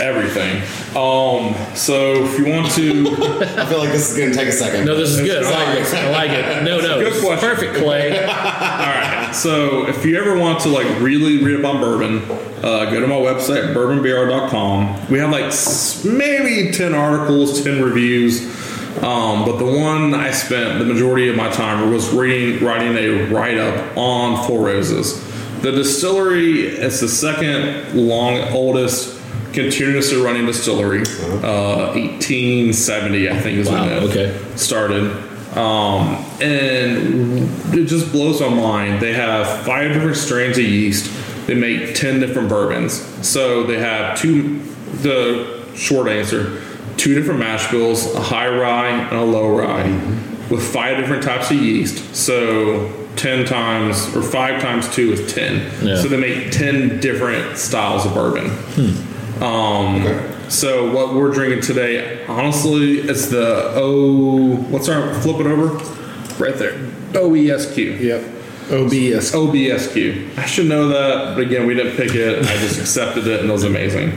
everything 0.00 0.56
um 0.96 1.54
so 1.76 2.24
if 2.24 2.36
you 2.38 2.46
want 2.50 2.68
to 2.72 3.06
I 3.58 3.66
feel 3.66 3.78
like 3.78 3.92
this 3.92 4.10
is 4.10 4.16
going 4.16 4.30
to 4.32 4.36
take 4.36 4.48
a 4.48 4.52
second. 4.52 4.86
No, 4.86 4.96
this 4.96 5.10
is 5.10 5.20
good. 5.20 5.44
I 5.44 5.50
like 5.50 5.78
it. 5.86 5.94
I 5.94 6.10
like 6.10 6.30
it. 6.30 6.64
No, 6.64 6.80
no. 6.80 6.98
Good 7.00 7.12
this 7.12 7.22
question. 7.22 7.48
Perfect, 7.48 7.74
Clay. 7.76 8.18
All 8.26 8.26
right. 8.34 9.30
So 9.32 9.86
if 9.86 10.04
you 10.04 10.18
ever 10.18 10.36
want 10.36 10.60
to 10.60 10.68
like 10.70 10.86
really 11.00 11.44
read 11.44 11.60
about 11.60 11.80
bourbon, 11.80 12.22
uh, 12.64 12.86
go 12.90 12.98
to 13.00 13.06
my 13.06 13.14
website 13.16 13.72
bourbonbr.com. 13.74 15.08
We 15.10 15.18
have 15.18 15.30
like 15.30 15.44
s- 15.44 16.04
maybe 16.04 16.72
ten 16.72 16.94
articles, 16.94 17.62
ten 17.62 17.82
reviews. 17.82 18.40
Um, 19.02 19.44
but 19.44 19.58
the 19.58 19.64
one 19.64 20.14
I 20.14 20.30
spent 20.32 20.78
the 20.78 20.84
majority 20.84 21.28
of 21.28 21.36
my 21.36 21.50
time 21.50 21.90
was 21.92 22.12
reading, 22.12 22.64
writing 22.64 22.96
a 22.96 23.32
write 23.32 23.58
up 23.58 23.96
on 23.96 24.46
Four 24.46 24.66
Roses. 24.66 25.22
The 25.62 25.72
distillery 25.72 26.66
is 26.66 27.00
the 27.00 27.08
second 27.08 27.94
long 27.94 28.38
oldest 28.52 29.20
continuously 29.52 30.20
running 30.20 30.46
distillery. 30.46 31.02
Uh, 31.42 31.92
1870, 31.94 33.30
I 33.30 33.38
think, 33.40 33.58
is 33.58 33.68
Wow, 33.68 33.80
when 33.86 33.88
it 33.92 34.02
okay. 34.04 34.38
started. 34.56 35.10
Um, 35.56 36.24
and 36.40 37.74
it 37.74 37.86
just 37.86 38.12
blows 38.12 38.40
my 38.40 38.48
mind. 38.48 39.00
They 39.00 39.14
have 39.14 39.64
five 39.64 39.92
different 39.92 40.16
strains 40.16 40.58
of 40.58 40.64
yeast. 40.64 41.10
They 41.46 41.54
make 41.54 41.94
10 41.94 42.20
different 42.20 42.48
bourbons. 42.48 42.92
So 43.26 43.64
they 43.64 43.78
have 43.78 44.18
two, 44.18 44.60
the 45.02 45.64
short 45.74 46.08
answer, 46.08 46.60
two 46.98 47.14
different 47.14 47.40
mash 47.40 47.70
bills, 47.70 48.14
a 48.14 48.20
high 48.20 48.48
rye 48.48 48.88
and 48.88 49.16
a 49.16 49.24
low 49.24 49.48
rye, 49.56 49.88
with 50.50 50.62
five 50.62 50.98
different 50.98 51.22
types 51.22 51.50
of 51.50 51.56
yeast. 51.56 52.14
So 52.14 52.92
10 53.16 53.46
times, 53.46 54.14
or 54.14 54.22
five 54.22 54.60
times 54.60 54.88
two 54.94 55.12
is 55.12 55.32
10. 55.32 55.86
Yeah. 55.86 55.96
So 56.02 56.08
they 56.08 56.16
make 56.20 56.50
10 56.52 57.00
different 57.00 57.56
styles 57.56 58.04
of 58.06 58.14
bourbon. 58.14 58.50
Um, 59.42 60.34
So 60.48 60.90
what 60.94 61.14
we're 61.14 61.30
drinking 61.30 61.60
today, 61.60 62.24
honestly, 62.26 63.00
it's 63.00 63.26
the 63.26 63.72
O. 63.74 64.56
What's 64.70 64.88
our 64.88 65.12
flip 65.20 65.40
it 65.40 65.46
over? 65.46 65.66
Right 66.42 66.54
there. 66.56 66.72
OESQ. 67.12 68.00
Yep. 68.00 68.22
OBS. 68.70 69.32
OBSQ. 69.32 70.38
I 70.38 70.46
should 70.46 70.66
know 70.66 70.88
that, 70.88 71.34
but 71.34 71.40
again, 71.46 71.66
we 71.66 71.74
didn't 71.74 71.96
pick 71.96 72.14
it. 72.14 72.38
I 72.44 72.56
just 72.58 72.78
accepted 72.80 73.26
it, 73.26 73.40
and 73.40 73.48
it 73.48 73.52
was 73.52 73.64
amazing. 73.64 74.12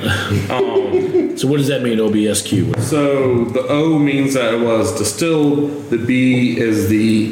Um, 0.50 1.38
So 1.38 1.48
what 1.48 1.58
does 1.58 1.68
that 1.68 1.82
mean, 1.82 1.98
OBSQ? 2.00 2.80
so 2.82 3.46
the 3.46 3.66
O 3.68 3.98
means 3.98 4.34
that 4.34 4.54
it 4.54 4.60
was 4.62 4.98
distilled. 4.98 5.90
The 5.90 5.98
B 5.98 6.58
is 6.60 6.90
the 6.90 7.32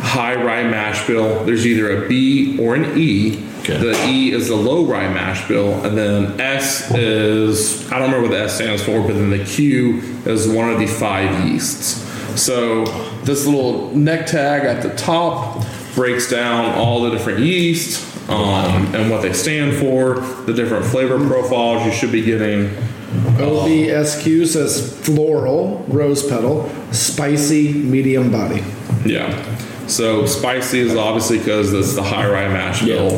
high 0.00 0.34
rye 0.34 0.64
mash 0.64 1.06
bill. 1.06 1.44
There's 1.44 1.66
either 1.66 2.04
a 2.04 2.08
B 2.08 2.58
or 2.60 2.74
an 2.74 2.98
E. 2.98 3.46
Okay. 3.60 3.76
The 3.78 4.06
E 4.08 4.32
is 4.32 4.48
the 4.48 4.56
low 4.56 4.84
rye 4.84 5.08
mash 5.12 5.46
bill, 5.46 5.84
and 5.84 5.96
then 5.96 6.40
S 6.40 6.90
is 6.94 7.86
I 7.92 7.98
don't 7.98 8.10
remember 8.10 8.28
what 8.28 8.32
the 8.36 8.42
S 8.44 8.54
stands 8.56 8.82
for, 8.82 9.00
but 9.00 9.14
then 9.14 9.30
the 9.30 9.44
Q 9.44 10.00
is 10.26 10.48
one 10.48 10.68
of 10.70 10.78
the 10.78 10.86
five 10.86 11.46
yeasts. 11.46 12.02
So 12.40 12.84
this 13.24 13.46
little 13.46 13.94
neck 13.94 14.26
tag 14.26 14.64
at 14.64 14.82
the 14.82 14.90
top 14.96 15.62
breaks 15.94 16.30
down 16.30 16.74
all 16.76 17.02
the 17.02 17.10
different 17.10 17.40
yeasts 17.40 18.06
um, 18.28 18.94
and 18.94 19.10
what 19.10 19.22
they 19.22 19.32
stand 19.32 19.76
for, 19.76 20.20
the 20.46 20.52
different 20.52 20.84
flavor 20.86 21.18
profiles 21.26 21.84
you 21.84 21.92
should 21.92 22.12
be 22.12 22.22
getting. 22.22 22.68
OBSQ 23.38 24.46
says 24.46 24.98
floral, 25.04 25.84
rose 25.88 26.26
petal, 26.26 26.70
spicy, 26.92 27.72
medium 27.72 28.30
body. 28.30 28.62
Yeah. 29.04 29.56
So 29.88 30.26
spicy 30.26 30.78
is 30.78 30.94
obviously 30.94 31.38
because 31.38 31.72
it's 31.72 31.94
the 31.96 32.02
high 32.02 32.30
rye 32.30 32.48
mash 32.48 32.82
Yeah. 32.82 33.08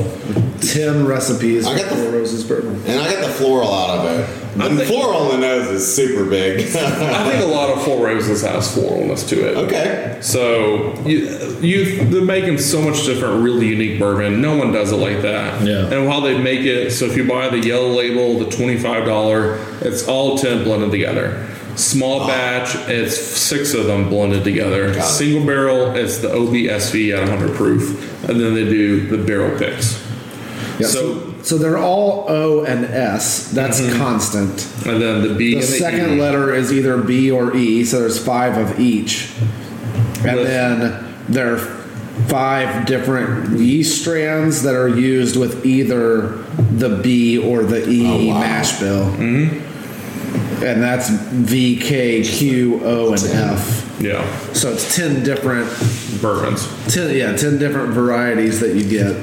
Bill. 0.63 0.95
10 0.95 1.07
recipes 1.07 1.67
I 1.67 1.77
got 1.79 1.89
for 1.89 1.97
the- 1.97 2.11
Roses 2.11 2.45
bourbon. 2.45 2.83
And 2.87 3.01
I 3.01 3.13
got 3.13 3.27
the 3.27 3.33
floral 3.33 3.73
out 3.73 3.99
of 3.99 4.05
it. 4.21 4.29
I 4.61 4.69
The 4.69 4.77
think- 4.77 4.89
floral 4.89 5.17
on 5.17 5.41
the 5.41 5.47
nose 5.47 5.69
is 5.69 5.95
super 5.95 6.25
big. 6.25 6.61
I 6.77 7.31
think 7.31 7.43
a 7.43 7.47
lot 7.47 7.71
of 7.71 7.83
Four 7.85 8.05
Roses 8.07 8.43
has 8.43 8.75
floralness 8.77 9.27
to 9.31 9.49
it. 9.49 9.57
okay. 9.57 10.19
So 10.21 10.95
you, 11.07 11.59
you 11.61 12.05
they're 12.05 12.23
making 12.25 12.59
so 12.59 12.81
much 12.83 13.05
different, 13.07 13.43
really 13.43 13.67
unique 13.69 13.99
bourbon. 13.99 14.41
No 14.43 14.57
one 14.57 14.71
does 14.73 14.93
it 14.93 14.97
like 14.97 15.23
that. 15.23 15.63
Yeah. 15.67 15.87
And 15.93 16.07
while 16.07 16.21
they 16.21 16.39
make 16.39 16.61
it, 16.61 16.91
so 16.93 17.07
if 17.07 17.17
you 17.17 17.27
buy 17.27 17.49
the 17.49 17.59
yellow 17.59 17.89
label, 17.89 18.39
the 18.39 18.51
twenty 18.55 18.79
five 18.79 19.05
dollar, 19.07 19.57
it's 19.81 20.07
all 20.07 20.37
ten 20.39 20.65
blended 20.65 20.91
together. 20.91 21.49
Small 21.75 22.27
batch, 22.27 22.75
it's 22.91 23.17
six 23.19 23.73
of 23.73 23.87
them 23.87 24.11
blended 24.11 24.45
together. 24.45 24.89
Got 24.89 24.99
it. 24.99 25.03
Single 25.05 25.47
barrel, 25.47 25.97
it's 25.97 26.19
the 26.19 26.29
OBSV 26.29 27.15
at 27.17 27.27
100 27.27 27.57
proof, 27.57 28.29
and 28.29 28.39
then 28.39 28.53
they 28.55 28.65
do 28.65 29.07
the 29.09 29.17
barrel 29.17 29.59
picks. 29.59 30.02
Yeah, 30.79 30.87
So- 30.87 31.15
so, 31.15 31.35
so 31.43 31.59
they're 31.59 31.79
all 31.79 32.27
O 32.29 32.65
and 32.65 32.85
S. 32.85 33.49
That's 33.53 33.81
constant. 33.95 34.67
And 34.87 35.01
then 35.03 35.23
the 35.23 35.35
B 35.35 35.51
The 35.51 35.61
and 35.61 35.63
the 35.63 35.67
second 35.67 36.17
E. 36.19 36.21
letter 36.21 36.55
is 36.55 36.73
either 36.73 36.97
B 36.99 37.31
or 37.31 37.57
E, 37.57 37.85
so 37.85 38.01
there's 38.01 38.19
five 38.19 38.57
of 38.57 38.79
each. 38.81 39.29
And 40.25 40.37
With- 40.39 40.47
then 40.47 40.95
there 41.29 41.55
are 41.55 41.59
five 42.29 42.87
different 42.87 43.59
yeast 43.59 44.01
strands 44.03 44.63
that 44.63 44.75
are 44.75 44.89
used 44.89 45.37
with 45.37 45.65
either 45.67 46.39
the 46.77 47.01
B 47.03 47.39
or 47.39 47.65
the 47.65 47.89
E 47.89 48.07
Oh, 48.07 48.35
wow. 48.35 48.41
mash 48.41 48.79
bill. 48.79 49.07
Mm-hmm. 49.07 50.65
And 50.65 50.81
that's 50.83 51.09
V, 51.11 51.77
K, 51.77 52.23
Q, 52.23 52.81
O, 52.85 53.13
and 53.15 53.25
F. 53.25 53.82
Yeah, 54.01 54.25
So 54.53 54.73
it's 54.73 54.97
10 54.97 55.23
different, 55.23 55.69
bourbons. 56.21 56.67
10, 56.93 57.15
yeah, 57.17 57.37
10 57.37 57.59
different 57.59 57.93
varieties 57.93 58.59
that 58.61 58.75
you 58.75 58.89
get 58.89 59.15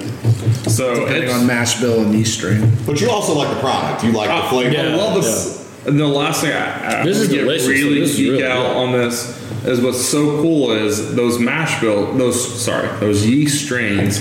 So 0.70 0.96
depending 1.06 1.32
on 1.32 1.46
mash 1.48 1.80
bill 1.82 2.02
and 2.02 2.14
yeast 2.14 2.36
strain. 2.36 2.72
But 2.86 3.02
you 3.02 3.10
also 3.10 3.34
like 3.34 3.54
the 3.54 3.60
product. 3.60 4.04
You 4.04 4.12
like 4.12 4.30
the 4.30 4.36
uh, 4.36 4.50
flavor. 4.50 4.78
I 4.78 4.96
love 4.96 5.22
the. 5.22 5.30
Yeah. 5.30 5.90
And 5.90 6.00
the 6.00 6.08
last 6.08 6.42
thing 6.42 6.52
I, 6.54 7.02
I 7.02 7.04
This 7.06 7.18
is 7.18 7.28
wanna 7.30 7.38
get 7.40 7.44
delicious. 7.46 7.68
really 7.68 8.00
This 8.02 8.10
is 8.12 8.16
geek 8.18 8.32
really 8.32 8.46
out 8.46 8.68
good. 8.74 8.78
on 8.78 8.92
this 8.94 9.66
is 9.66 9.82
what's 9.82 10.06
so 10.06 10.42
cool 10.42 10.72
is 10.72 11.16
those 11.16 11.40
mash 11.40 11.82
bill 11.82 12.14
those 12.14 12.62
sorry 12.64 12.88
those 13.00 13.26
yeast 13.26 13.66
strains. 13.66 14.20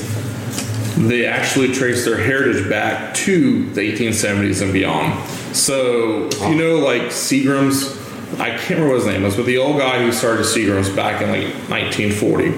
They 0.97 1.27
actually 1.27 1.73
trace 1.73 2.05
their 2.05 2.17
heritage 2.17 2.69
back 2.69 3.15
to 3.17 3.69
the 3.71 3.81
1870s 3.93 4.63
and 4.63 4.73
beyond. 4.73 5.19
So 5.55 6.29
you 6.49 6.55
know 6.57 6.77
like 6.79 7.03
Seagram's, 7.13 7.97
I 8.39 8.51
can't 8.51 8.71
remember 8.71 8.89
what 8.89 8.97
his 8.99 9.07
name 9.07 9.23
was, 9.23 9.37
but 9.37 9.47
the 9.47 9.59
old 9.59 9.79
guy 9.79 10.03
who 10.03 10.13
started 10.13 10.45
Seagram's 10.45 10.91
back 10.91 11.23
in 11.23 11.31
like 11.31 11.55
1940, 11.71 12.53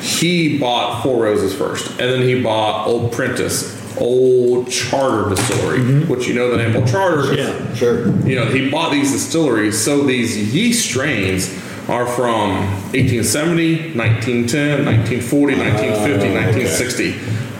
he 0.00 0.58
bought 0.58 1.02
Four 1.02 1.24
Roses 1.24 1.54
first, 1.54 1.90
and 1.90 2.10
then 2.10 2.22
he 2.22 2.42
bought 2.42 2.86
Old 2.86 3.12
Prentice, 3.12 3.78
Old 3.98 4.70
Charter 4.70 5.28
Distillery, 5.28 5.78
mm-hmm. 5.78 6.10
which 6.10 6.26
you 6.26 6.34
know 6.34 6.50
the 6.50 6.56
name 6.56 6.74
Old 6.74 6.88
Charter. 6.88 7.34
Yeah. 7.34 7.74
Sure. 7.74 8.08
You 8.26 8.36
know, 8.36 8.46
he 8.46 8.70
bought 8.70 8.92
these 8.92 9.12
distilleries. 9.12 9.78
So 9.78 10.04
these 10.04 10.54
yeast 10.54 10.88
strains 10.88 11.52
are 11.88 12.06
from 12.06 12.50
1870, 12.92 13.96
1910, 13.96 14.84
1940, 14.86 15.56
1950, 15.56 16.28
ah, 16.28 16.34
1960. 16.34 17.10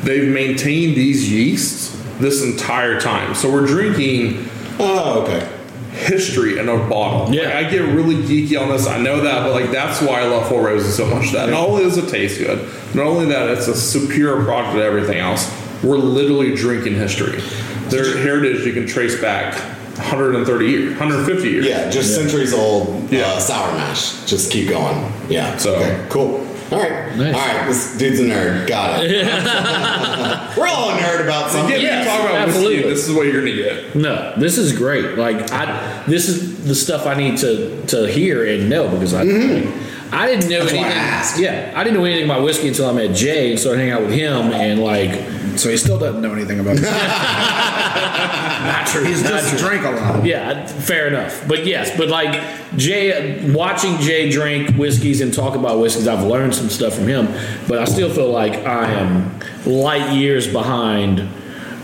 They've 0.03 0.33
maintained 0.33 0.97
these 0.97 1.31
yeasts 1.31 1.97
this 2.21 2.43
entire 2.43 3.01
time. 3.01 3.35
So 3.35 3.53
we're 3.53 3.67
drinking 3.67 4.49
Oh, 4.83 5.23
okay. 5.23 5.47
History 5.93 6.59
in 6.59 6.69
a 6.69 6.77
bottle. 6.89 7.35
Yeah. 7.35 7.45
Like, 7.47 7.55
I 7.67 7.71
get 7.71 7.81
really 7.95 8.17
geeky 8.17 8.61
on 8.61 8.69
this. 8.69 8.87
I 8.87 8.99
know 9.01 9.21
that, 9.23 9.43
but 9.45 9.53
like 9.53 9.71
that's 9.71 10.01
why 10.01 10.21
I 10.21 10.27
love 10.27 10.49
Four 10.49 10.65
Roses 10.67 10.97
so 10.97 11.07
much. 11.07 11.33
That 11.33 11.49
not 11.51 11.69
only 11.69 11.83
does 11.85 11.97
it 11.99 12.09
taste 12.09 12.39
good, 12.39 12.59
not 12.95 13.07
only 13.07 13.27
that 13.27 13.49
it's 13.51 13.67
a 13.69 13.75
superior 13.75 14.45
product 14.45 14.75
to 14.77 14.83
everything 14.83 15.19
else. 15.19 15.51
We're 15.83 15.97
literally 15.97 16.55
drinking 16.55 16.95
history. 16.95 17.41
Their 17.89 18.19
heritage 18.19 18.67
you 18.67 18.73
can 18.73 18.87
trace 18.87 19.21
back 19.21 19.55
130 19.97 20.67
years, 20.67 20.91
150 20.99 21.49
years. 21.49 21.67
Yeah, 21.67 21.91
just 21.91 22.15
centuries 22.15 22.53
old 22.55 23.11
Yeah. 23.11 23.23
uh, 23.23 23.39
sour 23.41 23.73
mash. 23.75 24.25
Just 24.27 24.53
keep 24.53 24.69
going. 24.69 25.13
Yeah. 25.29 25.57
So- 25.57 25.75
okay, 25.77 26.05
cool. 26.09 26.47
All 26.71 26.79
right. 26.79 27.17
Nice. 27.17 27.35
All 27.35 27.41
right. 27.41 27.67
This 27.67 27.97
dude's 27.99 28.21
a 28.21 28.25
nerd. 28.25 28.69
Got 28.69 29.01
it. 29.05 29.11
We're 30.57 30.69
all 30.69 30.91
a 30.91 30.95
nerd 30.95 31.25
about 31.25 31.51
something. 31.51 31.71
Get 31.71 31.79
me 31.79 31.83
Yes, 31.85 32.05
to 32.05 32.11
talk 32.11 32.21
about 32.31 32.35
absolutely. 32.49 32.77
whiskey. 32.77 32.91
This 32.91 33.09
is 33.09 33.15
what 33.15 33.27
you're 33.27 33.41
gonna 33.41 33.57
get. 33.57 33.95
No, 33.97 34.35
this 34.37 34.57
is 34.59 34.77
great. 34.77 35.17
Like 35.19 35.51
I, 35.53 36.05
this 36.07 36.29
is 36.29 36.65
the 36.67 36.75
stuff 36.75 37.07
I 37.07 37.15
need 37.15 37.39
to 37.39 37.85
to 37.87 38.07
hear 38.07 38.45
and 38.47 38.69
know 38.71 38.89
because 38.89 39.15
I, 39.15 39.25
mm-hmm. 39.25 40.15
I 40.15 40.27
didn't 40.27 40.49
know 40.49 40.61
That's 40.61 40.73
why 40.73 40.79
I 40.79 40.83
anything. 40.83 41.03
asked. 41.03 41.39
Yeah, 41.41 41.73
I 41.75 41.83
didn't 41.85 41.99
know 41.99 42.05
anything 42.05 42.25
about 42.25 42.43
whiskey 42.45 42.69
until 42.69 42.89
I 42.89 42.93
met 42.93 43.15
Jay 43.17 43.51
and 43.51 43.59
started 43.59 43.79
hanging 43.79 43.95
out 43.95 44.03
with 44.03 44.13
him 44.13 44.53
and 44.53 44.81
like. 44.83 45.59
So 45.59 45.69
he 45.69 45.77
still 45.77 45.99
doesn't 45.99 46.21
know 46.23 46.33
anything 46.33 46.61
about 46.61 46.77
it. 46.79 46.85
Not 47.95 48.87
true. 48.87 49.05
He's 49.05 49.23
not 49.23 49.41
just 49.41 49.51
true. 49.51 49.59
drank 49.59 49.85
a 49.85 49.91
lot. 49.91 50.25
Yeah, 50.25 50.67
fair 50.67 51.09
enough. 51.09 51.47
But 51.49 51.67
yes, 51.67 51.97
but 51.97 52.09
like 52.09 52.41
Jay, 52.77 53.51
watching 53.53 53.99
Jay 53.99 54.31
drink 54.31 54.77
whiskeys 54.77 55.21
and 55.21 55.33
talk 55.33 55.55
about 55.57 55.79
whiskeys, 55.81 56.07
I've 56.07 56.27
learned 56.27 56.55
some 56.55 56.69
stuff 56.69 56.95
from 56.95 57.09
him. 57.09 57.27
But 57.69 57.79
I 57.79 57.85
still 57.85 58.11
feel 58.11 58.31
like 58.31 58.55
I 58.67 58.93
am 58.93 59.39
light 59.67 60.15
years 60.15 60.47
behind 60.51 61.29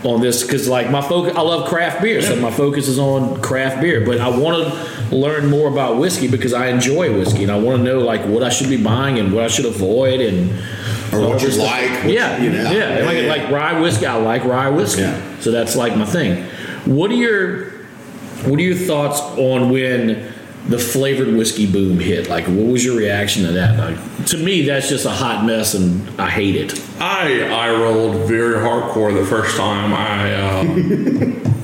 on 0.03 0.21
this 0.21 0.43
because 0.43 0.67
like 0.67 0.89
my 0.91 1.01
focus, 1.01 1.35
I 1.35 1.41
love 1.41 1.67
craft 1.67 2.01
beer, 2.01 2.21
so 2.21 2.35
my 2.37 2.51
focus 2.51 2.87
is 2.87 2.99
on 2.99 3.41
craft 3.41 3.81
beer. 3.81 4.05
But 4.05 4.19
I 4.19 4.29
want 4.29 4.63
to 4.71 5.15
learn 5.15 5.49
more 5.49 5.69
about 5.69 5.97
whiskey 5.97 6.27
because 6.27 6.53
I 6.53 6.67
enjoy 6.67 7.17
whiskey 7.17 7.43
and 7.43 7.51
I 7.51 7.57
want 7.57 7.77
to 7.77 7.83
know 7.83 7.99
like 7.99 8.23
what 8.25 8.43
I 8.43 8.49
should 8.49 8.69
be 8.69 8.81
buying 8.81 9.17
and 9.19 9.33
what 9.33 9.43
I 9.43 9.47
should 9.47 9.65
avoid 9.65 10.21
and 10.21 10.51
Or 11.13 11.27
what 11.29 11.41
you 11.41 11.49
like. 11.49 12.03
Yeah, 12.05 12.41
you, 12.41 12.51
know. 12.51 12.71
yeah, 12.71 13.05
like, 13.05 13.41
like 13.41 13.51
rye 13.51 13.79
whiskey. 13.79 14.05
I 14.05 14.15
like 14.17 14.43
rye 14.43 14.69
whiskey, 14.69 15.01
Yeah. 15.01 15.26
So 15.39 15.51
that's 15.51 15.75
like 15.75 15.95
my 15.95 16.05
thing. 16.05 16.43
What 16.85 17.11
are 17.11 17.15
your 17.15 17.71
What 18.45 18.59
are 18.59 18.63
your 18.63 18.75
thoughts 18.75 19.19
on 19.21 19.69
when 19.69 20.33
the 20.69 20.77
flavored 20.77 21.33
whiskey 21.33 21.65
boom 21.71 21.97
hit? 21.99 22.27
Like, 22.29 22.45
what 22.45 22.67
was 22.67 22.83
your 22.83 22.97
reaction 22.97 23.45
to 23.45 23.51
that? 23.53 23.77
Like, 23.79 24.25
to 24.27 24.37
me, 24.37 24.63
that's 24.65 24.89
just 24.89 25.05
a 25.05 25.09
hot 25.11 25.45
mess, 25.45 25.73
and 25.75 26.09
I 26.19 26.29
hate 26.29 26.55
it. 26.55 26.73
I 26.99 27.43
I 27.49 27.71
rolled 27.71 28.27
very 28.27 28.55
hardcore 28.57 29.13
the 29.13 29.25
first 29.25 29.55
time. 29.57 29.93
I 29.93 30.33
uh, 30.33 30.63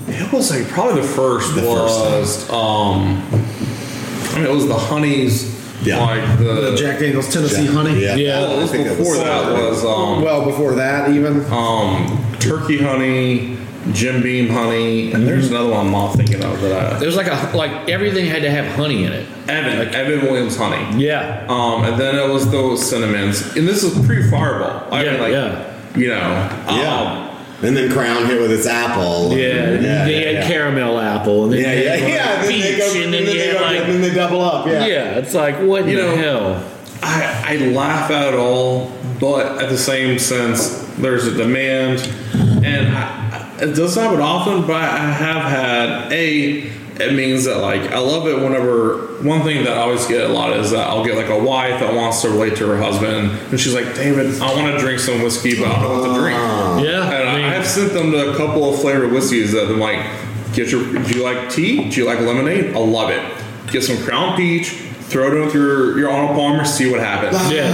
it 0.07 0.31
was 0.31 0.51
like 0.51 0.67
probably 0.69 1.01
the 1.01 1.07
first 1.07 1.53
The 1.55 1.61
first 1.61 1.99
was 1.99 2.49
um 2.49 3.21
I 4.33 4.35
mean 4.37 4.45
it 4.45 4.51
was 4.51 4.67
the 4.67 4.73
honeys 4.77 5.51
Yeah. 5.85 5.99
like 6.01 6.37
the, 6.39 6.71
The 6.71 6.75
Jack 6.77 6.99
Daniels 6.99 7.31
Tennessee 7.33 7.65
Honey. 7.67 7.99
Yeah. 8.01 8.15
Yeah. 8.15 8.39
well, 8.41 8.57
it 8.57 8.61
was 8.61 8.69
I 8.69 8.73
think 8.73 8.87
it 8.87 8.97
before 8.97 9.13
was- 9.13 9.23
that 9.23 9.51
was 9.51 9.85
um 9.85 10.21
Well, 10.23 10.45
before 10.45 10.73
that, 10.75 11.09
even. 11.11 11.43
um 11.51 12.19
turkey 12.39 12.77
honey, 12.81 13.57
Jim 13.91 14.21
Beam 14.23 14.47
honey, 14.49 15.11
and 15.11 15.27
there's 15.27 15.49
another 15.51 15.69
one 15.69 15.87
I'm 15.87 15.91
not 15.91 16.13
thinking 16.15 16.41
of 16.43 16.61
that 16.61 16.99
There's 16.99 17.17
like 17.17 17.27
a 17.27 17.51
like 17.55 17.89
everything 17.89 18.25
had 18.25 18.41
to 18.43 18.49
have 18.49 18.65
honey 18.75 19.03
in 19.03 19.11
it. 19.11 19.27
I 19.47 19.51
Evan 19.53 19.93
Evan 19.93 20.21
Williams 20.21 20.55
honey. 20.55 21.03
Yeah, 21.03 21.45
Um, 21.49 21.83
and 21.83 21.99
then 21.99 22.15
it 22.15 22.31
was 22.31 22.49
those 22.49 22.87
cinnamons, 22.87 23.55
and 23.57 23.67
this 23.67 23.83
is 23.83 24.05
pre 24.05 24.29
Fireball. 24.29 24.87
I 24.93 25.03
Yeah, 25.03 25.11
mean, 25.11 25.21
like, 25.21 25.31
yeah. 25.33 25.73
you 25.97 26.07
know, 26.07 26.15
Yeah. 26.69 26.95
um, 27.29 27.29
and 27.61 27.75
then 27.77 27.91
Crown 27.91 28.25
hit 28.25 28.39
with 28.41 28.51
its 28.51 28.67
apple. 28.67 29.31
yeah. 29.37 29.47
yeah, 29.47 30.05
they 30.05 30.19
yeah, 30.21 30.25
had 30.27 30.33
yeah. 30.35 30.47
caramel 30.47 30.99
apple, 30.99 31.43
and 31.45 31.53
then 31.53 31.59
Yeah, 31.61 31.73
you 31.73 31.83
yeah, 31.83 31.91
like, 31.91 32.01
yeah. 32.13 32.41
Then 32.41 32.51
peach, 32.51 32.63
they 32.63 32.77
go, 32.77 32.85
and 33.03 33.13
then 33.13 33.25
then 33.25 33.25
they 33.37 33.53
go, 33.53 33.61
like 33.61 33.77
then 33.87 34.01
they 34.01 34.13
double 34.13 34.41
up. 34.41 34.65
Yeah. 34.67 34.85
yeah. 34.85 35.17
It's 35.17 35.33
like 35.33 35.55
what 35.59 35.85
You 35.87 35.99
in 35.99 36.05
the 36.09 36.15
know, 36.15 36.53
hell? 36.55 36.69
I, 37.01 37.53
I 37.53 37.57
laugh 37.73 38.09
at 38.11 38.33
it 38.33 38.37
all, 38.37 38.91
but 39.19 39.61
at 39.61 39.69
the 39.69 39.77
same 39.77 40.17
sense, 40.19 40.79
there's 40.97 41.27
a 41.27 41.35
demand, 41.35 41.99
and 42.63 42.95
I, 42.95 43.32
it 43.59 43.75
doesn't 43.75 44.01
happen 44.03 44.19
often, 44.21 44.65
but 44.67 44.75
I 44.83 44.97
have 45.11 45.43
had 45.43 46.11
a. 46.11 46.71
It 46.99 47.13
means 47.15 47.45
that 47.45 47.57
like 47.57 47.91
I 47.91 47.97
love 47.97 48.27
it 48.27 48.35
whenever 48.37 48.97
one 49.23 49.41
thing 49.41 49.63
that 49.63 49.75
I 49.75 49.81
always 49.81 50.05
get 50.05 50.29
a 50.29 50.33
lot 50.33 50.53
is 50.55 50.69
that 50.71 50.87
I'll 50.87 51.03
get 51.03 51.17
like 51.17 51.29
a 51.29 51.43
wife 51.43 51.79
that 51.79 51.91
wants 51.95 52.21
to 52.21 52.29
relate 52.29 52.55
to 52.57 52.67
her 52.67 52.77
husband, 52.77 53.31
and 53.49 53.59
she's 53.59 53.73
like, 53.73 53.95
"David, 53.95 54.39
I 54.39 54.53
want 54.53 54.71
to 54.73 54.77
drink 54.77 54.99
some 54.99 55.23
whiskey, 55.23 55.57
but 55.59 55.69
I 55.69 55.81
don't 55.81 55.81
know 55.81 56.01
what 56.07 56.13
to 56.15 56.19
drink." 56.21 56.37
Ah. 56.39 56.79
Yeah, 56.79 57.03
And 57.11 57.29
I 57.29 57.35
mean- 57.35 57.45
I, 57.45 57.53
have 57.53 57.65
sent 57.65 57.93
them 57.93 58.11
to 58.11 58.33
a 58.33 58.37
couple 58.37 58.71
of 58.71 58.79
flavored 58.79 59.11
whiskeys 59.11 59.51
that 59.53 59.65
I'm 59.71 59.79
like, 59.79 60.05
get 60.53 60.69
your. 60.69 60.83
Do 60.93 61.17
you 61.17 61.23
like 61.23 61.49
tea? 61.49 61.89
Do 61.89 61.99
you 61.99 62.05
like 62.05 62.19
lemonade? 62.19 62.75
I 62.75 62.79
love 62.79 63.09
it. 63.09 63.21
Get 63.71 63.83
some 63.83 63.97
Crown 64.03 64.35
Peach. 64.37 64.69
Throw 64.69 65.27
it 65.31 65.33
in 65.35 65.45
with 65.45 65.53
your 65.55 65.97
your 65.97 66.11
Arnold 66.11 66.35
Palmer. 66.35 66.63
See 66.63 66.91
what 66.91 66.99
happens. 66.99 67.51
Yeah, 67.51 67.71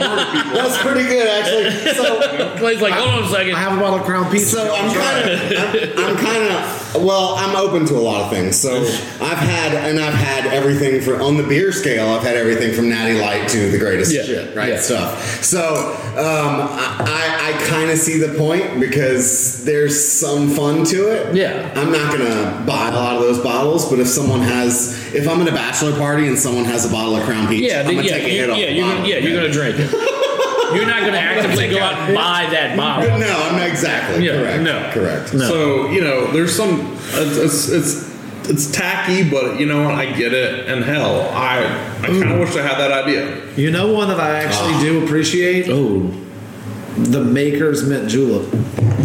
That's 0.00 0.78
pretty 0.82 1.02
good, 1.08 1.26
actually. 1.28 1.92
So, 1.94 2.56
Clay's 2.58 2.80
like, 2.80 2.94
hold 2.94 3.08
on 3.08 3.22
a 3.24 3.28
second. 3.28 3.54
I 3.54 3.58
have 3.60 3.76
a 3.76 3.80
bottle 3.80 3.98
of 4.00 4.04
Crown 4.04 4.30
Pizza. 4.30 4.50
so 4.56 4.74
I'm 4.74 4.92
kind 4.92 5.30
of, 5.30 5.98
I'm, 5.98 6.06
I'm 6.10 6.16
kind 6.16 6.42
of, 6.44 7.04
well, 7.04 7.34
I'm 7.36 7.54
open 7.56 7.86
to 7.86 7.94
a 7.96 8.00
lot 8.00 8.22
of 8.24 8.30
things. 8.30 8.56
So 8.56 8.76
I've 9.24 9.38
had, 9.38 9.74
and 9.74 9.98
I've 9.98 10.14
had 10.14 10.46
everything 10.46 11.00
from 11.00 11.20
on 11.22 11.36
the 11.36 11.42
beer 11.44 11.72
scale. 11.72 12.08
I've 12.10 12.22
had 12.22 12.36
everything 12.36 12.74
from 12.74 12.88
Natty 12.88 13.20
Light 13.20 13.48
to 13.50 13.70
the 13.70 13.78
greatest 13.78 14.12
Yeah, 14.12 14.22
shit, 14.22 14.56
right? 14.56 14.70
yeah. 14.70 14.80
Stuff. 14.80 15.42
So 15.44 15.60
um, 16.16 16.68
I, 16.70 16.96
I, 17.00 17.54
I 17.54 17.66
kind 17.68 17.90
of 17.90 17.98
see 17.98 18.18
the 18.18 18.36
point 18.38 18.80
because 18.80 19.64
there's 19.64 20.02
some 20.02 20.48
fun 20.50 20.84
to 20.86 21.08
it. 21.12 21.34
Yeah. 21.34 21.72
I'm 21.76 21.92
not 21.92 22.12
gonna 22.12 22.64
buy 22.66 22.88
a 22.88 22.92
lot 22.94 23.16
of 23.16 23.22
those 23.22 23.38
bottles, 23.38 23.88
but 23.90 23.98
if 24.00 24.08
someone 24.08 24.40
has, 24.40 25.14
if 25.14 25.28
I'm 25.28 25.40
at 25.42 25.48
a 25.48 25.52
bachelor 25.52 25.96
party 25.96 26.26
and 26.26 26.38
someone 26.38 26.64
has 26.64 26.84
a 26.84 26.90
bottle 26.90 27.16
of 27.16 27.22
Crown 27.24 27.46
Peach, 27.48 27.62
Yeah, 27.70 27.80
I'm 27.80 27.86
gonna 27.86 28.02
yeah, 28.02 28.12
take 28.14 28.24
a 28.24 28.34
you, 28.36 28.50
off 28.52 28.58
yeah, 28.58 28.66
the 28.66 28.72
you're 28.72 28.84
gonna, 28.84 28.94
bottle. 28.96 29.10
yeah, 29.10 29.18
you're 29.18 29.34
gonna 29.40 29.52
drink 29.52 29.76
it. 29.78 29.89
You're 29.92 30.86
not 30.86 31.00
gonna 31.00 31.18
actively 31.18 31.68
go 31.68 31.78
out 31.80 31.94
and 32.08 32.14
buy 32.14 32.46
that 32.52 32.76
bottle. 32.76 33.18
No, 33.18 33.26
I'm 33.26 33.56
not 33.56 33.68
exactly 33.68 34.24
Yeah, 34.26 34.34
correct. 34.40 34.62
no. 34.62 34.90
correct. 34.92 35.34
No. 35.34 35.48
So 35.48 35.90
you 35.90 36.00
know, 36.00 36.30
there's 36.32 36.54
some. 36.54 36.96
It's 37.12 37.36
it's 37.36 37.68
it's, 37.70 38.48
it's 38.48 38.70
tacky, 38.70 39.28
but 39.28 39.58
you 39.58 39.66
know 39.66 39.82
what? 39.84 39.94
I 39.94 40.06
get 40.12 40.32
it. 40.32 40.68
And 40.68 40.84
hell, 40.84 41.22
I 41.32 41.64
I 42.02 42.06
kind 42.06 42.30
of 42.32 42.38
wish 42.38 42.54
I 42.56 42.62
had 42.62 42.78
that 42.78 42.92
idea. 43.04 43.40
You 43.56 43.70
know 43.72 43.92
one 43.92 44.08
that 44.08 44.20
I 44.20 44.44
actually 44.44 44.74
Ah. 44.74 44.80
do 44.80 45.04
appreciate? 45.04 45.66
Oh, 45.68 46.08
The 46.96 47.22
Maker's 47.24 47.88
Mint 47.88 48.08
Julep. 48.08 48.48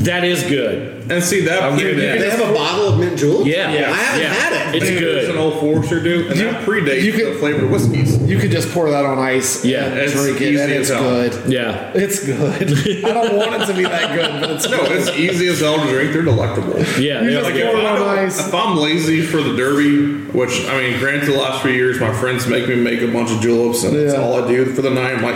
that 0.05 0.23
is 0.23 0.43
good. 0.43 0.93
And 1.09 1.23
see 1.23 1.41
that. 1.41 1.61
I'll 1.61 1.77
give 1.77 1.97
you 1.97 2.03
you. 2.03 2.19
They 2.19 2.31
have 2.31 2.39
a 2.49 2.51
bottle 2.51 2.87
of 2.87 2.99
mint 2.99 3.15
julep. 3.19 3.45
Yeah, 3.45 3.67
I 3.69 3.93
haven't 3.93 4.21
yeah. 4.21 4.33
had 4.33 4.75
it. 4.75 4.81
It's 4.81 4.89
good. 4.89 5.17
There's 5.17 5.29
an 5.29 5.37
old 5.37 5.59
Forester 5.59 6.01
do, 6.01 6.27
and 6.27 6.39
that 6.39 6.65
predates 6.65 7.03
you 7.03 7.13
could- 7.13 7.35
the 7.35 7.37
flavored 7.37 7.69
whiskeys. 7.69 8.17
You 8.23 8.39
could 8.39 8.49
just 8.49 8.71
pour 8.71 8.89
that 8.89 9.05
on 9.05 9.19
ice 9.19 9.63
Yeah, 9.63 9.85
and 9.85 9.99
it's 9.99 10.13
drink 10.13 10.41
it, 10.41 10.53
easy 10.53 10.63
and 10.63 10.71
it's 10.71 10.89
good. 10.89 11.51
Yeah. 11.51 11.91
It's 11.93 12.25
good. 12.25 13.03
I 13.05 13.13
don't 13.13 13.37
want 13.37 13.61
it 13.61 13.65
to 13.67 13.73
be 13.75 13.83
that 13.83 14.15
good, 14.15 14.41
but 14.41 14.49
it's 14.51 14.67
No, 14.67 14.79
it's 14.85 15.09
easy 15.15 15.47
as 15.47 15.59
hell 15.59 15.77
to 15.77 15.87
drink. 15.91 16.11
They're 16.11 16.23
delectable. 16.23 16.79
Yeah, 16.99 17.21
You 17.21 17.27
they 17.27 17.31
just 17.33 17.43
Like 17.45 17.55
if, 17.55 17.67
pour 17.71 17.77
it 17.79 17.85
on 17.85 18.01
ice. 18.17 18.39
If 18.47 18.53
I'm 18.55 18.77
lazy 18.77 19.21
for 19.21 19.43
the 19.43 19.55
derby, 19.55 20.23
which 20.31 20.65
I 20.67 20.75
mean, 20.81 20.97
granted, 20.97 21.27
the 21.27 21.37
last 21.37 21.61
few 21.61 21.71
years 21.71 21.99
my 21.99 22.11
friends 22.13 22.47
make 22.47 22.67
me 22.67 22.75
make 22.75 23.01
a 23.01 23.11
bunch 23.13 23.29
of 23.31 23.41
juleps, 23.41 23.83
and 23.83 23.95
that's 23.95 24.15
all 24.17 24.43
I 24.43 24.47
do 24.47 24.65
for 24.73 24.81
the 24.81 24.89
night. 24.89 25.13
I'm 25.17 25.21
like, 25.21 25.35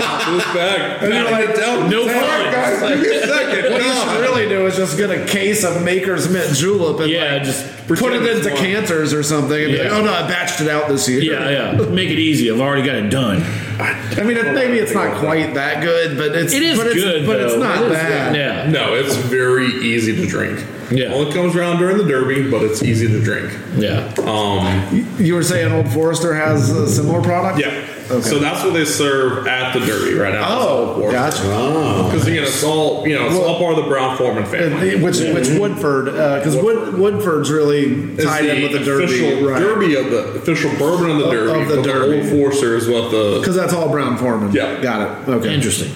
This 0.00 0.44
bag. 0.54 1.02
And 1.02 1.12
you're 1.14 1.24
like, 1.30 1.90
No 1.90 2.06
"Hey, 2.06 2.20
fun." 2.20 2.52
guys, 2.52 2.80
give 2.80 3.00
me 3.10 3.16
a 3.16 3.26
second. 3.26 3.72
What 3.72 3.82
you 3.84 3.92
should 3.94 4.20
really 4.20 4.48
do 4.48 4.66
is 4.66 4.76
just 4.76 4.96
get 4.96 5.10
a 5.10 5.24
case 5.26 5.64
of 5.64 5.82
Maker's 5.82 6.28
Mint 6.30 6.54
Julep 6.56 7.00
and 7.00 7.10
Yeah, 7.10 7.34
like, 7.34 7.42
just 7.44 7.66
put 7.86 7.98
it 7.98 8.02
pretend 8.02 8.26
it's 8.26 8.38
into 8.46 8.50
wine. 8.54 8.62
canters 8.64 9.12
or 9.12 9.22
something 9.22 9.60
and 9.62 9.72
be 9.72 9.78
like, 9.82 9.92
oh 9.92 10.02
no, 10.04 10.12
I 10.12 10.22
batched 10.30 10.60
it 10.60 10.68
out 10.68 10.88
this 10.88 11.08
year. 11.08 11.20
Yeah, 11.20 11.74
yeah. 11.78 11.84
Make 11.88 12.10
it 12.10 12.18
easy. 12.18 12.50
I've 12.50 12.60
already 12.60 12.86
got 12.86 12.96
it 12.96 13.10
done. 13.10 13.42
I 13.80 14.22
mean, 14.24 14.36
it, 14.36 14.54
maybe 14.54 14.78
it's 14.78 14.92
not 14.94 15.16
quite 15.18 15.54
that 15.54 15.82
good, 15.82 16.16
but 16.18 16.34
it's 16.36 16.52
It 16.52 16.62
is 16.62 16.76
but 16.78 16.86
it's, 16.88 16.96
good, 16.96 17.26
but 17.26 17.40
it's 17.40 17.56
not 17.56 17.78
It 17.82 17.86
is 17.86 17.92
bad. 17.92 18.36
Yeah. 18.36 18.70
No, 18.70 18.94
it's 18.94 19.16
very 19.16 19.66
easy 19.66 20.14
to 20.16 20.26
drink. 20.26 20.64
Yeah. 20.90 21.08
Well, 21.10 21.28
it 21.28 21.32
comes 21.34 21.54
around 21.56 21.78
during 21.78 21.98
the 21.98 22.04
Derby, 22.04 22.50
but 22.50 22.62
it's 22.62 22.82
easy 22.82 23.06
to 23.06 23.20
drink. 23.22 23.52
Yeah. 23.76 24.12
Um, 24.26 25.06
You 25.18 25.34
were 25.34 25.42
saying 25.44 25.72
Old 25.72 25.88
Forester 25.92 26.34
has 26.34 26.68
a 26.70 26.88
similar 26.88 27.22
product? 27.22 27.60
yeah. 27.60 27.86
Okay. 28.10 28.20
So 28.22 28.38
that's 28.40 28.64
what 28.64 28.72
they 28.74 28.84
serve 28.84 29.46
at 29.46 29.72
the 29.72 29.80
Derby 29.86 30.14
right 30.18 30.34
now. 30.34 30.44
Oh, 30.48 31.10
gotcha. 31.12 31.42
Ah. 31.44 32.08
Because 32.10 32.26
again, 32.26 32.42
it's 32.42 32.64
all 32.64 33.06
you 33.06 33.14
know, 33.16 33.26
it's 33.26 33.36
all 33.36 33.58
part 33.58 33.78
of 33.78 33.84
the 33.84 33.88
Brown-Forman 33.88 34.46
family. 34.46 34.94
And 34.94 35.02
Which 35.04 35.18
which 35.20 35.48
Woodford? 35.60 36.08
Uh, 36.08 36.38
because 36.38 36.56
Wood, 36.56 36.94
Woodford's 36.98 37.50
really 37.50 38.16
tied 38.16 38.46
in 38.46 38.62
with 38.62 38.72
the 38.72 38.80
Derby, 38.84 39.04
official 39.04 39.48
right? 39.48 39.60
Derby 39.60 39.94
of 39.96 40.10
the 40.10 40.18
official 40.40 40.70
bourbon 40.76 41.10
of 41.10 41.18
the 41.18 41.30
Derby. 41.30 41.60
of 41.62 41.68
the 41.68 41.76
but 41.76 41.84
Derby. 41.84 42.20
Old 42.20 42.28
Forester 42.30 42.76
is 42.76 42.88
what 42.88 43.10
the 43.12 43.38
Because 43.40 43.54
that's 43.54 43.72
all 43.72 43.88
Brown-Forman. 43.90 44.52
Yeah. 44.52 44.80
got 44.82 45.28
it. 45.28 45.28
Okay. 45.28 45.54
Interesting. 45.54 45.92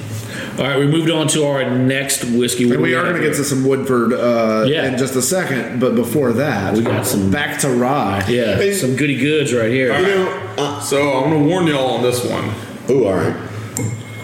All 0.56 0.62
right, 0.62 0.78
we 0.78 0.86
moved 0.86 1.10
on 1.10 1.26
to 1.28 1.46
our 1.46 1.68
next 1.68 2.22
whiskey. 2.24 2.66
What 2.66 2.76
And 2.76 2.84
do 2.84 2.90
we 2.90 2.94
are 2.94 3.02
going 3.02 3.16
to 3.16 3.22
get 3.22 3.34
to 3.36 3.44
some 3.44 3.64
Woodford 3.66 4.12
uh, 4.12 4.64
Yeah. 4.68 4.86
in 4.86 4.96
just 4.96 5.16
a 5.16 5.22
second, 5.22 5.80
but 5.80 5.96
before 5.96 6.32
that, 6.34 6.74
We 6.74 6.82
got 6.82 7.04
some- 7.06 7.30
back 7.30 7.58
to 7.60 7.70
rye. 7.70 8.24
yeah 8.28 8.72
some 8.72 8.94
goody 8.94 9.16
goods 9.16 9.52
right 9.52 9.70
here. 9.70 9.92
You 9.98 10.06
know, 10.06 10.28
uh, 10.58 10.80
So 10.80 11.12
I'm 11.24 11.30
going 11.30 11.42
to 11.42 11.48
warn 11.48 11.66
y'all 11.66 11.96
on 11.96 12.02
this 12.02 12.22
one. 12.24 12.50
ooh, 12.88 13.06
all 13.06 13.14
right. 13.14 13.34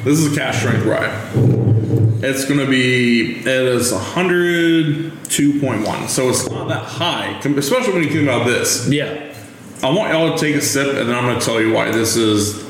This 0.04 0.20
is 0.20 0.32
a 0.32 0.36
cask 0.36 0.60
strength 0.60 0.86
rye. 0.86 1.10
It's 2.22 2.44
going 2.44 2.60
to 2.60 2.66
be 2.66 3.38
it 3.40 3.46
is 3.46 3.92
102.1, 3.92 6.08
so 6.08 6.28
it's 6.28 6.48
not 6.48 6.68
that 6.68 6.84
high, 6.84 7.40
especially 7.56 7.92
when 7.92 8.04
you 8.04 8.10
think 8.10 8.22
about 8.22 8.46
this. 8.46 8.86
Yeah. 8.88 9.29
I 9.82 9.90
want 9.90 10.12
y'all 10.12 10.36
to 10.36 10.38
take 10.38 10.56
a 10.56 10.60
sip, 10.60 10.88
and 10.88 11.08
then 11.08 11.16
I'm 11.16 11.24
going 11.24 11.38
to 11.38 11.44
tell 11.44 11.60
you 11.60 11.72
why 11.72 11.90
this 11.90 12.16
is 12.16 12.62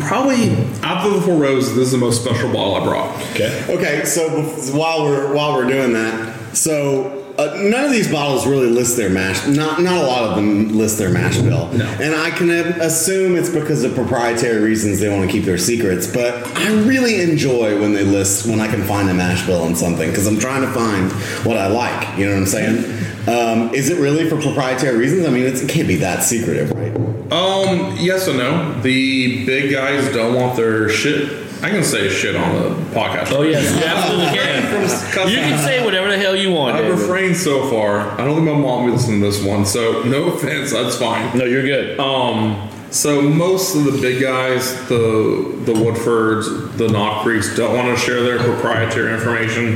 probably 0.00 0.50
out 0.82 1.06
of 1.06 1.14
the 1.14 1.20
four 1.20 1.36
rows. 1.36 1.74
This 1.74 1.86
is 1.86 1.92
the 1.92 1.98
most 1.98 2.22
special 2.22 2.52
bottle 2.52 2.76
I 2.76 2.84
brought. 2.84 3.14
Okay. 3.32 3.64
Okay, 3.68 4.04
so 4.04 4.28
while 4.76 5.04
we're 5.04 5.34
while 5.34 5.54
we're 5.54 5.68
doing 5.68 5.92
that, 5.92 6.56
so 6.56 7.18
uh, 7.38 7.54
none 7.62 7.84
of 7.84 7.92
these 7.92 8.10
bottles 8.10 8.46
really 8.46 8.66
list 8.66 8.96
their 8.96 9.08
mash. 9.10 9.46
Not 9.46 9.80
not 9.80 10.02
a 10.02 10.06
lot 10.06 10.24
of 10.24 10.36
them 10.36 10.76
list 10.76 10.98
their 10.98 11.10
mash 11.10 11.36
bill. 11.38 11.70
No. 11.72 11.84
And 12.00 12.14
I 12.14 12.30
can 12.30 12.50
uh, 12.50 12.78
assume 12.80 13.36
it's 13.36 13.50
because 13.50 13.84
of 13.84 13.94
proprietary 13.94 14.60
reasons 14.60 14.98
they 14.98 15.08
want 15.08 15.30
to 15.30 15.32
keep 15.32 15.44
their 15.44 15.58
secrets. 15.58 16.06
But 16.06 16.44
I 16.56 16.72
really 16.82 17.20
enjoy 17.20 17.80
when 17.80 17.92
they 17.92 18.02
list 18.02 18.46
when 18.46 18.58
I 18.58 18.66
can 18.66 18.82
find 18.82 19.08
a 19.08 19.14
mash 19.14 19.46
bill 19.46 19.62
on 19.62 19.76
something 19.76 20.10
because 20.10 20.26
I'm 20.26 20.38
trying 20.38 20.62
to 20.62 20.72
find 20.72 21.12
what 21.46 21.56
I 21.56 21.68
like. 21.68 22.18
You 22.18 22.24
know 22.24 22.32
what 22.32 22.40
I'm 22.40 22.46
saying? 22.46 22.97
Um, 23.28 23.74
is 23.74 23.90
it 23.90 23.98
really 24.00 24.28
for 24.28 24.40
proprietary 24.40 24.96
reasons? 24.96 25.26
I 25.26 25.30
mean, 25.30 25.44
it's, 25.44 25.60
it 25.60 25.68
can't 25.68 25.86
be 25.88 25.96
that 25.96 26.22
secretive, 26.22 26.70
right? 26.72 26.94
Um, 27.30 27.96
yes 27.98 28.26
and 28.26 28.38
no. 28.38 28.80
The 28.80 29.44
big 29.44 29.70
guys 29.70 30.12
don't 30.14 30.34
want 30.34 30.56
their 30.56 30.88
shit. 30.88 31.46
I 31.62 31.70
can 31.70 31.82
say 31.82 32.08
shit 32.08 32.36
on 32.36 32.54
the 32.54 32.68
podcast. 32.94 33.32
Oh 33.32 33.42
yes, 33.42 33.64
you 33.76 33.84
absolutely 33.84 34.26
can. 34.38 35.28
You 35.28 35.36
can 35.36 35.58
say 35.58 35.84
whatever 35.84 36.08
the 36.08 36.16
hell 36.16 36.36
you 36.36 36.52
want. 36.52 36.76
I've 36.76 36.84
David. 36.84 37.00
refrained 37.00 37.36
so 37.36 37.68
far. 37.68 38.12
I 38.18 38.24
don't 38.24 38.36
think 38.36 38.46
my 38.46 38.56
mom 38.56 38.84
will 38.84 38.92
listen 38.92 39.14
to 39.14 39.26
this 39.26 39.42
one, 39.44 39.66
so 39.66 40.02
no 40.04 40.24
offense, 40.32 40.70
that's 40.72 40.96
fine. 40.96 41.36
No, 41.36 41.44
you're 41.44 41.64
good. 41.64 41.98
Um, 41.98 42.70
so 42.90 43.20
most 43.20 43.74
of 43.74 43.84
the 43.84 44.00
big 44.00 44.22
guys, 44.22 44.72
the 44.88 45.52
the 45.66 45.72
Woodfords, 45.74 46.76
the 46.78 46.86
Knob 46.88 47.24
Creeks, 47.24 47.54
don't 47.56 47.76
want 47.76 47.88
to 47.88 48.02
share 48.02 48.22
their 48.22 48.38
proprietary 48.38 49.12
information. 49.12 49.74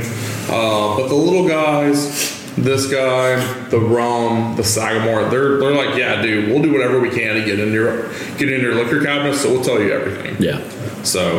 Uh, 0.49 0.95
but 0.97 1.09
the 1.09 1.15
little 1.15 1.47
guys, 1.47 2.42
this 2.57 2.85
guy, 2.91 3.43
the 3.69 3.79
Rum, 3.79 4.55
the 4.55 4.63
Sagamore, 4.63 5.29
they're 5.29 5.57
they're 5.57 5.75
like, 5.75 5.95
yeah, 5.97 6.21
dude, 6.21 6.49
we'll 6.49 6.61
do 6.61 6.71
whatever 6.71 6.99
we 6.99 7.09
can 7.09 7.35
to 7.35 7.43
get 7.45 7.59
in 7.59 7.71
your 7.73 8.09
get 8.37 8.51
in 8.51 8.61
your 8.61 8.75
liquor 8.75 9.01
cabinet. 9.03 9.35
So 9.35 9.51
we'll 9.51 9.63
tell 9.63 9.81
you 9.81 9.91
everything. 9.91 10.35
Yeah. 10.41 10.61
So, 11.03 11.37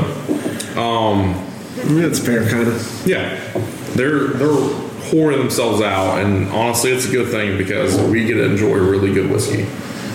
um, 0.80 1.34
Yeah, 1.96 2.06
it's 2.06 2.18
fair, 2.18 2.48
kind 2.48 2.66
of. 2.68 3.02
yeah, 3.06 3.38
they're 3.94 4.28
they're 4.28 4.80
pouring 5.10 5.38
themselves 5.38 5.80
out, 5.82 6.18
and 6.24 6.48
honestly, 6.50 6.90
it's 6.90 7.06
a 7.06 7.10
good 7.10 7.28
thing 7.30 7.56
because 7.58 7.96
we 8.10 8.24
get 8.24 8.34
to 8.34 8.44
enjoy 8.44 8.74
really 8.74 9.12
good 9.12 9.30
whiskey. 9.30 9.64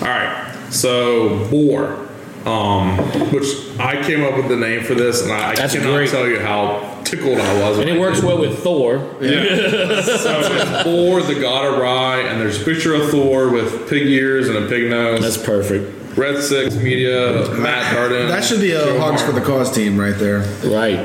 All 0.02 0.08
right, 0.08 0.54
so 0.70 1.46
Boar, 1.50 2.08
um, 2.46 2.98
which 3.32 3.46
I 3.80 4.02
came 4.04 4.24
up 4.24 4.36
with 4.38 4.48
the 4.50 4.56
name 4.56 4.84
for 4.84 4.96
this, 4.96 5.22
and 5.24 5.32
I, 5.32 5.52
I 5.52 5.56
That's 5.56 5.74
cannot 5.74 5.94
great. 5.96 6.10
tell 6.10 6.28
you 6.28 6.40
how 6.40 6.89
tickled 7.06 7.38
I 7.38 7.62
was. 7.62 7.80
And 7.80 7.90
it 7.90 8.00
works 8.00 8.22
well 8.22 8.40
with 8.40 8.60
Thor. 8.60 8.98
so 9.20 9.20
it's 9.22 10.84
Thor, 10.84 11.22
the 11.22 11.40
god 11.40 11.74
of 11.74 11.80
rye, 11.80 12.20
and 12.22 12.40
there's 12.40 12.62
a 12.62 12.66
picture 12.66 12.94
of 12.94 13.10
Thor 13.10 13.50
with 13.50 13.90
pig 13.90 14.08
ears 14.08 14.50
and 14.50 14.58
a 14.58 14.68
pig 14.68 14.90
nose. 14.90 15.22
That's 15.22 15.38
perfect. 15.38 16.18
Red 16.18 16.42
Six 16.42 16.76
Media, 16.76 17.50
Matt 17.54 17.96
Darden. 17.96 18.28
That 18.28 18.44
should 18.44 18.62
be 18.62 18.72
a 18.72 18.84
Joe 18.84 19.00
Hogs 19.00 19.22
for 19.22 19.32
the 19.32 19.42
Cause 19.42 19.74
team 19.74 19.98
right 19.98 20.18
there. 20.18 20.40
Right. 20.64 21.00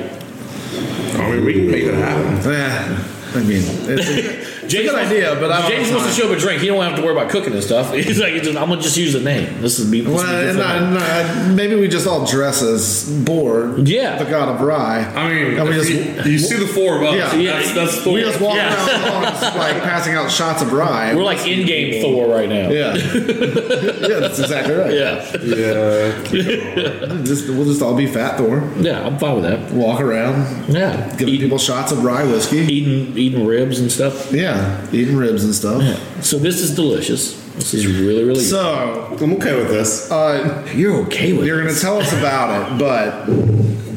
I 1.15 1.31
mean, 1.31 1.45
we 1.45 1.53
can 1.53 1.71
make 1.71 1.85
that 1.85 1.95
happen. 1.95 2.53
Eh, 2.53 3.39
I 3.39 3.43
mean, 3.45 3.63
it's 3.89 4.44
a, 4.65 4.67
it's 4.67 4.75
a 4.75 4.83
good 4.83 4.93
wants- 4.95 5.11
idea, 5.11 5.37
but 5.41 5.51
I 5.53 5.61
don't 5.63 5.71
James 5.71 5.89
have 5.89 5.97
wants 6.01 6.15
to 6.17 6.21
show 6.23 6.31
up 6.31 6.37
a 6.37 6.41
drink. 6.41 6.61
He 6.61 6.67
don't 6.69 6.83
have 6.83 6.97
to 6.97 7.03
worry 7.03 7.13
about 7.13 7.31
cooking 7.31 7.53
and 7.53 7.63
stuff. 7.63 7.93
He's 7.95 8.19
like, 8.21 8.33
he's 8.35 8.43
just, 8.43 8.57
I'm 8.59 8.69
gonna 8.69 8.81
just 8.83 8.97
use 8.97 9.13
the 9.13 9.21
name. 9.21 9.61
This 9.61 9.79
is 9.79 9.91
be. 9.91 10.01
This 10.01 10.13
Well, 10.13 10.25
will 10.25 10.43
be 10.43 10.49
and 10.51 10.61
I- 10.63 10.91
me. 10.91 10.97
I- 11.01 11.49
maybe 11.55 11.77
we 11.77 11.89
just 11.89 12.07
all 12.07 12.27
dress 12.27 12.63
as 12.63 13.05
Boar, 13.25 13.75
Yeah. 13.79 14.17
the 14.23 14.25
god 14.31 14.49
of 14.49 14.61
rye. 14.61 15.05
I 15.15 15.29
mean, 15.33 15.59
And 15.59 15.69
we 15.69 15.75
just- 15.75 15.91
you, 15.91 16.33
you 16.33 16.39
see 16.39 16.57
the 16.57 16.67
four 16.67 16.97
of 16.97 17.03
us. 17.03 17.15
Yeah. 17.15 17.35
Yeah. 17.35 17.53
that's, 17.59 17.73
that's 17.75 17.97
Thor. 18.03 18.15
we 18.15 18.21
just 18.23 18.41
walk 18.41 18.57
Yeah. 18.57 18.75
around 18.75 19.23
the 19.41 19.59
like 19.59 19.83
passing 19.83 20.15
out 20.15 20.31
shots 20.31 20.63
of 20.63 20.73
rye. 20.73 21.15
We're 21.15 21.23
like 21.25 21.39
Endgame 21.39 22.01
Thor 22.03 22.29
right 22.29 22.49
now. 22.49 22.71
yeah, 22.71 22.95
yeah, 22.95 24.21
that's 24.21 24.39
exactly 24.39 24.75
right. 24.75 24.93
Yeah. 24.93 25.25
Yeah. 25.43 27.23
Just, 27.25 27.49
we'll 27.49 27.65
just 27.65 27.83
all 27.83 27.95
be 27.95 28.07
fat 28.07 28.39
Thor. 28.39 28.63
Yeah, 28.79 29.05
I'm 29.07 29.19
fine 29.19 29.35
with 29.37 29.45
that. 29.45 29.73
Walk 29.73 30.01
around, 30.01 30.73
Yeah. 30.73 31.09
giving 31.17 31.35
Eating, 31.35 31.47
people 31.47 31.59
shots 31.59 31.93
of 31.93 32.05
rye 32.05 32.25
whiskey. 32.25 32.59
eating, 32.59 33.17
eating 33.17 33.47
ribs 33.47 33.79
and 33.81 33.91
stuff. 33.91 34.33
Yeah, 34.33 34.54
eating 34.93 35.17
ribs 35.17 35.45
and 35.45 35.55
stuff. 35.55 35.83
Yeah. 35.83 36.21
So 36.21 36.39
this 36.39 36.61
is 36.61 36.75
delicious. 36.75 37.43
This 37.55 37.75
is 37.75 37.87
really, 37.87 38.25
really. 38.25 38.41
So 38.41 39.17
I'm 39.21 39.33
okay 39.35 39.57
with 39.57 39.69
this. 39.69 40.11
uh, 40.11 40.69
you're 40.75 40.97
okay 41.07 41.33
with 41.33 41.47
you're 41.47 41.61
it. 41.61 41.65
going 41.65 41.75
to 41.75 41.81
tell 41.81 41.99
us 41.99 42.13
about 42.13 42.73
it, 42.73 42.79
but 42.79 43.29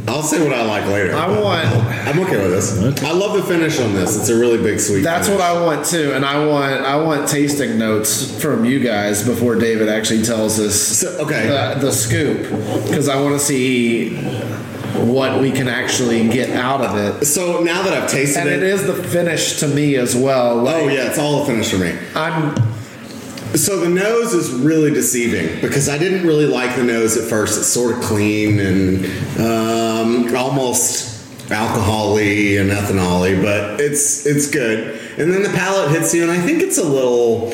I'll 0.10 0.22
say 0.24 0.42
what 0.44 0.54
I 0.54 0.64
like 0.64 0.86
later. 0.86 1.14
I 1.16 1.28
want. 1.28 1.68
I'm 2.08 2.20
okay 2.20 2.38
with 2.42 2.52
this. 2.52 3.04
I 3.04 3.12
love 3.12 3.36
the 3.36 3.44
finish 3.44 3.80
on 3.80 3.94
this. 3.94 4.18
It's 4.18 4.30
a 4.30 4.40
really 4.40 4.58
big 4.62 4.80
sweet. 4.80 5.02
That's 5.02 5.28
finish. 5.28 5.42
what 5.42 5.50
I 5.50 5.62
want 5.66 5.86
too, 5.86 6.14
and 6.14 6.24
I 6.24 6.46
want 6.46 6.82
I 6.86 6.96
want 7.02 7.28
tasting 7.28 7.78
notes 7.80 8.40
from 8.42 8.64
you 8.64 8.80
guys 8.80 9.26
before 9.28 9.56
David 9.56 9.90
actually 9.90 10.24
tells 10.24 10.60
us 10.60 10.76
So, 10.76 11.10
okay. 11.26 11.48
the, 11.48 11.80
the 11.88 11.92
scoop 11.92 12.38
because 12.88 13.10
I 13.10 13.20
want 13.20 13.34
to 13.34 13.40
see 13.40 14.16
what 15.00 15.40
we 15.42 15.52
can 15.52 15.68
actually 15.68 16.28
get 16.30 16.50
out 16.52 16.82
of 16.82 16.98
it. 16.98 17.26
So 17.26 17.62
now 17.62 17.82
that 17.84 17.94
I've 17.94 18.10
tasted 18.10 18.42
it. 18.42 18.54
And 18.54 18.64
it, 18.64 18.64
it 18.64 18.70
is 18.70 18.86
the 18.88 18.96
finish 18.96 19.60
to 19.60 19.68
me 19.68 19.96
as 19.96 20.16
well. 20.16 20.58
Like, 20.58 20.76
oh 20.76 20.88
yeah, 20.88 21.08
it's 21.08 21.20
all 21.20 21.40
the 21.40 21.46
finish 21.46 21.72
for 21.72 21.78
me. 21.78 21.98
I'm 22.16 22.56
So 23.56 23.80
the 23.80 23.90
nose 23.90 24.34
is 24.34 24.52
really 24.52 24.92
deceiving 24.92 25.62
because 25.62 25.88
I 25.90 25.98
didn't 25.98 26.28
really 26.28 26.46
like 26.46 26.76
the 26.76 26.84
nose 26.84 27.18
at 27.18 27.30
first. 27.30 27.58
It's 27.58 27.68
sort 27.68 27.96
of 27.96 28.04
clean 28.04 28.60
and 28.60 29.06
um, 29.40 30.36
almost 30.36 31.16
alcohol-y 31.50 32.58
and 32.60 32.70
ethanol-y, 32.70 33.42
but 33.42 33.80
it's 33.80 34.26
it's 34.26 34.50
good. 34.52 35.00
And 35.18 35.32
then 35.34 35.44
the 35.44 35.50
palate 35.50 35.92
hits 35.92 36.14
you, 36.14 36.24
and 36.24 36.32
I 36.32 36.40
think 36.40 36.62
it's 36.62 36.78
a 36.78 36.84
little. 36.88 37.54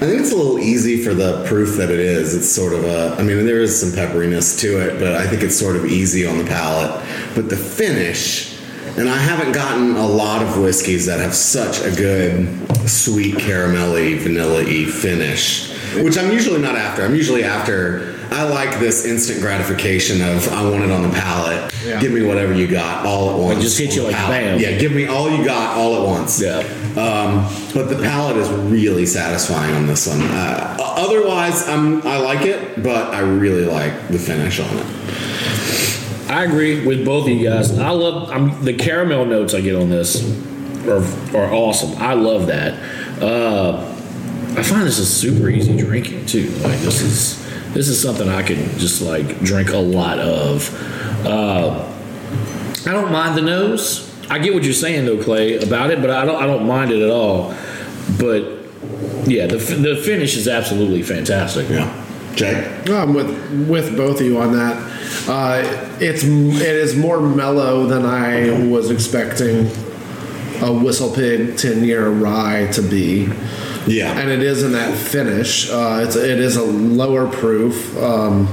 I 0.00 0.06
think 0.06 0.22
it's 0.22 0.32
a 0.32 0.36
little 0.36 0.58
easy 0.58 1.04
for 1.04 1.12
the 1.12 1.44
proof 1.44 1.76
that 1.76 1.90
it 1.90 2.00
is. 2.00 2.34
It's 2.34 2.48
sort 2.48 2.72
of 2.72 2.84
a. 2.84 3.16
I 3.18 3.22
mean, 3.22 3.44
there 3.44 3.60
is 3.60 3.78
some 3.78 3.90
pepperiness 3.90 4.58
to 4.60 4.80
it, 4.80 4.98
but 4.98 5.14
I 5.14 5.26
think 5.26 5.42
it's 5.42 5.58
sort 5.58 5.76
of 5.76 5.84
easy 5.84 6.26
on 6.26 6.38
the 6.38 6.44
palate. 6.44 7.04
But 7.34 7.50
the 7.50 7.56
finish, 7.58 8.58
and 8.96 9.10
I 9.10 9.18
haven't 9.18 9.52
gotten 9.52 9.96
a 9.96 10.06
lot 10.06 10.40
of 10.42 10.56
whiskeys 10.56 11.04
that 11.04 11.20
have 11.20 11.34
such 11.34 11.82
a 11.82 11.94
good 11.94 12.48
sweet 12.88 13.34
caramelly, 13.34 14.16
vanilla-y 14.16 14.86
finish, 14.86 15.70
which 15.96 16.16
I'm 16.16 16.32
usually 16.32 16.62
not 16.62 16.76
after. 16.76 17.04
I'm 17.04 17.14
usually 17.14 17.44
after. 17.44 18.18
I 18.30 18.44
like 18.44 18.78
this 18.78 19.04
instant 19.04 19.40
gratification 19.40 20.20
of 20.22 20.48
I 20.52 20.62
want 20.68 20.84
it 20.84 20.90
on 20.90 21.02
the 21.02 21.10
palate. 21.10 21.72
Yeah. 21.84 22.00
Give 22.00 22.12
me 22.12 22.22
whatever 22.22 22.54
you 22.54 22.66
got 22.66 23.04
all 23.04 23.30
at 23.30 23.38
once. 23.38 23.62
just 23.62 23.78
hit 23.78 23.94
you 23.94 24.02
on 24.02 24.06
the 24.08 24.12
like 24.12 24.20
palate. 24.20 24.40
bam. 24.42 24.60
Yeah, 24.60 24.78
give 24.78 24.92
me 24.92 25.06
all 25.06 25.30
you 25.30 25.44
got 25.44 25.76
all 25.76 26.02
at 26.02 26.06
once. 26.06 26.40
Yeah. 26.40 26.58
Um, 26.90 27.44
but 27.74 27.88
the 27.88 28.00
palate 28.02 28.36
is 28.36 28.48
really 28.50 29.06
satisfying 29.06 29.74
on 29.74 29.86
this 29.86 30.06
one. 30.06 30.20
Uh, 30.22 30.76
otherwise, 30.78 31.68
I'm 31.68 32.06
I 32.06 32.18
like 32.18 32.46
it, 32.46 32.82
but 32.82 33.12
I 33.12 33.20
really 33.20 33.64
like 33.64 34.08
the 34.08 34.18
finish 34.18 34.60
on 34.60 34.76
it. 34.76 34.86
I 36.30 36.44
agree 36.44 36.86
with 36.86 37.04
both 37.04 37.24
of 37.24 37.30
you 37.30 37.48
guys. 37.48 37.76
I 37.76 37.90
love 37.90 38.30
I'm, 38.30 38.64
the 38.64 38.74
caramel 38.74 39.26
notes 39.26 39.52
I 39.52 39.60
get 39.60 39.74
on 39.74 39.90
this 39.90 40.22
are, 40.86 41.02
are 41.36 41.52
awesome. 41.52 42.00
I 42.00 42.14
love 42.14 42.46
that. 42.46 42.74
Uh, 43.20 43.80
I 44.56 44.62
find 44.62 44.86
this 44.86 44.98
is 44.98 45.12
super 45.14 45.48
easy 45.48 45.76
drinking 45.76 46.26
too. 46.26 46.50
Like 46.58 46.78
this 46.80 47.02
is 47.02 47.49
this 47.72 47.88
is 47.88 48.00
something 48.00 48.28
I 48.28 48.42
can 48.42 48.78
just 48.78 49.02
like 49.02 49.40
drink 49.40 49.70
a 49.70 49.78
lot 49.78 50.18
of. 50.18 51.26
Uh, 51.26 51.86
I 52.86 52.92
don't 52.92 53.12
mind 53.12 53.36
the 53.36 53.42
nose. 53.42 54.06
I 54.30 54.38
get 54.38 54.54
what 54.54 54.64
you're 54.64 54.72
saying 54.72 55.06
though, 55.06 55.22
Clay, 55.22 55.58
about 55.58 55.90
it, 55.90 56.00
but 56.00 56.10
I 56.10 56.24
don't 56.24 56.42
I 56.42 56.46
don't 56.46 56.66
mind 56.66 56.92
it 56.92 57.02
at 57.02 57.10
all. 57.10 57.54
But 58.18 58.42
yeah, 59.28 59.46
the 59.46 59.56
the 59.56 60.00
finish 60.04 60.36
is 60.36 60.48
absolutely 60.48 61.02
fantastic. 61.02 61.68
Yeah. 61.68 62.06
Jay? 62.34 62.82
I'm 62.88 63.12
with 63.14 63.68
with 63.68 63.96
both 63.96 64.20
of 64.20 64.26
you 64.26 64.38
on 64.38 64.52
that. 64.52 64.76
Uh, 65.28 65.96
it's 66.00 66.22
it 66.22 66.76
is 66.76 66.96
more 66.96 67.20
mellow 67.20 67.86
than 67.86 68.06
I 68.06 68.68
was 68.68 68.90
expecting 68.90 69.66
a 70.62 70.72
Whistle 70.72 71.12
Pig 71.12 71.56
10 71.56 71.84
year 71.84 72.08
rye 72.08 72.66
to 72.72 72.82
be. 72.82 73.26
Yeah. 73.86 74.18
and 74.18 74.30
it 74.30 74.42
is 74.42 74.62
in 74.62 74.72
that 74.72 74.96
finish. 74.96 75.70
Uh, 75.70 76.04
it's 76.06 76.16
it 76.16 76.38
is 76.38 76.56
a 76.56 76.62
lower 76.64 77.26
proof. 77.28 77.96
Um, 77.96 78.46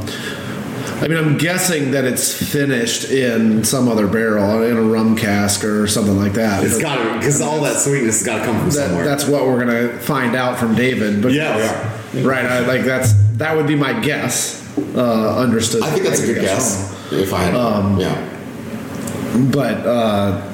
I 0.99 1.07
mean, 1.07 1.17
I'm 1.17 1.37
guessing 1.37 1.91
that 1.91 2.05
it's 2.05 2.33
finished 2.51 3.11
in 3.11 3.63
some 3.63 3.87
other 3.87 4.07
barrel, 4.07 4.63
in 4.63 4.77
a 4.77 4.81
rum 4.81 5.15
cask 5.15 5.63
or 5.63 5.85
something 5.85 6.17
like 6.17 6.33
that. 6.33 6.63
It's 6.63 6.79
got 6.81 6.95
to, 6.95 7.13
because 7.19 7.39
all 7.39 7.61
that 7.61 7.75
sweetness 7.75 8.19
has 8.19 8.25
got 8.25 8.39
to 8.39 8.45
come 8.45 8.55
from 8.57 8.69
That, 8.69 8.87
somewhere. 8.87 9.05
that's 9.05 9.27
what 9.27 9.45
we're 9.45 9.59
gonna 9.63 9.99
find 9.99 10.35
out 10.35 10.57
from 10.57 10.73
David. 10.75 11.21
But 11.21 11.33
Yeah, 11.33 12.01
we 12.13 12.23
right. 12.23 12.45
I, 12.45 12.59
like 12.61 12.83
that's 12.83 13.13
that 13.37 13.55
would 13.55 13.67
be 13.67 13.75
my 13.75 13.99
guess. 13.99 14.63
Uh, 14.95 15.37
understood. 15.37 15.83
I 15.83 15.91
think 15.91 16.03
that's 16.05 16.21
a 16.21 16.25
good 16.25 16.41
guess. 16.41 16.91
If 17.11 17.31
I 17.33 17.43
had, 17.43 17.99
yeah. 17.99 19.49
But 19.51 19.85
uh, 19.85 20.51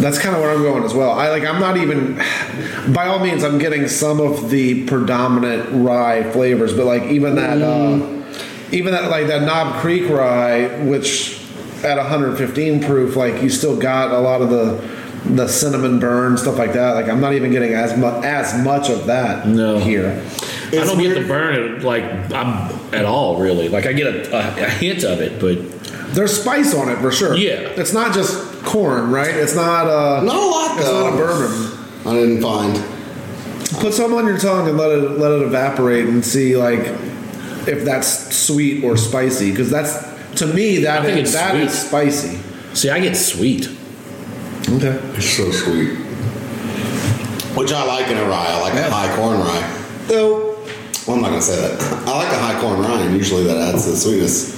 that's 0.00 0.18
kind 0.18 0.34
of 0.34 0.42
where 0.42 0.50
I'm 0.50 0.62
going 0.62 0.84
as 0.84 0.94
well. 0.94 1.12
I 1.12 1.28
like. 1.30 1.44
I'm 1.44 1.60
not 1.60 1.76
even. 1.76 2.16
By 2.92 3.06
all 3.06 3.18
means, 3.18 3.42
I'm 3.44 3.58
getting 3.58 3.88
some 3.88 4.20
of 4.20 4.50
the 4.50 4.86
predominant 4.86 5.68
rye 5.86 6.30
flavors, 6.32 6.72
but 6.74 6.86
like 6.86 7.04
even 7.04 7.34
that, 7.36 7.60
uh, 7.62 8.24
even 8.72 8.92
that 8.92 9.10
like 9.10 9.26
that 9.28 9.42
Knob 9.42 9.80
Creek 9.80 10.08
rye, 10.08 10.68
which 10.84 11.40
at 11.84 11.96
115 11.98 12.82
proof, 12.82 13.16
like 13.16 13.42
you 13.42 13.50
still 13.50 13.76
got 13.78 14.10
a 14.12 14.18
lot 14.20 14.42
of 14.42 14.50
the 14.50 14.96
the 15.34 15.48
cinnamon 15.48 15.98
burn 15.98 16.36
stuff 16.38 16.56
like 16.56 16.72
that. 16.74 16.92
Like 16.94 17.08
I'm 17.08 17.20
not 17.20 17.34
even 17.34 17.50
getting 17.50 17.72
as 17.74 17.96
much 17.98 18.24
as 18.24 18.62
much 18.64 18.88
of 18.90 19.06
that 19.06 19.46
No. 19.48 19.78
here. 19.78 20.22
I 20.68 20.84
don't 20.84 20.98
get 20.98 21.14
the 21.20 21.26
burn 21.26 21.82
like 21.82 22.04
I'm 22.32 22.70
at 22.94 23.04
all 23.04 23.40
really. 23.40 23.68
Like 23.68 23.86
I 23.86 23.92
get 23.92 24.06
a, 24.14 24.36
a, 24.36 24.66
a 24.66 24.68
hint 24.70 25.04
of 25.04 25.20
it, 25.20 25.40
but 25.40 25.58
There's 26.14 26.40
spice 26.40 26.74
on 26.74 26.88
it 26.88 26.98
for 26.98 27.10
sure. 27.12 27.36
Yeah. 27.36 27.60
it's 27.76 27.92
not 27.92 28.14
just 28.14 28.64
corn, 28.64 29.10
right? 29.10 29.34
It's 29.34 29.54
not 29.54 29.86
uh, 29.86 30.22
Not 30.22 30.36
a 30.36 30.46
lot, 30.46 30.78
It's 30.78 30.86
not 30.86 31.12
a 31.12 31.16
bourbon. 31.16 31.78
I 32.06 32.12
didn't 32.14 32.42
find. 32.42 33.80
Put 33.80 33.92
some 33.92 34.14
on 34.14 34.26
your 34.26 34.38
tongue 34.38 34.68
and 34.68 34.78
let 34.78 34.90
it 34.92 35.18
let 35.18 35.32
it 35.32 35.42
evaporate 35.42 36.06
and 36.06 36.24
see 36.24 36.56
like 36.56 36.80
if 37.66 37.84
that's 37.84 38.34
sweet 38.36 38.84
or 38.84 38.96
spicy 38.96 39.50
because 39.50 39.70
that's 39.70 40.06
to 40.38 40.46
me 40.46 40.78
that 40.78 41.00
I 41.00 41.04
think 41.04 41.18
is 41.18 41.30
it's 41.30 41.32
that 41.34 41.54
is 41.56 41.72
sweet. 41.76 41.88
spicy. 41.88 42.38
see, 42.74 42.90
I 42.90 43.00
get 43.00 43.16
sweet. 43.16 43.68
Okay. 44.68 44.98
It's 45.16 45.26
so 45.36 45.50
sweet. 45.50 45.94
Which 47.56 47.72
I 47.72 47.84
like 47.84 48.08
in 48.10 48.16
a 48.18 48.24
rye. 48.24 48.46
I 48.46 48.60
like 48.60 48.74
a 48.74 48.90
high 48.90 49.14
corn 49.16 49.38
rye. 49.40 49.84
Though, 50.06 50.54
well, 51.06 51.16
I'm 51.16 51.22
not 51.22 51.28
going 51.30 51.40
to 51.40 51.46
say 51.46 51.56
that. 51.60 51.80
I 52.06 52.16
like 52.16 52.32
a 52.32 52.38
high 52.38 52.60
corn 52.60 52.80
rye, 52.80 53.00
and 53.02 53.16
usually 53.16 53.44
that 53.44 53.56
adds 53.56 53.84
to 53.84 53.90
the 53.92 53.96
sweetness. 53.96 54.54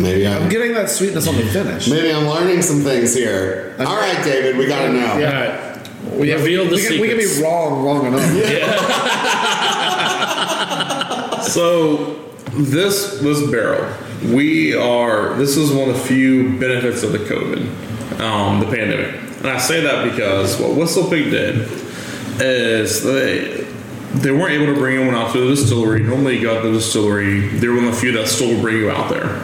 Maybe 0.00 0.26
I'm 0.26 0.44
I'm, 0.44 0.48
getting 0.48 0.72
that 0.74 0.88
sweetness 0.88 1.28
on 1.28 1.36
the 1.36 1.42
finish. 1.44 1.88
maybe 1.88 2.10
I'm 2.12 2.26
learning 2.26 2.62
some 2.62 2.80
things 2.80 3.14
here. 3.14 3.74
All 3.78 3.96
right, 3.96 4.24
David, 4.24 4.56
we 4.56 4.66
got 4.66 4.86
to 4.86 4.92
know. 4.92 5.12
All 5.12 5.20
right. 5.20 5.66
We, 6.14 6.32
Reveal 6.32 6.64
the 6.64 6.76
we, 6.76 6.82
can, 6.82 7.00
we 7.00 7.08
can 7.08 7.18
be 7.18 7.24
secrets. 7.24 7.42
wrong 7.42 7.84
long 7.84 8.06
enough. 8.06 8.20
So 11.42 12.14
this 12.52 13.18
this 13.20 13.50
barrel, 13.50 13.92
we 14.32 14.74
are. 14.74 15.34
This 15.34 15.56
is 15.56 15.72
one 15.72 15.88
of 15.88 15.96
the 15.96 16.02
few 16.02 16.58
benefits 16.58 17.02
of 17.02 17.12
the 17.12 17.18
COVID, 17.18 18.20
um, 18.20 18.60
the 18.60 18.66
pandemic, 18.66 19.14
and 19.38 19.48
I 19.48 19.58
say 19.58 19.80
that 19.80 20.04
because 20.10 20.60
what 20.60 20.76
Whistle 20.76 21.08
Pig 21.08 21.30
did 21.30 21.66
is 22.40 23.02
they 23.02 23.64
they 24.14 24.32
weren't 24.32 24.52
able 24.52 24.66
to 24.66 24.74
bring 24.74 24.98
anyone 24.98 25.14
out 25.14 25.32
to 25.32 25.40
the 25.40 25.54
distillery. 25.54 26.02
Normally, 26.02 26.38
you 26.38 26.42
go 26.42 26.58
out 26.58 26.62
to 26.62 26.68
the 26.68 26.78
distillery. 26.78 27.48
They 27.48 27.68
were 27.68 27.76
one 27.76 27.84
of 27.84 27.94
the 27.94 28.00
few 28.00 28.12
that 28.12 28.26
still 28.26 28.48
would 28.48 28.60
bring 28.60 28.76
you 28.76 28.90
out 28.90 29.08
there. 29.08 29.38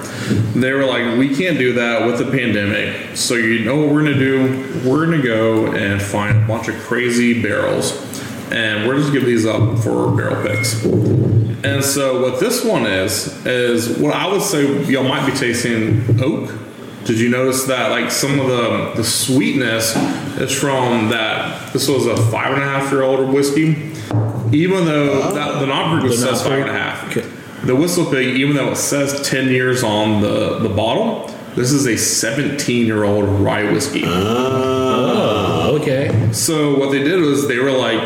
They 0.55 0.73
were 0.73 0.85
like, 0.85 1.17
we 1.19 1.37
can't 1.37 1.57
do 1.57 1.75
that 1.75 2.05
with 2.05 2.19
the 2.19 2.25
pandemic. 2.31 3.17
So 3.17 3.35
you 3.35 3.65
know 3.65 3.77
what 3.77 3.91
we're 3.91 4.03
gonna 4.03 4.19
do? 4.19 4.83
We're 4.85 5.05
gonna 5.05 5.23
go 5.23 5.67
and 5.73 6.03
find 6.03 6.37
a 6.37 6.47
bunch 6.47 6.69
of 6.69 6.75
crazy 6.81 7.41
barrels, 7.41 7.93
and 8.51 8.89
we're 8.89 8.99
just 8.99 9.13
give 9.13 9.25
these 9.25 9.47
up 9.47 9.79
for 9.79 10.17
barrel 10.17 10.43
picks. 10.45 10.85
And 10.85 11.85
so 11.85 12.23
what 12.23 12.41
this 12.41 12.65
one 12.65 12.87
is 12.87 13.47
is 13.47 13.99
what 13.99 14.15
I 14.15 14.27
would 14.31 14.43
say 14.43 14.83
y'all 14.85 15.05
might 15.05 15.27
be 15.27 15.37
tasting 15.37 16.21
oak. 16.21 16.53
Did 17.05 17.21
you 17.21 17.29
notice 17.29 17.65
that 17.67 17.93
like 17.93 18.11
some 18.11 18.41
of 18.41 18.49
the 18.49 18.93
the 18.97 19.05
sweetness 19.05 19.95
is 20.39 20.53
from 20.53 21.11
that? 21.11 21.73
This 21.73 21.89
was 21.89 22.07
a 22.07 22.17
five 22.17 22.53
and 22.53 22.63
a 22.63 22.67
half 22.67 22.91
year 22.91 23.03
old 23.03 23.33
whiskey. 23.33 23.96
Even 24.53 24.85
though 24.85 25.33
that, 25.33 25.61
the 25.61 25.67
Knob 25.67 26.01
Creek 26.01 26.13
The 26.13 26.19
says 26.19 26.43
Knob 26.43 26.51
five 26.51 26.61
and 26.61 26.71
a 26.71 26.73
half, 26.73 27.65
the 27.65 27.75
Whistle 27.75 28.07
Pig, 28.07 28.37
even 28.37 28.57
though 28.57 28.71
it 28.73 28.77
says 28.77 29.29
ten 29.29 29.49
years 29.49 29.83
on 29.83 30.21
the 30.21 30.59
the 30.61 30.69
bottle, 30.69 31.27
this 31.55 31.73
is 31.73 31.87
a 31.87 31.97
seventeen 31.97 32.87
year 32.87 33.05
old 33.05 33.25
rye 33.41 33.71
whiskey. 33.71 34.03
Ah. 34.05 35.67
Oh, 35.67 35.79
okay. 35.81 36.33
So 36.33 36.79
what 36.79 36.91
they 36.91 37.03
did 37.03 37.21
was 37.21 37.49
they 37.49 37.59
were 37.59 37.73
like, 37.73 38.03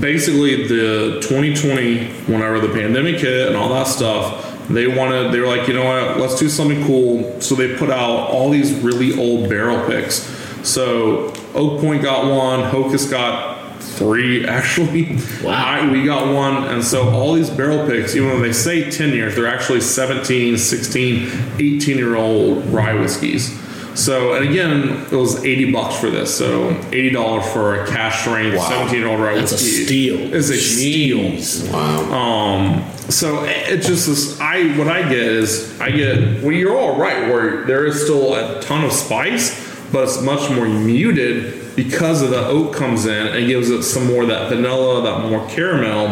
basically 0.00 0.66
the 0.66 1.20
2020, 1.22 2.08
whenever 2.26 2.60
the 2.60 2.72
pandemic 2.72 3.16
hit 3.16 3.48
and 3.48 3.56
all 3.56 3.68
that 3.70 3.86
stuff, 3.86 4.46
they 4.68 4.86
wanted. 4.86 5.32
They 5.32 5.40
were 5.40 5.46
like, 5.46 5.68
you 5.68 5.74
know 5.74 5.84
what? 5.84 6.18
Let's 6.18 6.38
do 6.38 6.48
something 6.48 6.84
cool. 6.86 7.40
So 7.40 7.54
they 7.54 7.76
put 7.76 7.90
out 7.90 8.30
all 8.30 8.50
these 8.50 8.72
really 8.72 9.18
old 9.18 9.48
barrel 9.48 9.86
picks. 9.86 10.22
So 10.66 11.32
Oak 11.54 11.80
Point 11.80 12.02
got 12.02 12.24
one. 12.24 12.70
Hokus 12.70 13.10
got 13.10 13.59
three 14.00 14.46
actually. 14.58 15.16
Wow. 15.44 15.52
I, 15.52 15.90
we 15.92 16.04
got 16.04 16.34
one. 16.34 16.64
And 16.64 16.82
so 16.82 17.10
all 17.10 17.34
these 17.34 17.50
barrel 17.50 17.86
picks, 17.86 18.16
even 18.16 18.28
though 18.30 18.40
they 18.40 18.52
say 18.52 18.90
10 18.90 19.10
years, 19.10 19.36
they're 19.36 19.46
actually 19.46 19.82
17, 19.82 20.56
16, 20.56 21.30
18 21.58 21.98
year 21.98 22.16
old 22.16 22.64
rye 22.66 22.94
whiskeys. 22.94 23.58
So, 23.94 24.34
and 24.34 24.48
again, 24.48 25.04
it 25.10 25.12
was 25.12 25.44
80 25.44 25.72
bucks 25.72 25.98
for 25.98 26.10
this. 26.10 26.34
So, 26.36 26.72
$80 26.74 27.52
for 27.52 27.82
a 27.82 27.86
cask 27.88 28.20
strength 28.20 28.56
Wow. 28.56 28.68
17 28.68 28.98
year 28.98 29.08
old 29.08 29.20
rye 29.20 29.34
That's 29.34 29.52
a 29.52 29.58
steal. 29.58 30.32
It's 30.32 30.48
a 30.48 30.56
steal. 30.56 31.72
Wow. 31.72 32.12
Um, 32.12 32.90
so 33.10 33.44
it 33.44 33.68
it 33.68 33.82
just 33.82 34.08
is, 34.08 34.40
I 34.40 34.76
what 34.78 34.86
I 34.86 35.02
get 35.02 35.18
is 35.18 35.80
I 35.80 35.90
get 35.90 36.42
well 36.42 36.52
you're 36.52 36.76
all 36.76 36.96
right 36.96 37.28
where 37.28 37.64
there 37.64 37.84
is 37.84 38.02
still 38.04 38.34
a 38.34 38.62
ton 38.62 38.84
of 38.84 38.92
spice, 38.92 39.50
but 39.90 40.04
it's 40.04 40.22
much 40.22 40.48
more 40.50 40.68
muted 40.68 41.59
because 41.84 42.20
of 42.20 42.30
the 42.30 42.46
oat 42.46 42.74
comes 42.74 43.06
in 43.06 43.28
and 43.28 43.46
gives 43.46 43.70
it 43.70 43.82
some 43.82 44.06
more 44.06 44.22
of 44.22 44.28
that 44.28 44.50
vanilla, 44.50 45.02
that 45.02 45.28
more 45.30 45.46
caramel, 45.48 46.08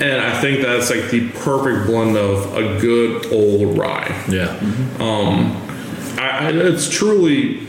and 0.00 0.20
I 0.20 0.40
think 0.40 0.62
that's 0.62 0.90
like 0.90 1.10
the 1.10 1.30
perfect 1.30 1.86
blend 1.86 2.16
of 2.16 2.54
a 2.56 2.80
good 2.80 3.32
old 3.32 3.78
rye. 3.78 4.24
Yeah. 4.28 4.48
Um, 4.98 5.62
I, 6.18 6.48
I, 6.48 6.50
it's 6.50 6.90
truly. 6.90 7.66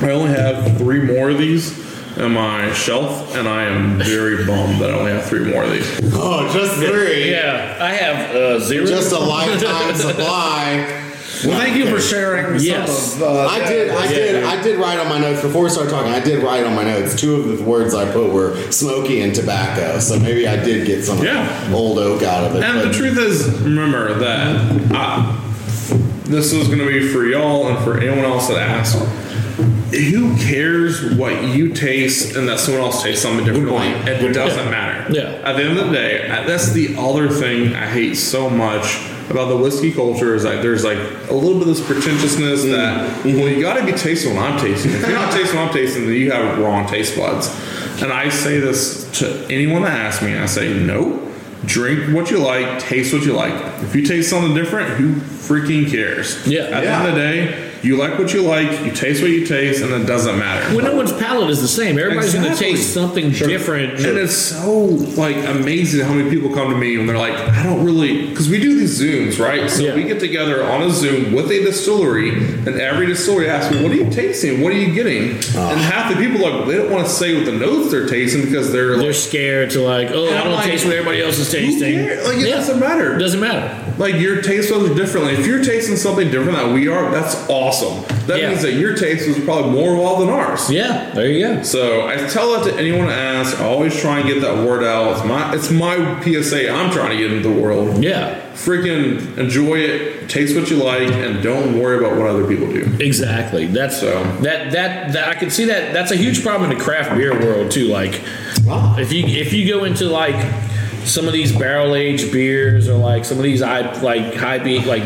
I 0.00 0.10
only 0.10 0.30
have 0.30 0.76
three 0.78 1.00
more 1.00 1.30
of 1.30 1.38
these 1.38 1.78
on 2.18 2.32
my 2.32 2.72
shelf, 2.72 3.34
and 3.34 3.48
I 3.48 3.64
am 3.64 3.98
very 3.98 4.44
bummed 4.46 4.80
that 4.80 4.90
I 4.90 4.94
only 4.94 5.12
have 5.12 5.24
three 5.26 5.44
more 5.44 5.64
of 5.64 5.72
these. 5.72 6.00
Oh, 6.14 6.50
just 6.52 6.76
three. 6.76 7.30
Yeah, 7.30 7.76
I 7.80 7.90
have 7.90 8.36
uh, 8.36 8.60
zero. 8.60 8.86
Just 8.86 9.12
a 9.12 9.18
lifetime 9.18 9.94
supply. 9.96 11.03
Well, 11.46 11.58
thank 11.60 11.76
you 11.76 11.86
for 11.88 12.00
sharing 12.00 12.60
Yes. 12.60 13.14
some 13.14 13.22
of. 13.22 13.36
Uh, 13.36 13.46
I 13.48 13.68
did, 13.68 13.90
I 13.90 14.06
did, 14.08 14.44
I 14.44 14.62
did 14.62 14.78
write 14.78 14.98
on 14.98 15.08
my 15.08 15.18
notes 15.18 15.42
before 15.42 15.64
we 15.64 15.70
started 15.70 15.90
talking. 15.90 16.12
I 16.12 16.20
did 16.20 16.42
write 16.42 16.64
on 16.64 16.74
my 16.74 16.84
notes. 16.84 17.14
Two 17.20 17.34
of 17.36 17.58
the 17.58 17.64
words 17.64 17.94
I 17.94 18.10
put 18.10 18.32
were 18.32 18.56
smoky 18.70 19.20
and 19.20 19.34
tobacco. 19.34 19.98
So 19.98 20.18
maybe 20.18 20.46
I 20.48 20.56
did 20.56 20.86
get 20.86 21.04
some 21.04 21.22
Yeah. 21.22 21.70
old 21.72 21.98
oak 21.98 22.22
out 22.22 22.44
of 22.44 22.56
it. 22.56 22.62
And 22.64 22.80
but- 22.80 22.88
the 22.88 22.94
truth 22.94 23.18
is, 23.18 23.48
remember 23.60 24.14
that 24.14 24.90
uh, 24.94 25.36
this 26.24 26.52
is 26.52 26.66
going 26.68 26.78
to 26.80 26.86
be 26.86 27.06
for 27.08 27.24
y'all 27.26 27.68
and 27.68 27.78
for 27.84 27.98
anyone 27.98 28.24
else 28.24 28.48
that 28.48 28.58
asks. 28.58 29.00
Who 29.92 30.36
cares 30.38 31.14
what 31.14 31.44
you 31.44 31.72
taste 31.72 32.34
and 32.34 32.48
that 32.48 32.58
someone 32.58 32.82
else 32.82 33.02
tastes 33.04 33.22
something 33.22 33.44
differently? 33.46 33.86
It 34.10 34.32
doesn't 34.32 34.68
matter. 34.70 35.12
Yeah. 35.12 35.34
At 35.44 35.56
the 35.56 35.62
end 35.64 35.78
of 35.78 35.86
the 35.86 35.92
day, 35.92 36.28
uh, 36.28 36.44
that's 36.48 36.72
the 36.72 36.96
other 36.98 37.28
thing 37.28 37.74
I 37.76 37.86
hate 37.86 38.14
so 38.16 38.50
much 38.50 38.98
about 39.30 39.48
the 39.48 39.56
whiskey 39.56 39.92
culture 39.92 40.34
is 40.34 40.42
that 40.42 40.62
there's 40.62 40.84
like 40.84 40.98
a 40.98 41.34
little 41.34 41.58
bit 41.58 41.68
of 41.68 41.76
this 41.76 41.84
pretentiousness 41.84 42.64
mm. 42.64 42.70
that 42.72 43.10
mm-hmm. 43.22 43.38
well 43.38 43.48
you 43.48 43.60
got 43.60 43.74
to 43.78 43.84
be 43.84 43.92
tasting 43.92 44.34
what 44.34 44.44
I'm 44.50 44.60
tasting. 44.60 44.92
If 44.92 45.00
you're 45.00 45.12
not 45.12 45.32
tasting 45.34 45.58
what 45.58 45.68
I'm 45.68 45.74
tasting, 45.74 46.06
then 46.06 46.14
you 46.14 46.30
have 46.30 46.58
wrong 46.58 46.86
taste 46.86 47.16
buds. 47.16 47.48
And 48.02 48.12
I 48.12 48.28
say 48.28 48.58
this 48.58 49.10
to 49.20 49.46
anyone 49.48 49.82
that 49.82 49.92
asks 49.92 50.22
me. 50.22 50.36
I 50.36 50.46
say 50.46 50.72
no. 50.74 51.20
Drink 51.64 52.14
what 52.14 52.30
you 52.30 52.38
like, 52.38 52.78
taste 52.80 53.12
what 53.14 53.22
you 53.22 53.32
like. 53.32 53.54
If 53.82 53.94
you 53.94 54.04
taste 54.04 54.28
something 54.28 54.54
different, 54.54 54.90
who 54.90 55.14
freaking 55.14 55.90
cares? 55.90 56.46
Yeah. 56.46 56.64
At 56.64 56.70
Yeah. 56.70 56.80
the 56.80 56.86
end 56.88 57.08
of 57.08 57.14
the 57.14 57.20
day, 57.20 57.70
you 57.84 57.96
like 57.96 58.18
what 58.18 58.32
you 58.32 58.42
like, 58.42 58.84
you 58.84 58.90
taste 58.92 59.22
what 59.22 59.30
you 59.30 59.46
taste, 59.46 59.82
and 59.82 59.92
it 59.92 60.06
doesn't 60.06 60.38
matter. 60.38 60.74
Well, 60.74 60.84
no 60.84 60.96
one's 60.96 61.12
palate 61.12 61.50
is 61.50 61.60
the 61.60 61.68
same. 61.68 61.98
Everybody's 61.98 62.34
going 62.34 62.50
to 62.50 62.56
taste 62.56 62.92
something 62.94 63.30
different. 63.30 63.98
And 64.00 64.18
it's 64.18 64.36
so 64.36 64.84
like 65.16 65.36
amazing 65.36 66.04
how 66.04 66.12
many 66.14 66.30
people 66.30 66.52
come 66.54 66.70
to 66.70 66.76
me 66.76 66.98
and 66.98 67.08
they're 67.08 67.18
like, 67.18 67.34
I 67.34 67.62
don't 67.62 67.84
really, 67.84 68.28
because 68.28 68.48
we 68.48 68.58
do 68.60 68.78
these 68.78 69.00
zooms, 69.00 69.38
right? 69.38 69.70
So 69.70 69.82
Yeah. 69.82 69.94
we 69.94 70.04
get 70.04 70.20
together 70.20 70.64
on 70.64 70.82
a 70.82 70.90
Zoom 70.90 71.32
with 71.32 71.50
a 71.50 71.60
distillery, 71.62 72.30
and 72.30 72.68
every 72.80 73.06
distillery 73.06 73.48
asks 73.48 73.74
me, 73.74 73.82
"What 73.82 73.92
are 73.92 73.96
you 73.96 74.10
tasting? 74.10 74.62
What 74.62 74.72
are 74.72 74.76
you 74.76 74.92
getting?" 74.94 75.38
Oh. 75.56 75.70
And 75.70 75.80
half 75.80 76.14
the 76.14 76.16
people 76.22 76.40
like 76.40 76.66
they 76.66 76.76
don't 76.76 76.90
want 76.90 77.06
to 77.06 77.12
say 77.12 77.34
what 77.36 77.44
the 77.44 77.52
notes 77.52 77.90
they're 77.90 78.06
tasting 78.06 78.42
because 78.42 78.72
they're 78.72 78.96
They're 78.96 79.12
scared 79.12 79.70
to 79.70 79.80
like, 79.80 80.10
oh, 80.12 80.26
I 80.26 80.42
don't 80.44 80.52
like, 80.54 80.64
taste 80.66 80.84
what 80.84 80.94
everybody 80.94 81.22
else 81.22 81.38
is 81.38 81.50
tasting. 81.50 81.98
Like 82.06 82.38
it 82.38 82.48
Yeah. 82.48 82.54
doesn't 82.56 82.78
matter. 82.80 83.16
It 83.16 83.18
doesn't 83.18 83.40
matter. 83.40 83.92
Like 83.98 84.14
your 84.16 84.40
taste 84.42 84.70
buds 84.70 84.88
are 84.90 84.94
different. 84.94 85.26
Like, 85.26 85.38
if 85.38 85.46
you're 85.46 85.62
tasting 85.62 85.96
something 85.96 86.30
different 86.30 86.58
that 86.58 86.72
we 86.72 86.88
are, 86.88 87.10
that's 87.10 87.34
awesome. 87.48 87.73
That 88.26 88.38
Yeah. 88.40 88.48
means 88.50 88.62
that 88.62 88.72
your 88.72 88.94
taste 88.94 89.26
was 89.28 89.38
probably 89.40 89.70
more 89.72 89.90
involved 89.92 90.22
than 90.22 90.30
ours. 90.30 90.70
Yeah, 90.70 91.10
there 91.14 91.26
you 91.28 91.46
go. 91.46 91.62
So 91.62 92.06
I 92.06 92.16
tell 92.28 92.52
that 92.52 92.70
to 92.70 92.78
anyone 92.78 93.08
that 93.08 93.18
asks. 93.18 93.60
I 93.60 93.64
always 93.64 93.94
try 94.00 94.20
and 94.20 94.28
get 94.28 94.40
that 94.40 94.58
word 94.58 94.82
out. 94.84 95.16
It's 95.16 95.24
my 95.26 95.54
it's 95.54 95.70
my 95.70 96.20
PSA. 96.22 96.70
I'm 96.70 96.90
trying 96.90 97.10
to 97.10 97.16
get 97.16 97.32
into 97.32 97.48
the 97.48 97.54
world. 97.54 98.02
Yeah, 98.02 98.36
Freaking 98.54 99.36
enjoy 99.36 99.76
it. 99.80 100.28
Taste 100.28 100.56
what 100.56 100.70
you 100.70 100.76
like, 100.76 101.10
and 101.12 101.42
don't 101.42 101.78
worry 101.78 101.98
about 101.98 102.16
what 102.16 102.26
other 102.28 102.44
people 102.44 102.68
do. 102.72 102.88
exactly. 103.00 103.66
That's 103.66 104.00
So- 104.00 104.24
that 104.42 104.70
that 104.72 105.12
that 105.12 105.28
I 105.28 105.34
can 105.34 105.50
see 105.50 105.64
that. 105.66 105.92
That's 105.92 106.12
a 106.12 106.16
huge 106.16 106.42
problem 106.42 106.70
in 106.70 106.78
the 106.78 106.82
craft 106.82 107.16
beer 107.16 107.32
world 107.38 107.70
too. 107.70 107.88
Like, 107.88 108.20
if 108.98 109.12
you 109.12 109.24
if 109.26 109.52
you 109.52 109.68
go 109.68 109.84
into 109.84 110.06
like 110.06 110.36
some 111.04 111.26
of 111.26 111.32
these 111.32 111.52
barrel 111.56 111.94
aged 111.94 112.32
beers 112.32 112.88
or 112.88 112.96
like 112.96 113.24
some 113.24 113.38
of 113.38 113.44
these 113.44 113.62
I 113.62 113.80
like 114.00 114.34
high 114.34 114.58
beat 114.58 114.86
like 114.86 115.02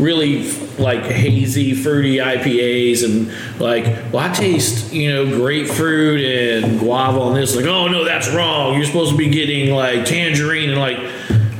really 0.00 0.50
like 0.78 1.02
hazy 1.02 1.74
fruity 1.74 2.16
IPAs 2.16 3.04
and 3.04 3.60
like 3.60 3.84
well 4.12 4.18
I 4.18 4.32
taste 4.32 4.92
you 4.92 5.10
know 5.12 5.26
grapefruit 5.26 6.20
and 6.20 6.78
guava 6.78 7.20
on 7.20 7.34
this 7.34 7.54
like 7.56 7.66
oh 7.66 7.88
no 7.88 8.04
that's 8.04 8.28
wrong 8.30 8.76
you're 8.76 8.84
supposed 8.86 9.12
to 9.12 9.16
be 9.16 9.28
getting 9.28 9.74
like 9.74 10.04
tangerine 10.04 10.70
and 10.70 10.78
like 10.78 10.98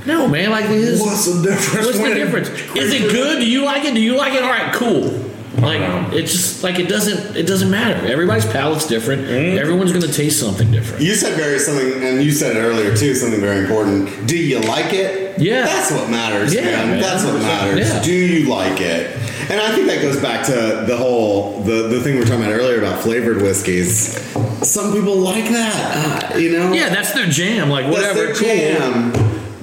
no 0.06 0.26
man 0.26 0.50
like 0.50 0.66
this 0.66 1.00
What's 1.00 1.26
the 1.26 1.42
difference? 1.42 1.86
What's 1.86 1.98
the 1.98 2.14
difference? 2.14 2.48
Is 2.76 2.92
it 2.92 3.10
good? 3.10 3.38
Do 3.38 3.48
you 3.48 3.64
like 3.64 3.84
it? 3.84 3.94
Do 3.94 4.00
you 4.00 4.16
like 4.16 4.32
it? 4.34 4.42
All 4.42 4.50
right, 4.50 4.74
cool. 4.74 5.31
Like 5.58 6.12
it's 6.14 6.32
just 6.32 6.62
like 6.62 6.78
it 6.78 6.88
doesn't 6.88 7.36
it 7.36 7.46
doesn't 7.46 7.70
matter. 7.70 8.06
Everybody's 8.06 8.46
palate's 8.46 8.86
different. 8.86 9.22
Mm-hmm. 9.22 9.58
Everyone's 9.58 9.92
gonna 9.92 10.08
taste 10.08 10.40
something 10.40 10.70
different. 10.70 11.02
You 11.02 11.14
said 11.14 11.36
very 11.36 11.58
something, 11.58 12.02
and 12.02 12.22
you 12.22 12.30
said 12.32 12.56
it 12.56 12.60
earlier 12.60 12.96
too. 12.96 13.14
Something 13.14 13.40
very 13.40 13.58
important. 13.60 14.26
Do 14.26 14.36
you 14.36 14.60
like 14.60 14.92
it? 14.94 15.38
Yeah. 15.38 15.64
that's 15.64 15.90
what 15.90 16.10
matters, 16.10 16.54
Yeah, 16.54 16.62
man. 16.62 16.88
man. 16.90 17.00
That's 17.00 17.24
what 17.24 17.34
matters. 17.34 17.88
Yeah. 17.88 18.02
Do 18.02 18.12
you 18.12 18.48
like 18.48 18.80
it? 18.80 19.16
And 19.50 19.60
I 19.60 19.74
think 19.74 19.88
that 19.88 20.00
goes 20.00 20.20
back 20.20 20.46
to 20.46 20.84
the 20.86 20.96
whole 20.96 21.60
the 21.62 21.88
the 21.88 22.00
thing 22.00 22.14
we 22.14 22.20
were 22.20 22.26
talking 22.26 22.42
about 22.44 22.54
earlier 22.54 22.78
about 22.78 23.02
flavored 23.02 23.42
whiskeys. 23.42 24.18
Some 24.66 24.92
people 24.92 25.16
like 25.16 25.44
that, 25.50 26.32
uh, 26.34 26.36
you 26.38 26.52
know. 26.52 26.72
Yeah, 26.72 26.88
that's 26.88 27.12
their 27.12 27.26
jam. 27.26 27.68
Like 27.68 27.86
whatever, 27.86 28.14
their 28.14 28.34
cool. 28.34 28.46
jam. 28.48 29.12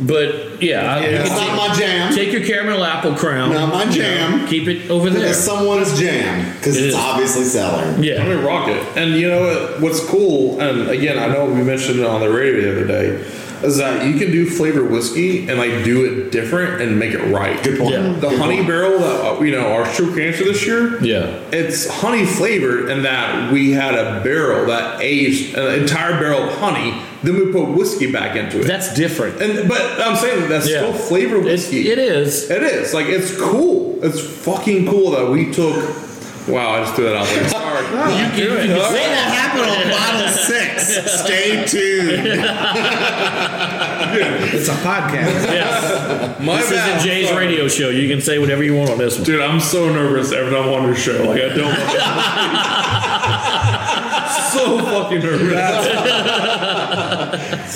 But 0.01 0.61
yeah, 0.63 0.95
I- 0.95 0.99
It's 1.01 1.29
not 1.29 1.39
take, 1.39 1.55
my 1.55 1.73
jam. 1.75 2.13
take 2.13 2.31
your 2.31 2.43
caramel 2.45 2.83
apple 2.85 3.13
crown. 3.15 3.51
Not 3.53 3.69
my 3.73 3.81
you 3.83 3.85
know, 3.87 3.91
jam. 3.91 4.47
keep 4.47 4.67
it 4.67 4.89
over 4.89 5.09
there. 5.09 5.27
It's 5.29 5.37
someone's 5.39 5.99
jam 5.99 6.53
because 6.55 6.77
It 6.77 6.85
it's 6.85 6.95
is. 6.95 7.01
obviously 7.01 7.43
selling. 7.45 8.01
Yeah, 8.03 8.23
I 8.23 8.27
mean, 8.27 8.43
rock 8.43 8.69
it. 8.69 8.81
And 8.95 9.15
you 9.15 9.27
know 9.29 9.41
what, 9.41 9.81
what's 9.81 9.99
cool, 10.05 10.59
and 10.61 10.89
again, 10.89 11.17
I 11.17 11.27
know 11.33 11.45
we 11.45 11.61
mentioned 11.63 11.99
it 11.99 12.05
on 12.05 12.21
the 12.21 12.29
radio 12.31 12.61
the 12.61 12.71
other 12.81 12.87
day, 12.87 13.23
is 13.63 13.77
that 13.77 14.05
you 14.05 14.17
can 14.17 14.31
do 14.31 14.49
flavored 14.49 14.89
whiskey 14.89 15.47
and 15.49 15.57
like 15.57 15.83
do 15.83 16.05
it 16.05 16.31
different 16.31 16.81
and 16.81 16.97
make 16.97 17.13
it 17.13 17.21
right. 17.33 17.61
Good 17.63 17.79
point. 17.79 17.93
Yeah. 17.93 18.13
The 18.13 18.37
honey 18.37 18.63
barrel 18.65 18.99
that 18.99 19.25
uh, 19.37 19.41
you 19.41 19.51
know 19.51 19.71
our 19.73 19.85
true 19.93 20.15
cancer 20.15 20.43
this 20.45 20.65
year. 20.65 21.03
Yeah. 21.03 21.25
it's 21.51 21.87
honey 22.01 22.25
flavored 22.25 22.89
in 22.89 23.03
that 23.03 23.51
we 23.51 23.71
had 23.71 23.95
a 23.95 24.23
barrel 24.23 24.65
that 24.67 25.01
aged 25.01 25.55
an 25.57 25.81
entire 25.81 26.19
barrel 26.19 26.43
of 26.49 26.57
honey. 26.57 27.01
Then 27.21 27.35
we 27.35 27.51
put 27.51 27.69
whiskey 27.75 28.09
back 28.11 28.37
into 28.37 28.61
it. 28.61 28.67
that's 28.67 28.93
different. 28.95 29.41
and 29.41 29.67
but 29.67 29.81
I'm 29.99 30.15
saying 30.15 30.39
that 30.41 30.47
that's 30.49 30.69
Yeah. 30.69 30.77
still 30.77 30.93
flavored 30.93 31.45
It's, 31.45 31.63
whiskey. 31.69 31.89
it 31.89 31.97
is. 31.97 32.49
It 32.49 32.63
is 32.63 32.93
like 32.93 33.07
it's 33.07 33.35
cool. 33.39 33.99
It's 34.03 34.21
fucking 34.21 34.87
cool 34.87 35.11
that 35.11 35.29
we 35.29 35.51
took. 35.51 35.75
Wow, 36.47 36.75
I 36.75 36.79
just 36.83 36.95
threw 36.95 37.05
that 37.05 37.15
out 37.17 37.27
there. 37.27 37.49
Sorry. 37.87 38.13
You 38.13 38.25
can, 38.29 38.39
you 38.39 38.49
can 38.75 38.91
say 38.91 39.05
that 39.07 39.27
happened 39.33 39.69
on 39.69 39.89
bottle 39.89 40.29
six. 40.31 40.87
Stay 41.21 41.65
tuned. 41.65 42.39
It's 44.11 44.67
a 44.67 44.71
podcast. 44.73 45.45
Yes. 45.53 46.39
My 46.39 46.57
This 46.57 46.69
bad. 46.71 46.97
isn't 46.97 47.07
Jay's 47.07 47.27
Sorry. 47.29 47.45
radio 47.47 47.67
show. 47.67 47.89
You 47.89 48.07
can 48.09 48.21
say 48.21 48.39
whatever 48.39 48.63
you 48.63 48.75
want 48.75 48.89
on 48.89 48.97
this 48.97 49.17
one. 49.17 49.23
Dude, 49.25 49.39
I'm 49.41 49.59
so 49.59 49.87
nervous 49.93 50.31
every 50.31 50.51
time 50.51 50.63
I'm 50.63 50.73
on 50.73 50.83
your 50.87 50.95
show. 50.95 51.23
Like 51.29 51.41
I 51.41 51.49
don't. 51.49 51.59
so 54.51 54.79
fucking 54.83 55.19
nervous. 55.19 55.53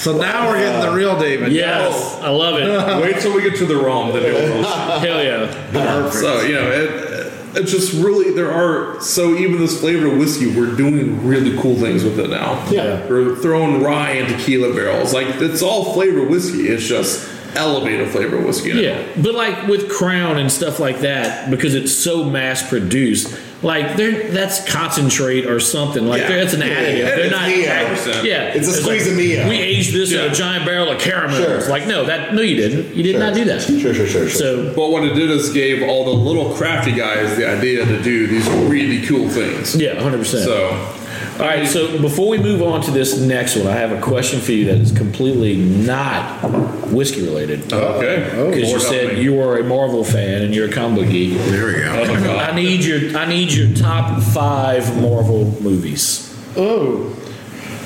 So 0.04 0.18
now 0.18 0.48
we're 0.50 0.58
getting 0.60 0.82
the 0.82 0.92
real 0.96 1.20
David. 1.20 1.52
Yes, 1.54 2.18
I 2.22 2.30
love 2.30 2.56
it. 2.60 2.68
Wait 3.02 3.20
till 3.22 3.36
we 3.36 3.44
get 3.44 3.56
to 3.58 3.66
the 3.68 3.78
rum, 3.78 4.12
then 4.14 4.24
you'll. 4.24 4.64
Hell 5.00 5.24
yeah. 5.24 6.10
So 6.10 6.42
you 6.42 6.56
know, 6.56 6.72
it, 6.72 7.13
it's 7.56 7.72
just 7.72 7.94
really 7.94 8.32
there 8.32 8.52
are. 8.52 9.00
So 9.02 9.36
even 9.36 9.60
this 9.60 9.80
flavored 9.80 10.18
whiskey, 10.18 10.56
we're 10.56 10.76
doing 10.76 11.26
really 11.26 11.58
cool 11.60 11.76
things 11.76 12.04
with 12.04 12.20
it 12.20 12.30
now. 12.30 12.64
Yeah. 12.70 13.06
we're 13.08 13.36
throwing 13.36 13.82
rye 13.82 14.12
and 14.12 14.28
tequila 14.28 14.74
barrels. 14.74 15.14
Like 15.14 15.28
it's 15.42 15.62
all 15.62 15.94
flavored 15.94 16.30
whiskey. 16.30 16.68
It's 16.68 16.86
just 16.88 17.30
elevated 17.56 18.10
flavored 18.10 18.46
whiskey. 18.46 18.74
now. 18.74 18.80
Yeah, 18.80 19.08
but 19.22 19.36
like 19.36 19.68
with 19.68 19.90
Crown 19.92 20.38
and 20.38 20.52
stuff 20.52 20.80
like 20.80 21.00
that, 21.00 21.50
because 21.52 21.76
it's 21.76 21.94
so 21.94 22.24
mass 22.24 22.68
produced, 22.68 23.40
like 23.64 23.96
they're 23.98 24.30
that's 24.30 24.70
concentrate 24.72 25.46
or 25.46 25.60
something. 25.60 26.06
Like 26.06 26.22
Yeah. 26.22 26.28
that's 26.38 26.54
an 26.54 26.60
Yeah, 26.62 26.68
additive. 26.68 26.98
yeah, 26.98 27.06
they're 27.16 27.20
it's 27.22 27.32
not. 27.32 27.48
Mio. 27.48 28.24
Yeah, 28.24 28.54
It's 28.54 28.68
a 28.68 28.72
like, 28.72 28.82
squeeze 28.82 29.08
of 29.08 29.16
Mio. 29.16 29.48
We 29.50 29.56
aged 29.58 29.94
this 29.94 30.12
in 30.12 30.20
a 30.20 30.34
giant 30.34 30.66
barrel 30.66 30.90
of 30.92 31.00
caramels. 31.00 31.38
Sure. 31.44 31.62
Like 31.70 31.88
no, 31.88 32.04
that 32.06 32.34
no, 32.36 32.42
you 32.42 32.56
didn't. 32.56 32.94
You 32.96 33.04
did 33.04 33.18
not 33.18 33.34
do 33.34 33.46
that. 33.46 33.62
Sure, 33.62 33.80
sure, 33.80 33.94
sure, 33.94 34.08
sure. 34.08 34.30
So 34.30 34.74
But 34.76 34.90
what 34.92 35.04
it 35.04 35.14
did 35.16 35.32
is 35.32 35.52
gave 35.52 35.82
all 35.84 36.04
the 36.06 36.12
little 36.12 36.54
crafty 36.56 36.92
guys 36.92 37.36
the 37.38 37.48
idea 37.50 37.86
to 37.86 38.02
do 38.04 38.28
these 38.28 38.48
really 38.50 39.02
cool 39.08 39.30
things. 39.30 39.76
yeah, 39.76 40.00
hundred 40.02 40.18
percent. 40.20 40.44
So 40.44 40.70
All 41.40 41.40
right, 41.48 41.68
so 41.68 42.00
before 42.00 42.30
we 42.30 42.38
move 42.38 42.62
on 42.62 42.82
to 42.84 42.92
this 42.92 43.18
next 43.20 43.56
one, 43.56 43.66
I 43.68 43.72
have 43.72 43.92
a 43.92 44.00
question 44.00 44.40
for 44.40 44.52
you 44.52 44.66
that 44.66 44.78
is 44.78 44.92
completely 44.92 45.58
not 45.58 46.44
whiskey 46.92 47.24
related. 47.24 47.74
okay, 47.74 48.30
oh, 48.38 48.50
Because 48.52 48.62
you 48.62 48.68
Lord 48.68 48.82
help 48.82 48.94
said 48.94 49.14
me. 49.16 49.24
you 49.24 49.42
are 49.42 49.58
a 49.58 49.64
Marvel 49.64 50.04
fan 50.04 50.44
and 50.44 50.54
you're 50.54 50.70
a 50.70 50.72
comic 50.72 51.00
book 51.02 51.10
geek. 51.12 51.34
there 51.38 51.66
we 51.66 51.74
go. 51.74 51.92
Oh 52.04 52.14
my 52.14 52.20
god. 52.24 52.50
I 52.52 52.56
need 52.56 52.84
your 52.86 53.18
I 53.18 53.26
need 53.26 53.52
your 53.52 53.76
top 53.76 54.22
five 54.22 54.96
Marvel 55.02 55.46
movies. 55.62 56.30
Oh. 56.56 57.10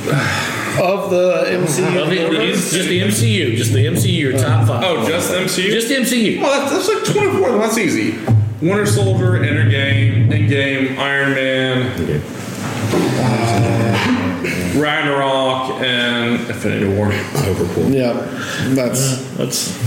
Of 0.78 1.10
the 1.10 1.46
MCU. 1.48 2.00
Of 2.04 2.10
the- 2.10 2.16
universe? 2.16 2.72
just 2.72 2.88
the 2.88 3.02
MCU, 3.02 3.56
just 3.56 3.74
the 3.74 3.84
MCU, 3.88 4.16
your 4.20 4.34
top 4.34 4.68
five. 4.68 4.84
Oh, 4.86 5.08
just 5.08 5.32
MCU. 5.32 5.72
just 5.72 5.88
the 5.88 5.96
MCU. 5.96 6.40
Oh, 6.40 6.70
that's, 6.70 6.88
that's 6.88 7.08
like 7.10 7.16
24. 7.32 7.58
That's 7.58 7.78
easy. 7.80 8.12
Winter 8.62 8.86
Soldier, 8.86 9.40
Endgame, 9.40 10.30
Endgame, 10.30 10.96
Iron 11.00 11.34
Man, 11.34 12.22
Ragnarok, 14.80 15.82
and 15.82 16.40
Infinity 16.50 16.88
War. 16.88 17.12
Yeah, 17.92 18.14
that's 18.76 19.18
That's 19.36 19.78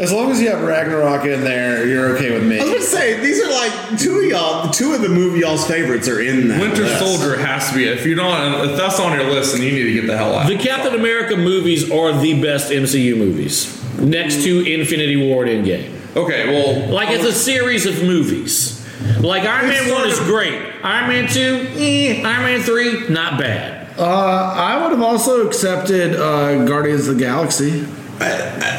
as 0.00 0.12
long 0.12 0.30
as 0.30 0.40
you 0.40 0.50
have 0.50 0.62
Ragnarok 0.62 1.24
in 1.26 1.42
there, 1.44 1.86
you're 1.86 2.16
okay 2.16 2.32
with 2.32 2.46
me. 2.46 2.58
I 2.58 2.62
was 2.62 2.70
going 2.70 2.80
to 2.80 2.86
say 2.86 3.20
these 3.20 3.40
are 3.42 3.50
like 3.50 3.98
two 3.98 4.18
of 4.18 4.24
y'all. 4.24 4.70
Two 4.70 4.92
of 4.94 5.02
the 5.02 5.08
movie 5.08 5.40
y'all's 5.40 5.66
favorites 5.66 6.08
are 6.08 6.20
in 6.20 6.48
that. 6.48 6.60
Winter 6.60 6.84
list. 6.84 6.98
Soldier 6.98 7.36
has 7.36 7.68
to 7.70 7.76
be. 7.76 7.84
If 7.84 8.06
you're 8.06 8.16
not, 8.16 8.64
if 8.64 8.76
that's 8.76 8.98
on 8.98 9.12
your 9.18 9.30
list, 9.30 9.52
then 9.52 9.62
you 9.62 9.72
need 9.72 9.84
to 9.84 9.92
get 9.92 10.06
the 10.06 10.16
hell 10.16 10.34
out. 10.34 10.48
the 10.48 10.56
Captain 10.58 10.94
America 10.94 11.36
movies 11.36 11.90
are 11.90 12.18
the 12.18 12.40
best 12.40 12.70
MCU 12.72 13.16
movies. 13.16 13.80
Next 13.98 14.42
to 14.44 14.64
Infinity 14.72 15.16
War 15.28 15.44
and 15.44 15.64
Endgame. 15.66 15.90
Okay, 16.16 16.46
well, 16.48 16.90
Like 16.90 17.10
it's 17.10 17.24
a 17.24 17.32
series 17.32 17.86
of 17.86 18.02
movies. 18.02 18.73
Like 19.20 19.42
Iron 19.44 19.68
Man 19.68 19.92
one 19.92 20.08
is 20.08 20.18
great. 20.20 20.54
Iron 20.82 21.08
Man 21.08 21.28
two, 21.28 21.66
eh. 21.76 22.22
Iron 22.24 22.42
Man 22.44 22.60
three, 22.60 23.08
not 23.08 23.38
bad. 23.38 23.98
Uh, 23.98 24.54
I 24.56 24.82
would 24.82 24.90
have 24.90 25.02
also 25.02 25.46
accepted 25.46 26.16
uh, 26.16 26.64
Guardians 26.64 27.06
of 27.06 27.14
the 27.14 27.20
Galaxy. 27.20 27.86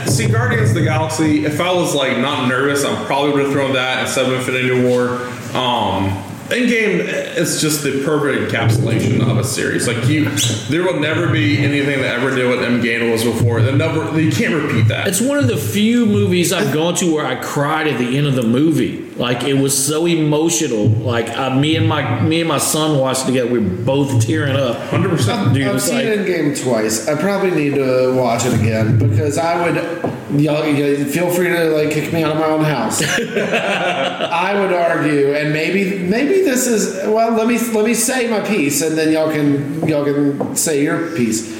See, 0.09 0.27
Guardians 0.27 0.69
of 0.69 0.75
the 0.75 0.83
Galaxy. 0.83 1.45
If 1.45 1.59
I 1.61 1.73
was 1.73 1.93
like 1.95 2.17
not 2.17 2.47
nervous, 2.47 2.83
I'm 2.83 3.05
probably 3.05 3.31
would 3.33 3.43
have 3.43 3.51
thrown 3.51 3.73
that 3.73 4.05
instead 4.05 4.25
of 4.25 4.33
Infinity 4.33 4.83
War. 4.87 5.09
Um, 5.55 6.24
Endgame 6.49 6.99
is 7.37 7.59
just 7.59 7.81
the 7.83 8.03
perfect 8.05 8.51
encapsulation 8.51 9.19
of 9.27 9.37
a 9.37 9.43
series. 9.43 9.87
Like 9.87 10.07
you, 10.07 10.29
there 10.69 10.83
will 10.83 10.99
never 10.99 11.27
be 11.31 11.57
anything 11.57 12.01
that 12.01 12.19
ever 12.19 12.35
did 12.35 12.47
what 12.47 12.59
Endgame 12.59 13.11
was 13.11 13.23
before. 13.23 13.61
They 13.61 13.75
never, 13.75 14.19
you 14.21 14.31
can't 14.31 14.53
repeat 14.53 14.87
that. 14.89 15.07
It's 15.07 15.19
one 15.21 15.39
of 15.39 15.47
the 15.47 15.57
few 15.57 16.05
movies 16.05 16.53
I've 16.53 16.71
gone 16.71 16.93
to 16.95 17.11
where 17.15 17.25
I 17.25 17.35
cried 17.35 17.87
at 17.87 17.97
the 17.97 18.15
end 18.15 18.27
of 18.27 18.35
the 18.35 18.43
movie. 18.43 19.01
Like 19.15 19.43
it 19.43 19.55
was 19.55 19.75
so 19.75 20.05
emotional. 20.05 20.85
Like 20.87 21.29
uh, 21.29 21.55
me 21.57 21.77
and 21.77 21.87
my 21.89 22.21
me 22.21 22.41
and 22.41 22.47
my 22.49 22.57
son 22.59 22.99
watched 22.99 23.25
together. 23.25 23.49
We 23.49 23.59
were 23.59 23.69
both 23.83 24.23
tearing 24.25 24.55
up. 24.55 24.75
Hundred 24.89 25.09
percent. 25.09 25.53
Dude, 25.53 25.65
I've 25.67 25.75
it's 25.77 25.85
seen 25.85 25.95
like- 25.95 26.19
Endgame 26.19 26.61
twice. 26.61 27.07
I 27.07 27.19
probably 27.19 27.51
need 27.51 27.75
to 27.75 28.13
watch 28.15 28.45
it 28.45 28.53
again 28.53 28.99
because 28.99 29.37
I 29.37 29.65
would 29.65 30.14
Y'all, 30.31 30.65
you 30.65 31.05
feel 31.05 31.29
free 31.29 31.49
to 31.49 31.65
like 31.65 31.91
kick 31.91 32.11
me 32.11 32.23
out 32.23 32.31
of 32.31 32.39
my 32.39 32.47
own 32.47 32.63
house. 32.63 32.99
I 33.19 34.59
would 34.59 34.73
argue, 34.73 35.33
and 35.33 35.53
maybe 35.53 35.99
maybe 35.99 36.41
this 36.41 36.65
is 36.65 36.95
well. 37.07 37.31
Let 37.33 37.47
me 37.47 37.59
let 37.59 37.85
me 37.85 37.93
say 37.93 38.27
my 38.29 38.39
piece, 38.39 38.81
and 38.81 38.97
then 38.97 39.11
y'all 39.11 39.31
can 39.31 39.87
y'all 39.87 40.03
can 40.03 40.55
say 40.55 40.83
your 40.83 41.15
piece. 41.15 41.53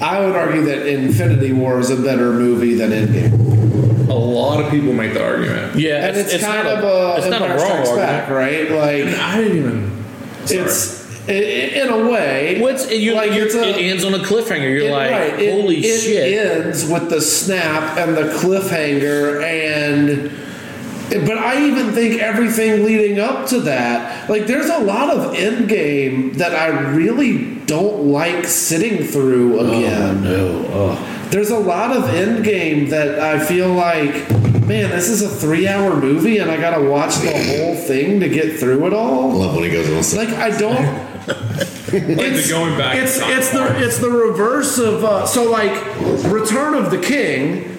I 0.00 0.24
would 0.24 0.34
argue 0.34 0.64
that 0.64 0.86
Infinity 0.86 1.52
War 1.52 1.78
is 1.78 1.90
a 1.90 1.96
better 1.96 2.32
movie 2.32 2.74
than 2.74 2.90
Endgame, 2.90 4.08
A 4.08 4.14
lot 4.14 4.62
of 4.64 4.70
people 4.70 4.92
make 4.94 5.12
the 5.14 5.22
argument. 5.24 5.76
Yeah, 5.76 6.06
and 6.06 6.16
it's, 6.16 6.32
kind 6.38 6.66
not 6.66 6.78
of 6.78 6.84
a, 6.84 7.16
it's 7.18 7.26
not 7.30 7.42
a 7.42 7.54
wrong 7.54 7.70
argument. 7.70 7.96
Back, 7.96 8.30
right? 8.30 8.70
Like 8.70 9.14
I 9.18 9.36
didn't 9.38 9.58
even. 9.58 10.04
Sorry. 10.46 10.60
it's 10.60 11.02
i- 11.02 11.04
i- 11.04 11.05
in 11.28 11.88
a 11.88 12.08
way. 12.10 12.60
What's 12.60 12.90
you 12.90 13.14
like 13.14 13.32
you're, 13.32 13.46
it's 13.46 13.54
a- 13.54 13.68
it 13.68 13.76
ends 13.90 14.04
on 14.04 14.14
a 14.14 14.18
cliffhanger. 14.18 14.70
You're 14.70 14.88
It- 14.88 14.92
like, 14.92 15.10
right. 15.10 15.40
It- 15.40 15.52
holy 15.52 15.78
it 15.78 16.00
shit! 16.00 16.34
ends 16.46 16.84
with 16.88 17.10
the 17.10 17.20
snap 17.20 17.98
and 17.98 18.16
the 18.16 18.22
cliffhanger 18.34 19.42
and 19.42 20.30
but 21.08 21.38
I 21.38 21.64
even 21.68 21.92
think 21.92 22.20
everything 22.20 22.84
leading 22.84 23.20
up 23.20 23.46
to 23.50 23.60
that, 23.60 24.28
like 24.28 24.46
there's 24.48 24.68
a 24.68 24.78
lot 24.78 25.08
of 25.16 25.34
Endgame 25.36 26.34
that 26.34 26.52
I 26.52 26.66
really 26.94 27.54
don't 27.66 28.06
like 28.06 28.44
sitting 28.44 29.04
through 29.04 29.60
oh, 29.60 29.66
again. 29.68 30.18
Oh, 30.26 30.30
no, 30.30 30.66
oh. 30.72 31.28
There's 31.30 31.50
a 31.50 31.58
lot 31.58 31.96
of 31.96 32.04
Endgame 32.04 32.90
that 32.90 33.20
I 33.20 33.38
feel 33.44 33.72
like, 33.72 34.28
man, 34.66 34.90
this 34.90 35.08
is 35.08 35.22
a 35.22 35.28
three-hour 35.28 35.94
movie 36.00 36.38
and 36.38 36.50
I 36.50 36.56
gotta 36.56 36.82
watch 36.82 37.14
the 37.18 37.30
whole 37.30 37.76
thing 37.76 38.18
to 38.18 38.28
get 38.28 38.58
through 38.58 38.84
it 38.88 38.92
I 38.92 38.96
all. 38.96 39.30
love 39.32 39.54
when 39.54 39.62
he 39.64 39.70
goes 39.70 40.12
on. 40.12 40.18
Like 40.26 40.34
I 40.36 40.56
don't. 40.58 41.15
Like 41.26 42.06
the 42.06 42.46
going 42.48 42.76
back. 42.78 42.96
It's 42.96 43.18
it's 43.20 43.50
time 43.50 43.74
the 43.74 43.84
it's 43.86 43.98
the 43.98 44.10
reverse 44.10 44.78
of 44.78 45.04
uh, 45.04 45.26
so 45.26 45.50
like 45.50 45.72
Return 46.24 46.74
of 46.74 46.90
the 46.90 46.98
King. 46.98 47.72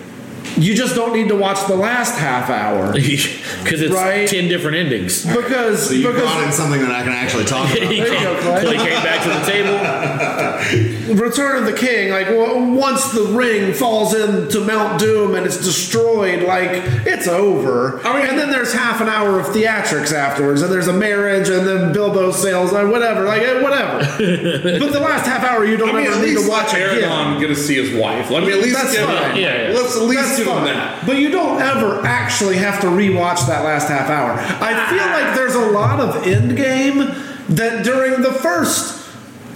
You 0.55 0.73
just 0.73 0.95
don't 0.95 1.13
need 1.13 1.27
to 1.27 1.35
watch 1.35 1.67
the 1.67 1.75
last 1.75 2.17
half 2.17 2.49
hour 2.49 2.91
because 2.93 3.81
it's 3.81 3.93
Right. 3.93 4.27
ten 4.27 4.47
different 4.47 4.77
endings. 4.77 5.23
because 5.25 5.87
So 5.89 5.93
you 5.93 6.07
because 6.07 6.21
brought 6.21 6.43
in 6.43 6.51
something 6.51 6.81
that 6.81 6.89
I 6.91 7.03
can 7.03 7.11
actually 7.11 7.43
talk 7.45 7.69
about. 7.77 7.91
he, 7.91 7.99
There 7.99 8.13
you 8.13 8.19
go, 8.21 8.39
Clay. 8.41 8.61
Clay 8.61 8.77
came 8.77 9.03
back 9.03 9.21
to 9.23 9.29
the 9.29 9.45
table. 9.45 10.96
Return 11.15 11.57
of 11.57 11.65
the 11.65 11.73
King, 11.77 12.11
like 12.11 12.27
w- 12.27 12.73
once 12.73 13.11
the 13.11 13.23
ring 13.23 13.73
falls 13.73 14.13
into 14.13 14.59
Mount 14.61 14.99
Doom 14.99 15.35
and 15.35 15.45
it's 15.45 15.57
destroyed, 15.57 16.43
like 16.43 16.69
it's 17.05 17.27
over. 17.27 17.99
I 18.05 18.13
mean- 18.19 18.27
and 18.29 18.37
then 18.39 18.49
there's 18.51 18.73
half 18.73 18.99
an 19.01 19.07
hour 19.07 19.39
of 19.39 19.47
theatrics 19.47 20.11
afterwards, 20.13 20.61
and 20.61 20.71
there's 20.71 20.87
a 20.87 20.93
marriage, 20.93 21.49
and 21.49 21.65
then 21.67 21.93
Bilbo 21.93 22.31
sails, 22.31 22.73
or 22.73 22.87
whatever, 22.87 23.23
like 23.25 23.41
eh, 23.41 23.61
whatever. 23.61 23.99
but 24.79 24.91
the 24.91 24.99
last 24.99 25.25
half 25.25 25.43
hour 25.43 25.65
you 25.65 25.77
don't 25.77 25.89
I 25.95 25.99
mean, 26.01 26.07
ever 26.07 26.25
need 26.25 26.35
to 26.37 26.49
watch 26.49 26.73
let 26.73 26.97
again. 26.97 27.09
Aragorn 27.09 27.39
get 27.39 27.47
to 27.47 27.55
see 27.55 27.75
his 27.75 27.93
wife. 27.99 28.29
Let 28.29 28.43
me 28.43 28.51
at 28.51 28.59
least 28.59 28.75
That's 28.75 28.93
give 28.95 29.05
fine. 29.05 29.31
him. 29.31 29.37
Yeah, 29.37 29.69
yeah. 29.69 29.75
Let's 29.77 29.95
at 29.95 30.03
least 30.03 30.21
That's 30.23 30.37
give 30.39 30.47
him 30.47 30.63
that. 30.65 31.05
But 31.05 31.17
you 31.17 31.29
don't 31.29 31.61
ever 31.61 32.05
actually 32.05 32.57
have 32.57 32.81
to 32.81 32.87
rewatch 32.87 33.47
that 33.47 33.63
last 33.63 33.87
half 33.87 34.09
hour. 34.09 34.31
I 34.33 34.89
feel 34.89 35.05
like 35.05 35.35
there's 35.35 35.55
a 35.55 35.71
lot 35.71 35.99
of 35.99 36.23
Endgame 36.23 37.23
that 37.55 37.83
during 37.85 38.21
the 38.21 38.31
first 38.33 39.06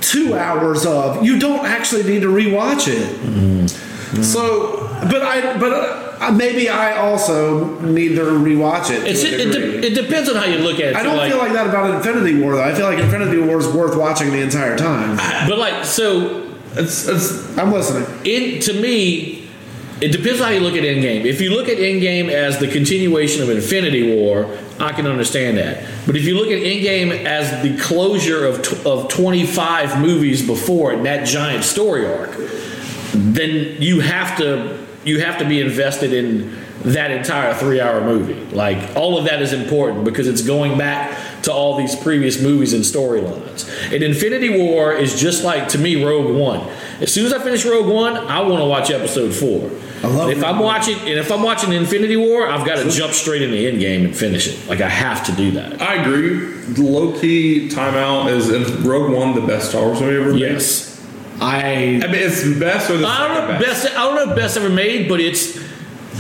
two 0.02 0.36
hours 0.36 0.86
of 0.86 1.24
you 1.24 1.40
don't 1.40 1.66
actually 1.66 2.04
need 2.04 2.22
to 2.22 2.28
rewatch 2.28 2.88
it. 2.88 3.70
So 4.24 4.88
But 5.10 5.22
I 5.22 5.58
but 5.58 5.72
uh, 5.74 6.32
maybe 6.34 6.70
I 6.70 6.98
also 6.98 7.80
need 7.80 8.10
to 8.16 8.22
rewatch 8.22 8.92
it. 8.92 9.02
to 9.02 9.08
it, 9.10 9.40
it, 9.48 9.52
de- 9.52 9.88
it 9.88 9.94
depends 9.96 10.30
on 10.30 10.36
how 10.36 10.46
you 10.46 10.60
look 10.60 10.76
at 10.80 10.90
it. 10.90 10.96
I 10.96 11.00
So, 11.00 11.06
don't 11.06 11.18
like, 11.18 11.32
feel 11.32 11.40
like 11.40 11.54
that 11.54 11.68
about 11.68 11.96
Infinity 11.96 12.40
War 12.42 12.56
though. 12.56 12.64
I 12.64 12.74
feel 12.76 12.86
like 12.86 13.00
Infinity 13.00 13.38
War 13.40 13.58
is 13.60 13.68
worth 13.68 13.96
watching 13.98 14.30
the 14.32 14.42
entire 14.42 14.78
time. 14.78 15.18
but 15.50 15.58
like 15.58 15.86
so, 15.86 16.48
it's 16.74 17.08
it's 17.08 17.58
I'm 17.58 17.72
listening. 17.72 18.06
it 18.26 18.62
to 18.64 18.74
me, 18.74 19.41
it 20.02 20.12
depends 20.12 20.42
on 20.42 20.48
how 20.48 20.54
you 20.54 20.62
look 20.62 20.74
at 20.74 20.84
Endgame. 20.84 21.26
If 21.26 21.42
you 21.42 21.52
look 21.52 21.70
at 21.70 21.78
Endgame 21.78 22.30
as 22.30 22.58
the 22.58 22.68
continuation 22.68 23.44
of 23.44 23.50
Infinity 23.50 24.16
War, 24.16 24.58
I 24.80 24.94
can 24.94 25.06
understand 25.06 25.58
that. 25.58 25.88
But 26.08 26.16
if 26.16 26.26
you 26.26 26.36
look 26.36 26.48
at 26.48 26.58
Endgame 26.58 27.24
as 27.24 27.62
the 27.62 27.78
closure 27.78 28.46
of 28.46 28.86
of 28.86 29.10
25 29.10 30.02
movies 30.02 30.46
before 30.46 30.94
it, 30.94 31.04
that 31.04 31.28
giant 31.28 31.64
story 31.64 32.06
arc, 32.06 32.32
then 33.14 33.80
you 33.82 34.00
have 34.00 34.38
to 34.40 34.86
you 35.04 35.22
have 35.22 35.38
to 35.38 35.46
be 35.46 35.62
invested 35.62 36.14
in 36.14 36.58
that 36.84 37.12
entire 37.12 37.54
three 37.54 37.80
hour 37.80 38.02
movie. 38.02 38.44
Like 38.56 38.96
all 38.96 39.20
of 39.20 39.26
that 39.26 39.42
is 39.42 39.54
important 39.54 40.04
because 40.04 40.28
it's 40.28 40.42
going 40.42 40.80
back 40.80 41.44
to 41.44 41.54
all 41.54 41.78
these 41.78 41.96
previous 41.96 42.42
movies 42.42 42.74
and 42.74 42.84
storylines. 42.84 43.70
And 43.94 44.04
Infinity 44.04 44.50
War 44.50 44.94
is 44.94 45.20
just 45.20 45.44
like 45.44 45.70
to 45.70 45.78
me 45.78 46.04
Rogue 46.04 46.36
One. 46.36 46.68
As 47.00 47.14
soon 47.14 47.26
as 47.26 47.34
I 47.34 47.44
finish 47.44 47.66
Rogue 47.66 47.88
One, 47.88 48.16
I 48.16 48.42
want 48.42 48.62
to 48.62 48.66
watch 48.66 48.90
Episode 48.90 49.34
Four. 49.34 49.70
I 50.04 50.08
love 50.08 50.30
if 50.32 50.44
I'm 50.44 50.60
watching 50.60 50.98
and 51.00 51.10
if 51.20 51.32
I'm 51.32 51.44
watching 51.44 51.72
Infinity 51.74 52.18
War, 52.18 52.48
I've 52.48 52.66
got 52.66 52.78
to 52.82 52.90
jump 52.90 53.14
straight 53.14 53.42
into 53.42 53.56
Endgame 53.56 54.06
and 54.06 54.16
finish 54.16 54.48
it. 54.48 54.68
Like 54.68 54.82
I 54.82 54.90
have 54.90 55.26
to 55.28 55.32
do 55.34 55.52
that. 55.52 55.82
I 55.82 55.96
agree. 56.02 56.40
The 56.40 56.82
low 56.82 57.20
key 57.20 57.70
timeout 57.70 58.32
is 58.32 58.50
in 58.50 58.84
Rogue 58.84 59.12
One 59.14 59.36
the 59.36 59.42
best 59.46 59.70
Star 59.70 59.84
Wars 59.86 60.02
movie 60.02 60.18
ever 60.22 60.32
made. 60.34 60.40
Yes. 60.40 60.88
I 61.40 61.62
I 62.04 62.08
mean, 62.08 62.16
it's 62.16 62.44
best 62.60 62.90
or 62.90 62.98
the 62.98 63.08
I 63.08 63.28
don't 63.28 63.36
know 63.52 63.60
best. 63.60 63.84
best. 63.84 63.98
I 63.98 64.04
don't 64.06 64.16
know 64.16 64.32
if 64.32 64.36
best 64.38 64.58
ever 64.58 64.70
made, 64.70 65.08
but 65.10 65.20
it's 65.20 65.58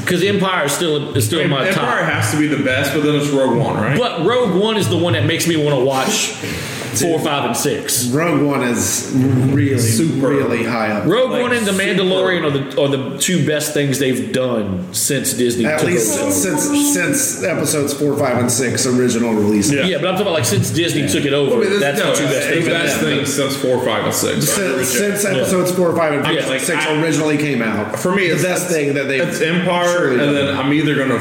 because 0.01 0.23
Empire 0.23 0.65
is 0.65 0.71
still 0.73 1.15
is 1.15 1.25
still 1.25 1.39
I 1.39 1.43
mean, 1.43 1.51
my 1.51 1.69
top. 1.69 1.83
Empire 1.83 2.03
has 2.03 2.31
to 2.31 2.37
be 2.37 2.47
the 2.47 2.63
best, 2.63 2.93
but 2.93 3.03
then 3.03 3.15
it's 3.15 3.29
Rogue 3.29 3.57
One, 3.57 3.75
right? 3.75 3.97
But 3.97 4.25
Rogue 4.25 4.59
One 4.61 4.77
is 4.77 4.89
the 4.89 4.97
one 4.97 5.13
that 5.13 5.25
makes 5.25 5.47
me 5.47 5.55
want 5.57 5.77
to 5.79 5.83
watch 5.85 6.27
four, 7.01 7.19
five, 7.19 7.45
and 7.45 7.55
six. 7.55 8.07
Rogue 8.09 8.41
One 8.41 8.63
is 8.63 9.11
really 9.15 9.77
Super. 9.79 10.27
really 10.27 10.63
high 10.63 10.91
up. 10.91 11.05
Rogue 11.07 11.31
Like, 11.31 11.41
One 11.41 11.53
and 11.53 11.65
The 11.65 11.71
super. 11.73 11.83
Mandalorian 12.03 12.43
are 12.43 12.51
the 12.51 12.81
are 12.81 12.87
the 12.89 13.17
two 13.17 13.45
best 13.47 13.73
things 13.73 13.97
they've 13.99 14.33
done 14.33 14.93
since 14.93 15.33
Disney 15.33 15.65
At 15.65 15.79
took 15.79 15.89
least 15.89 16.19
over. 16.19 16.31
since 16.31 16.63
since 16.93 17.43
episodes 17.43 17.93
four, 17.93 18.17
five, 18.17 18.37
and 18.39 18.51
six 18.51 18.85
original 18.85 19.33
releases. 19.33 19.71
Yeah. 19.73 19.83
yeah, 19.85 19.97
but 19.99 20.07
I'm 20.07 20.11
talking 20.15 20.21
about 20.27 20.33
like 20.33 20.45
since 20.45 20.69
Disney 20.71 21.07
took 21.07 21.23
it 21.25 21.33
over. 21.33 21.55
I 21.55 21.59
mean, 21.59 21.69
this- 21.69 21.79
that's 21.81 21.99
no, 21.99 22.11
the 22.11 22.17
two 22.17 22.25
best 22.25 22.47
things. 22.49 22.65
the 22.65 22.71
best 22.71 22.95
done. 23.01 23.05
thing 23.17 23.25
since 23.25 23.55
four, 23.57 23.85
five, 23.85 24.03
and 24.05 24.13
six. 24.13 24.49
Since, 24.49 24.89
since 24.89 25.25
episodes 25.25 25.71
four, 25.71 25.95
five, 25.95 26.13
and 26.13 26.25
Yeah, 26.35 26.45
six 26.45 26.67
like, 26.69 26.77
I- 26.77 27.01
originally 27.01 27.37
came 27.37 27.61
out, 27.61 27.97
For 27.97 28.13
me, 28.13 28.27
the 28.27 28.33
it's, 28.33 28.43
best 28.43 28.67
thing 28.69 28.93
that 28.95 29.07
they 29.07 29.19
it's 29.21 29.39
Empire, 29.41 29.90
surely 29.91 30.11
and 30.23 30.33
done. 30.33 30.33
then 30.33 30.57
I'm 30.57 30.71
either 30.73 30.95
gonna, 30.95 31.19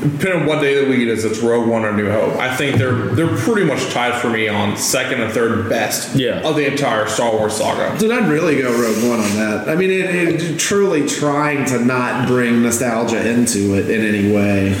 depending 0.00 0.40
on 0.42 0.46
what 0.46 0.60
day 0.60 0.76
of 0.78 0.84
the 0.86 0.90
week 0.90 1.00
it 1.00 1.08
is, 1.08 1.24
it's 1.24 1.38
Rogue 1.40 1.68
One 1.68 1.84
or 1.84 1.92
New 1.96 2.10
Hope. 2.10 2.36
I 2.36 2.54
think 2.56 2.76
they're 2.76 2.92
they're 3.14 3.36
pretty 3.38 3.64
much 3.64 3.88
tied 3.92 4.20
for 4.20 4.28
me 4.30 4.48
on 4.48 4.76
second 4.76 5.20
and 5.20 5.32
third 5.32 5.68
best 5.68 6.14
Yeah. 6.16 6.40
of 6.48 6.56
the 6.56 6.66
entire 6.70 7.06
Star 7.08 7.32
Wars 7.32 7.54
saga. 7.56 7.96
Did 7.98 8.10
I'd 8.10 8.28
really 8.28 8.60
go 8.60 8.70
Rogue 8.72 9.08
One 9.10 9.20
on 9.20 9.36
that? 9.36 9.68
I 9.68 9.76
mean, 9.76 9.90
it, 9.90 10.14
it 10.14 10.58
truly 10.58 11.06
trying 11.08 11.64
to 11.66 11.84
not 11.84 12.26
bring 12.26 12.62
nostalgia 12.62 13.26
into 13.28 13.74
it 13.78 13.88
in 13.90 14.00
any 14.04 14.32
way. 14.32 14.76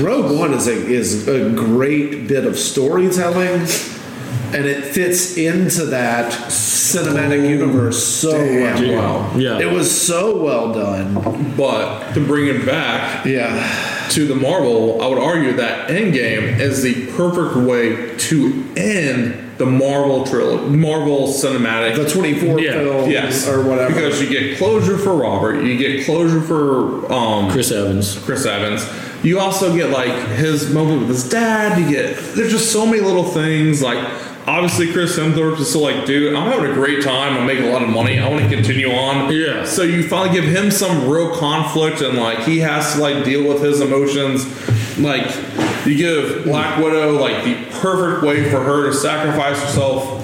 Rogue 0.00 0.34
One 0.38 0.54
is 0.54 0.66
a 0.66 0.72
is 0.72 1.28
a 1.28 1.50
great 1.50 2.26
bit 2.26 2.46
of 2.46 2.58
storytelling, 2.58 3.66
and 4.54 4.66
it 4.66 4.84
fits 4.84 5.36
into 5.36 5.86
that 5.86 6.32
cinematic 6.50 7.48
universe 7.48 8.02
so 8.04 8.32
damn 8.32 8.96
well. 8.96 9.20
well. 9.30 9.40
Yeah. 9.40 9.58
it 9.58 9.72
was 9.72 9.90
so 10.06 10.40
well 10.42 10.72
done. 10.72 11.54
But 11.56 12.12
to 12.14 12.24
bring 12.24 12.46
it 12.48 12.64
back 12.64 13.26
Yeah, 13.26 14.06
to 14.10 14.26
the 14.26 14.34
Marvel, 14.36 15.02
I 15.02 15.06
would 15.08 15.18
argue 15.18 15.52
that 15.56 15.88
Endgame 15.90 16.58
is 16.60 16.82
the 16.82 17.06
perfect 17.12 17.56
way 17.66 18.16
to 18.16 18.64
end 18.76 19.40
the 19.58 19.66
Marvel 19.66 20.24
trilogy, 20.26 20.74
Marvel 20.76 21.28
cinematic. 21.28 21.94
the 21.96 22.08
twenty 22.08 22.34
four 22.38 22.58
Yeah, 22.60 22.72
film 22.72 23.10
yes, 23.10 23.46
or 23.48 23.62
whatever. 23.68 23.94
Because 23.94 24.20
you 24.20 24.28
get 24.28 24.58
closure 24.58 24.98
for 24.98 25.14
Robert, 25.14 25.62
you 25.62 25.76
get 25.78 26.04
closure 26.04 26.40
for 26.40 27.10
um, 27.12 27.50
Chris 27.52 27.70
Evans. 27.70 28.18
Chris 28.18 28.44
Evans. 28.46 28.84
You 29.24 29.38
also 29.38 29.74
get 29.74 29.90
like 29.90 30.12
his 30.30 30.70
moment 30.72 31.00
with 31.00 31.08
his 31.08 31.28
dad. 31.28 31.78
You 31.80 31.88
get 31.88 32.16
there's 32.34 32.50
just 32.50 32.72
so 32.72 32.84
many 32.84 33.00
little 33.00 33.24
things. 33.24 33.80
Like 33.80 34.04
obviously 34.46 34.92
Chris 34.92 35.18
Hemsworth 35.18 35.58
is 35.58 35.68
still 35.68 35.82
like, 35.82 36.06
dude, 36.06 36.34
I'm 36.34 36.50
having 36.50 36.70
a 36.70 36.74
great 36.74 37.02
time. 37.02 37.36
I'm 37.36 37.46
making 37.46 37.64
a 37.64 37.70
lot 37.70 37.82
of 37.82 37.88
money. 37.88 38.18
I 38.18 38.28
want 38.28 38.42
to 38.42 38.54
continue 38.54 38.90
on. 38.90 39.32
Yeah. 39.32 39.64
So 39.64 39.82
you 39.82 40.06
finally 40.06 40.38
give 40.38 40.44
him 40.44 40.70
some 40.70 41.08
real 41.08 41.36
conflict, 41.36 42.00
and 42.00 42.18
like 42.18 42.40
he 42.40 42.58
has 42.60 42.94
to 42.94 43.00
like 43.00 43.24
deal 43.24 43.48
with 43.48 43.62
his 43.62 43.80
emotions. 43.80 44.44
Like 44.98 45.26
you 45.86 45.96
give 45.96 46.44
Black 46.44 46.82
Widow 46.82 47.12
like 47.18 47.44
the 47.44 47.54
perfect 47.80 48.24
way 48.24 48.48
for 48.50 48.62
her 48.62 48.86
to 48.86 48.94
sacrifice 48.94 49.60
herself. 49.60 50.20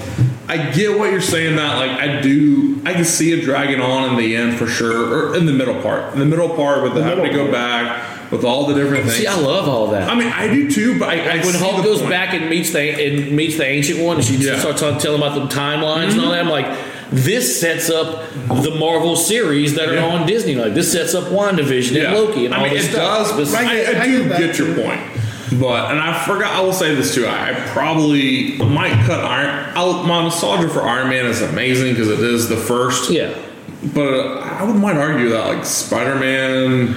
I 0.47 0.71
get 0.71 0.97
what 0.97 1.11
you're 1.11 1.21
saying. 1.21 1.55
That 1.55 1.77
like 1.77 1.91
I 1.91 2.21
do, 2.21 2.81
I 2.85 2.93
can 2.93 3.05
see 3.05 3.31
it 3.31 3.43
dragging 3.43 3.81
on 3.81 4.09
in 4.09 4.17
the 4.17 4.35
end 4.35 4.57
for 4.57 4.67
sure, 4.67 5.31
or 5.31 5.35
in 5.35 5.45
the 5.45 5.53
middle 5.53 5.81
part. 5.81 6.13
In 6.13 6.19
the 6.19 6.25
middle 6.25 6.49
part 6.49 6.83
with 6.83 6.93
the 6.93 7.03
having 7.03 7.25
to 7.25 7.31
go 7.31 7.51
back 7.51 8.20
with 8.31 8.43
all 8.45 8.65
the 8.67 8.73
different 8.73 9.03
things. 9.03 9.17
See, 9.17 9.27
I 9.27 9.35
love 9.35 9.67
all 9.67 9.87
that. 9.87 10.09
I 10.09 10.15
mean, 10.15 10.27
I 10.29 10.47
do 10.47 10.71
too, 10.71 10.97
but 10.97 11.09
I, 11.09 11.15
I 11.19 11.35
when 11.43 11.53
see 11.53 11.57
Hulk 11.59 11.77
the 11.77 11.83
goes 11.83 11.99
point. 11.99 12.09
back 12.11 12.33
and 12.33 12.49
meets 12.49 12.71
the 12.71 12.79
and 12.79 13.35
meets 13.35 13.57
the 13.57 13.65
ancient 13.65 13.99
one, 13.99 14.17
and 14.17 14.25
she 14.25 14.35
Yeah. 14.37 14.57
starts 14.59 14.79
telling 14.79 14.99
telling 14.99 15.21
about 15.21 15.35
the 15.49 15.53
timelines 15.53 16.11
and 16.13 16.21
all 16.21 16.31
that. 16.31 16.39
I'm 16.39 16.49
like, 16.49 16.65
this 17.11 17.59
sets 17.59 17.89
up 17.89 18.23
the 18.63 18.73
Marvel 18.79 19.15
series 19.17 19.75
that 19.75 19.89
are 19.89 19.95
Yeah. 19.95 20.05
on 20.05 20.25
Disney. 20.25 20.55
Like 20.55 20.73
this 20.73 20.91
sets 20.91 21.13
up 21.13 21.25
WandaVision 21.25 22.05
and 22.05 22.15
Loki 22.15 22.45
and 22.45 22.53
all 22.53 22.63
mean, 22.63 22.73
this 22.73 22.85
it 22.87 22.91
stuff. 22.91 23.27
does. 23.27 23.37
This- 23.37 23.53
I, 23.53 23.63
I, 23.63 24.01
I 24.01 24.05
do 24.07 24.23
get 24.29 24.39
that 24.39 24.57
your 24.57 24.75
point, 24.75 25.01
but 25.59 25.91
and 25.91 25.99
I 25.99 26.23
forgot. 26.25 26.53
I 26.53 26.61
will 26.61 26.71
say 26.73 26.95
this 26.95 27.13
too. 27.13 27.25
I, 27.25 27.49
I 27.49 27.53
probably 27.73 28.55
might 28.59 28.93
cut 29.05 29.25
Iron. 29.25 29.73
I'll, 29.75 30.03
my 30.03 30.23
nostalgia 30.23 30.69
for 30.69 30.83
Iron 30.83 31.09
Man 31.09 31.25
is 31.25 31.41
amazing 31.41 31.93
because 31.93 32.07
it 32.07 32.19
is 32.21 32.47
the 32.47 32.55
first. 32.55 33.09
yeah, 33.11 33.33
but 33.93 34.13
uh, 34.13 34.39
I 34.39 34.63
would 34.63 34.77
might 34.77 34.95
argue 34.95 35.27
that 35.31 35.47
like 35.47 35.65
Spider 35.65 36.15
Man. 36.15 36.95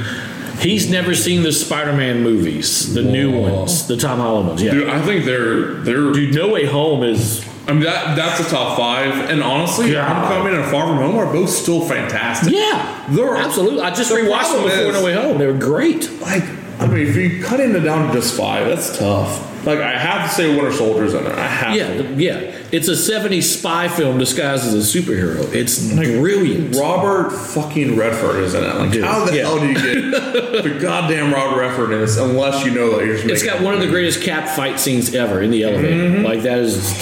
He's 0.59 0.89
never 0.91 1.15
seen 1.15 1.43
the 1.43 1.53
Spider-Man 1.53 2.23
movies, 2.23 2.95
the 2.95 3.03
new 3.03 3.39
ones, 3.41 3.87
the 3.87 3.97
Tom 3.97 4.19
Holland 4.21 4.49
ones. 4.49 4.63
Yeah, 4.63 4.73
Dude, 4.73 4.89
I 4.89 5.01
think 5.03 5.25
they're 5.25 5.75
they're. 5.75 6.13
Dude, 6.13 6.35
No 6.35 6.49
Way 6.49 6.67
Home 6.67 7.03
is 7.03 7.45
I 7.67 7.73
mean 7.73 7.83
that 7.85 8.15
that's 8.17 8.43
the 8.43 8.49
top 8.49 8.77
five, 8.77 9.31
and 9.31 9.43
honestly, 9.43 9.91
God. 9.93 10.07
Homecoming 10.07 10.55
and 10.55 10.65
A 10.65 10.71
Far 10.71 10.87
From 10.87 10.99
Home 10.99 11.17
are 11.17 11.33
both 11.33 11.51
still 11.51 11.81
fantastic. 11.81 12.53
yeah, 12.53 13.05
They're- 13.09 13.35
absolutely. 13.37 13.81
I 13.81 13.95
just 13.95 14.11
the 14.11 14.17
rewatched 14.17 14.53
them 14.53 14.65
before 14.65 14.79
is- 14.87 14.93
No 14.95 15.05
Way 15.05 15.15
Home. 15.15 15.39
They 15.39 15.47
were 15.47 15.53
great. 15.55 16.11
Like, 16.21 16.43
I 16.79 16.87
mean, 16.87 17.07
if 17.07 17.17
you 17.17 17.43
cut 17.43 17.61
it 17.61 17.73
down 17.81 18.09
to 18.09 18.13
just 18.15 18.37
five, 18.37 18.67
that's 18.67 18.99
tough. 18.99 19.51
Like, 19.65 19.79
I 19.81 19.99
have 19.99 20.29
to 20.29 20.35
say 20.35 20.55
Winter 20.55 20.73
Soldier's 20.73 21.15
in 21.15 21.25
there. 21.25 21.39
I 21.39 21.47
have 21.47 21.75
Yeah, 21.77 21.89
to. 22.03 22.15
yeah. 22.15 22.59
It's 22.73 22.89
a 22.89 22.93
'70s 22.93 23.45
spy 23.45 23.89
film 23.89 24.19
disguised 24.19 24.65
as 24.67 24.75
a 24.75 24.99
superhero. 24.99 25.53
It's 25.55 25.93
brilliant. 25.93 26.75
Robert 26.77 27.31
fucking 27.31 27.97
Redford 27.97 28.43
is 28.43 28.55
in 28.55 28.65
it. 28.65 28.75
Like, 28.77 28.91
Dude, 28.93 29.05
how 29.05 29.25
the 29.25 29.35
yeah. 29.37 29.43
hell 29.43 29.59
do 29.61 29.69
you 29.69 29.75
get 29.75 30.63
the 30.65 30.79
goddamn 30.83 31.33
Robert 31.33 31.61
Redford 31.61 31.93
in 31.93 32.01
this 32.01 32.17
unless 32.19 32.65
you 32.65 32.73
know 32.73 32.97
that 32.99 33.05
you're 33.07 33.17
just 33.17 33.27
It's 33.29 33.43
making 33.43 33.59
got 33.59 33.65
one 33.65 33.75
of 33.75 33.81
the 33.81 33.87
greatest 33.89 34.23
cap 34.23 34.49
fight 34.55 34.79
scenes 34.81 35.15
ever 35.15 35.41
in 35.43 35.51
the 35.51 35.63
elevator. 35.65 35.95
Mm-hmm. 35.95 36.25
Like 36.25 36.43
that 36.43 36.59
is 36.59 36.93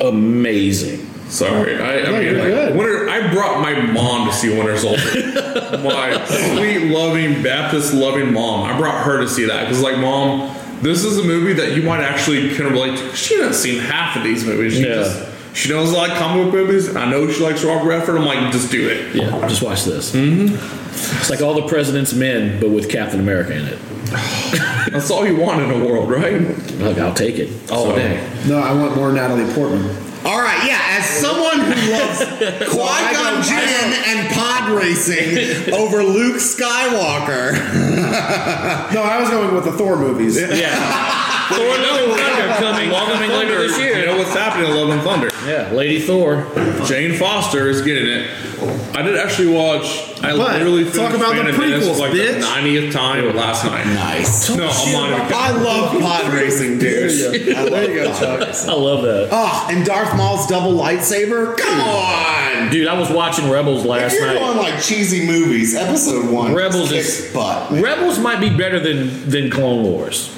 amazing. 0.00 1.06
Sorry, 1.28 1.78
I, 1.80 2.00
I 2.00 2.10
mean, 2.10 2.38
like. 2.38 2.74
Winter. 2.74 3.08
I 3.08 3.32
brought 3.32 3.60
my 3.62 3.80
mom 3.80 4.26
to 4.28 4.32
see 4.34 4.48
Winter 4.56 4.76
Soldier. 4.76 4.98
my 5.84 6.24
sweet, 6.26 6.90
loving 6.90 7.40
Baptist, 7.40 7.94
loving 7.94 8.32
mom. 8.32 8.64
I 8.64 8.76
brought 8.76 9.04
her 9.04 9.20
to 9.20 9.28
see 9.28 9.44
that 9.44 9.62
because, 9.68 9.80
like, 9.80 9.96
mom, 9.98 10.40
this 10.82 11.04
is 11.04 11.18
a 11.18 11.22
movie 11.24 11.52
that 11.54 11.76
you 11.76 11.82
might 11.82 12.00
actually 12.02 12.48
kind 12.50 12.62
of 12.66 12.72
relate 12.72 12.98
to. 12.98 13.14
She 13.16 13.36
hasn't 13.38 13.54
seen 13.56 13.80
half 13.80 14.16
of 14.16 14.22
these 14.24 14.44
movies. 14.44 14.74
She 14.74 14.80
Yeah. 14.80 14.94
just 14.96 15.26
she 15.52 15.68
knows 15.68 15.92
I 15.92 16.08
like 16.08 16.18
comic 16.18 16.44
book 16.46 16.54
movies. 16.54 16.94
I 16.94 17.10
know 17.10 17.28
she 17.30 17.42
likes 17.42 17.64
Robert 17.64 17.86
Redford. 17.88 18.16
I'm 18.16 18.24
like, 18.24 18.52
just 18.52 18.70
do 18.70 18.88
it. 18.88 19.14
Yeah, 19.16 19.30
just 19.48 19.62
watch 19.62 19.84
this. 19.84 20.12
Mm-hmm. 20.14 20.54
It's 21.18 21.28
like 21.30 21.40
all 21.42 21.54
the 21.54 21.66
President's 21.66 22.12
Men, 22.14 22.60
but 22.60 22.70
with 22.70 22.88
Captain 22.88 23.18
America 23.20 23.52
in 23.56 23.66
it. 23.66 23.78
That's 24.92 25.10
all 25.10 25.26
you 25.26 25.36
want 25.36 25.62
in 25.62 25.70
a 25.70 25.84
world, 25.84 26.10
right? 26.10 26.40
Like 26.78 26.98
I'll 26.98 27.14
take 27.14 27.38
it 27.38 27.48
all 27.70 27.86
So- 27.86 27.96
day. 27.96 28.24
No, 28.46 28.58
I 28.58 28.72
want 28.72 28.94
more 28.96 29.12
Natalie 29.12 29.52
Portman. 29.54 29.88
All 30.24 30.40
right, 30.40 30.66
yeah. 30.66 30.98
As 30.98 31.04
someone 31.08 31.60
who 31.60 31.90
loves 31.90 32.18
Qui 32.68 33.14
Gon 33.14 33.42
Jinn 33.42 33.92
and 34.06 34.28
pod 34.34 34.70
racing 34.70 35.72
over 35.72 36.02
Luke 36.02 36.36
Skywalker, 36.36 37.52
No, 38.92 39.02
I 39.02 39.18
was 39.20 39.30
going 39.30 39.54
with 39.54 39.64
the 39.64 39.72
Thor 39.72 39.96
movies. 39.96 40.36
Yeah. 40.36 41.48
Thor: 41.48 41.66
Love 41.66 42.10
and 42.10 42.20
Thunder 42.20 42.48
coming, 42.58 42.90
coming 42.90 43.30
later 43.30 43.58
this 43.66 43.78
year. 43.78 44.00
You 44.00 44.06
know 44.06 44.18
what's 44.18 44.34
happening 44.34 44.70
in 44.70 44.76
Love 44.76 44.90
and 44.90 45.02
Thunder? 45.02 45.29
Yeah, 45.46 45.70
Lady 45.72 46.00
Thor. 46.00 46.46
Jane 46.84 47.14
Foster 47.18 47.68
is 47.68 47.82
getting 47.82 48.06
it. 48.06 48.30
I 48.94 49.02
did 49.02 49.16
actually 49.16 49.54
watch. 49.54 49.86
I 50.22 50.36
But 50.36 50.52
literally 50.58 50.84
talk 50.84 50.92
finished 51.12 51.16
about 51.16 51.34
the 51.34 51.52
Phantom 51.52 51.60
Menace 51.60 51.88
prequels, 51.88 51.98
like 51.98 52.12
bitch. 52.12 52.40
the 52.40 52.46
90th 52.46 52.92
time 52.92 53.36
last 53.36 53.64
night. 53.64 53.86
nice. 53.86 54.50
No, 54.50 54.68
I'm 54.68 54.92
not 54.92 55.10
even 55.24 55.32
I 55.34 55.50
love 55.62 56.00
pod 56.02 56.32
racing, 56.34 56.78
dude. 56.78 57.56
I 57.56 57.62
love 57.62 57.70
There 57.70 57.88
you 57.90 57.94
go, 58.02 58.10
pod 58.10 58.18
Chuck. 58.20 58.40
racing. 58.48 58.70
I 58.70 58.72
love 58.74 59.02
that. 59.02 59.28
Oh, 59.32 59.68
and 59.70 59.86
Darth 59.86 60.14
Maul's 60.16 60.46
double 60.46 60.72
lightsaber? 60.74 61.56
Come 61.56 61.80
on! 61.80 62.70
Dude, 62.70 62.86
I 62.88 62.98
was 62.98 63.08
watching 63.10 63.48
Rebels 63.48 63.82
If 63.84 63.88
last 63.88 64.14
you're 64.14 64.26
night. 64.26 64.38
going 64.40 64.58
like 64.58 64.82
cheesy 64.82 65.26
movies, 65.26 65.74
episode 65.74 66.28
one 66.30 66.54
Rebels 66.54 66.90
kicks 66.90 67.20
is 67.20 67.32
butt. 67.32 67.72
man. 67.72 67.82
Rebels 67.82 68.18
might 68.18 68.40
be 68.40 68.50
better 68.54 68.78
than 68.78 69.30
than 69.30 69.50
Clone 69.50 69.84
Wars. 69.84 70.36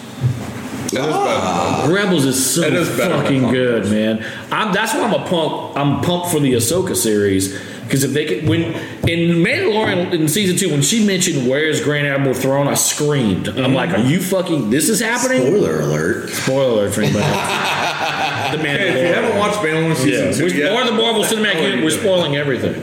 Rebels 0.92 2.24
is 2.24 2.54
so 2.54 2.62
is 2.62 2.88
fucking 2.88 3.50
good, 3.50 3.84
man. 3.90 4.24
I'm, 4.50 4.72
that's 4.72 4.94
why 4.94 5.02
I'm 5.02 5.14
a 5.14 5.26
pump. 5.26 5.76
I'm 5.76 6.00
pumped 6.02 6.28
for 6.28 6.40
the 6.40 6.52
Ahsoka 6.54 6.94
series 6.94 7.58
because 7.84 8.04
if 8.04 8.12
they 8.12 8.24
could, 8.24 8.48
when 8.48 8.72
in 9.08 9.42
Mandalorian 9.42 10.12
in 10.12 10.28
season 10.28 10.56
two, 10.56 10.70
when 10.70 10.82
she 10.82 11.04
mentioned 11.04 11.48
where's 11.48 11.80
Grand 11.82 12.06
Admiral 12.06 12.34
Thrawn, 12.34 12.68
I 12.68 12.74
screamed. 12.74 13.48
I'm 13.48 13.74
like, 13.74 13.90
are 13.90 13.98
you 13.98 14.20
fucking? 14.20 14.70
This 14.70 14.88
is 14.88 15.00
happening? 15.00 15.42
Spoiler 15.42 15.80
alert. 15.80 16.28
Spoiler 16.30 16.72
alert 16.84 16.94
for 16.94 17.00
anybody. 17.02 17.24
the 18.52 18.58
Hey, 18.62 18.88
if 18.90 19.08
you 19.08 19.14
haven't 19.14 19.38
watched 19.38 19.58
Mandalorian 19.58 19.96
season 19.96 20.26
yeah, 20.26 20.32
two 20.32 20.44
we're, 20.44 20.54
yet, 20.54 20.72
or 20.72 20.84
the 20.90 20.92
Marvel 20.96 21.24
Cinematic 21.24 21.56
Oh, 21.56 21.66
Universe, 21.66 21.82
we're 21.84 21.90
did. 21.90 22.00
spoiling 22.00 22.36
everything. 22.36 22.74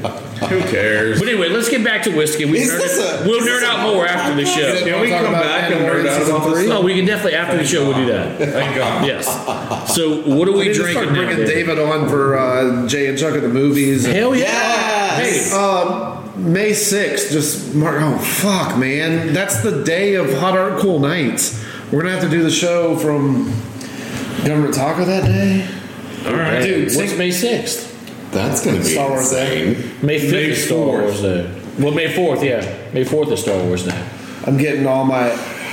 Who 0.49 0.61
cares? 0.71 1.19
But 1.19 1.27
anyway, 1.29 1.49
let's 1.49 1.69
get 1.69 1.83
back 1.83 2.03
to 2.03 2.15
whiskey. 2.15 2.45
We 2.45 2.59
is 2.59 2.71
nerd, 2.71 3.23
a, 3.23 3.27
we'll 3.27 3.41
is 3.41 3.45
nerd 3.47 3.63
out 3.63 3.93
more 3.93 4.05
after 4.07 4.35
the 4.35 4.45
show. 4.45 4.79
Can 4.83 5.01
we 5.01 5.09
come 5.09 5.31
back 5.33 5.69
and 5.71 5.81
Mandalorian 5.81 6.03
nerd 6.03 6.07
out 6.07 6.17
season 6.19 6.35
about 6.35 6.49
this? 6.49 6.59
three? 6.59 6.69
No, 6.69 6.81
we 6.81 6.95
can 6.95 7.05
definitely 7.05 7.35
after 7.35 7.57
the 7.57 7.65
show 7.65 7.87
we'll 7.87 7.97
do 7.97 8.05
that. 8.07 8.37
Thank 8.39 8.75
God. 8.75 9.05
Yes. 9.05 9.25
So 9.95 10.21
what 10.23 10.47
are 10.47 10.51
we 10.53 10.59
We 10.59 10.67
need 10.69 10.73
drinking 10.75 10.91
start 11.03 11.09
bringing 11.09 11.37
David? 11.37 11.47
David 11.75 11.79
on 11.79 12.09
for 12.09 12.37
uh, 12.37 12.87
Jay 12.87 13.07
and 13.07 13.17
Chuck 13.17 13.35
at 13.35 13.41
the 13.41 13.49
movies. 13.49 14.05
Hell 14.05 14.35
yeah! 14.35 14.98
Yes. 15.23 15.51
Hey, 15.51 15.57
Um, 15.57 16.53
May 16.53 16.71
6th, 16.71 17.31
just 17.31 17.75
mark. 17.75 17.97
Oh, 18.01 18.17
fuck, 18.17 18.77
man. 18.77 19.33
That's 19.33 19.61
the 19.61 19.83
day 19.83 20.15
of 20.15 20.31
Hot 20.39 20.57
Art 20.57 20.79
Cool 20.79 20.99
Nights. 20.99 21.63
We're 21.91 22.01
going 22.03 22.13
to 22.13 22.19
have 22.21 22.23
to 22.23 22.29
do 22.29 22.43
the 22.43 22.51
show 22.51 22.95
from 22.97 23.45
Government 24.45 24.73
Taco 24.73 25.03
that 25.05 25.25
day. 25.25 25.65
all 26.27 26.33
right, 26.33 26.61
Dude, 26.61 26.95
What's 26.95 27.17
May 27.17 27.31
sixth? 27.31 27.87
That's 28.31 28.63
going 28.63 28.77
to 28.77 28.83
be 28.83 28.89
Star 28.89 29.09
Wars 29.09 29.31
Day. 29.31 29.67
insane. 29.75 29.95
May 30.05 30.19
fifth 30.19 30.31
May 30.31 30.43
is 30.49 30.65
Star 30.65 30.77
4th. 30.77 31.01
Wars 31.01 31.21
Day. 31.21 31.55
Well, 31.79 31.93
May 31.93 32.13
fourth, 32.13 32.43
yeah. 32.43 32.91
May 32.93 33.03
fourth 33.03 33.31
is 33.31 33.41
Star 33.41 33.57
Wars 33.63 33.85
Day. 33.85 34.07
I'm 34.45 34.57
getting 34.57 34.85
all 34.87 35.03
my. 35.05 35.29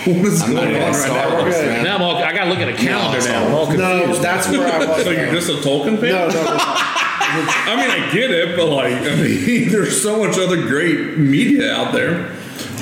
What 0.06 0.16
is 0.24 0.40
I'm 0.42 0.54
not 0.54 0.62
going 0.64 0.76
on 0.76 0.82
right 0.82 0.94
Star 0.94 1.30
now? 1.30 1.36
Wars 1.42 1.54
Okay. 1.54 1.66
fan. 1.66 1.84
Now 1.84 1.96
I'm 1.96 2.02
all, 2.02 2.16
I 2.16 2.32
gotta 2.32 2.48
look 2.48 2.60
at 2.60 2.68
a 2.68 2.72
calendar 2.76 3.18
it's 3.18 3.26
now. 3.26 3.44
I'm 3.46 3.54
all 3.54 3.66
No, 3.72 4.16
that's 4.20 4.48
where 4.48 4.72
I 4.72 4.78
was. 4.86 5.02
So 5.04 5.10
you're 5.10 5.32
just 5.32 5.48
a 5.50 5.54
Tolkien 5.68 5.98
fan? 6.00 6.10
no, 6.12 6.28
no, 6.28 6.44
no. 6.44 6.58
I 7.28 7.76
mean, 7.76 7.90
I 7.90 8.12
get 8.12 8.30
it, 8.30 8.56
but 8.56 8.66
like, 8.68 8.94
I 8.94 9.16
mean, 9.16 9.68
there's 9.70 10.00
so 10.02 10.24
much 10.24 10.38
other 10.38 10.62
great 10.62 11.18
media 11.18 11.74
out 11.74 11.92
there. 11.92 12.32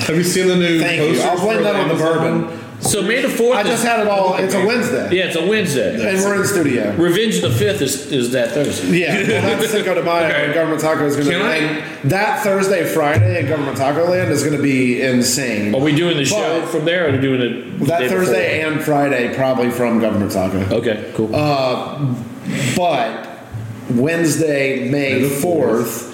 Have 0.07 0.17
you 0.17 0.25
seen 0.25 0.49
the 0.49 0.57
new 0.57 0.79
Thank 0.81 1.17
you. 1.17 1.23
I'll 1.23 1.39
blame 1.41 1.63
that 1.63 1.77
on 1.77 1.89
the 1.89 1.95
Amazon? 1.95 2.43
bourbon. 2.43 2.81
so 2.83 3.01
May 3.03 3.23
the 3.23 3.29
fourth. 3.31 3.57
I 3.57 3.63
just 3.63 3.85
had 3.85 4.01
it 4.01 4.07
all. 4.09 4.35
It's 4.37 4.53
a 4.55 4.65
Wednesday. 4.67 5.17
Yeah, 5.17 5.27
it's 5.27 5.37
a 5.37 5.47
Wednesday. 5.47 5.95
And 5.95 6.19
we're 6.23 6.35
in 6.35 6.43
the 6.43 6.47
studio. 6.49 6.95
Revenge 6.97 7.41
the 7.41 7.51
fifth 7.51 7.81
is 7.81 8.13
is 8.13 8.33
that 8.33 8.51
Thursday. 8.53 8.99
Yeah, 8.99 9.15
well, 9.15 9.59
that's 9.59 9.71
Cinco 9.71 9.95
de 9.95 10.03
Mayo. 10.03 10.27
Okay. 10.27 10.45
and 10.45 10.55
Government 10.55 10.81
Taco 10.83 11.07
is 11.07 11.17
going 11.17 11.29
Can 11.31 11.43
I- 11.43 12.01
to. 12.03 12.09
That 12.09 12.43
Thursday, 12.43 12.85
Friday 12.85 13.43
at 13.43 13.49
Government 13.49 13.79
Taco 13.79 14.11
Land 14.11 14.31
is 14.31 14.43
going 14.45 14.57
to 14.57 14.63
be 14.63 15.01
insane. 15.01 15.75
Are 15.75 15.81
we 15.81 15.95
doing 15.95 16.17
the 16.19 16.25
show 16.27 16.67
from 16.67 16.85
there, 16.85 17.07
or 17.07 17.09
are 17.09 17.13
we 17.13 17.19
doing 17.19 17.41
it 17.41 17.79
that 17.87 18.01
day 18.01 18.09
Thursday 18.09 18.61
and 18.63 18.83
Friday, 18.83 19.35
probably 19.35 19.71
from 19.71 20.01
Government 20.01 20.31
Taco. 20.33 20.59
Okay, 20.77 21.13
cool. 21.15 21.35
Uh, 21.35 22.15
but 22.77 23.31
Wednesday, 23.91 24.89
May 24.89 25.21
the 25.21 25.29
fourth, 25.29 26.11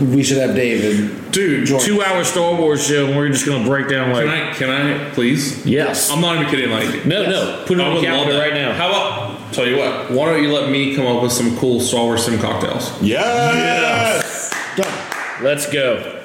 we 0.00 0.22
should 0.22 0.38
have 0.38 0.54
David. 0.54 1.30
Dude, 1.32 1.66
join. 1.66 1.80
Two 1.80 2.02
hour 2.02 2.24
Star 2.24 2.54
Wars 2.54 2.86
show, 2.86 3.06
and 3.06 3.16
we're 3.16 3.28
just 3.28 3.46
gonna 3.46 3.64
break 3.64 3.88
down 3.88 4.12
like. 4.12 4.24
Can 4.24 4.30
I? 4.30 4.54
Can 4.54 4.70
I 4.70 5.10
please? 5.10 5.64
Yes. 5.64 6.10
I'm 6.10 6.20
not 6.20 6.36
even 6.36 6.48
kidding. 6.48 6.70
Like, 6.70 7.06
no, 7.06 7.24
no. 7.28 7.64
Put 7.66 7.78
it 7.78 7.80
on 7.80 7.96
the 7.96 8.00
calendar 8.00 8.38
right 8.38 8.54
now. 8.54 8.72
How 8.72 8.88
about? 8.88 9.52
Tell 9.52 9.66
you 9.66 9.78
what. 9.78 10.10
Why 10.10 10.26
don't 10.26 10.42
you 10.42 10.52
let 10.52 10.70
me 10.70 10.94
come 10.94 11.06
up 11.06 11.22
with 11.22 11.32
some 11.32 11.56
cool 11.58 11.80
Star 11.80 12.04
Wars 12.04 12.24
sim 12.24 12.38
cocktails? 12.38 13.00
Yes. 13.02 14.52
Done. 14.76 15.44
Let's 15.44 15.70
go. 15.70 16.19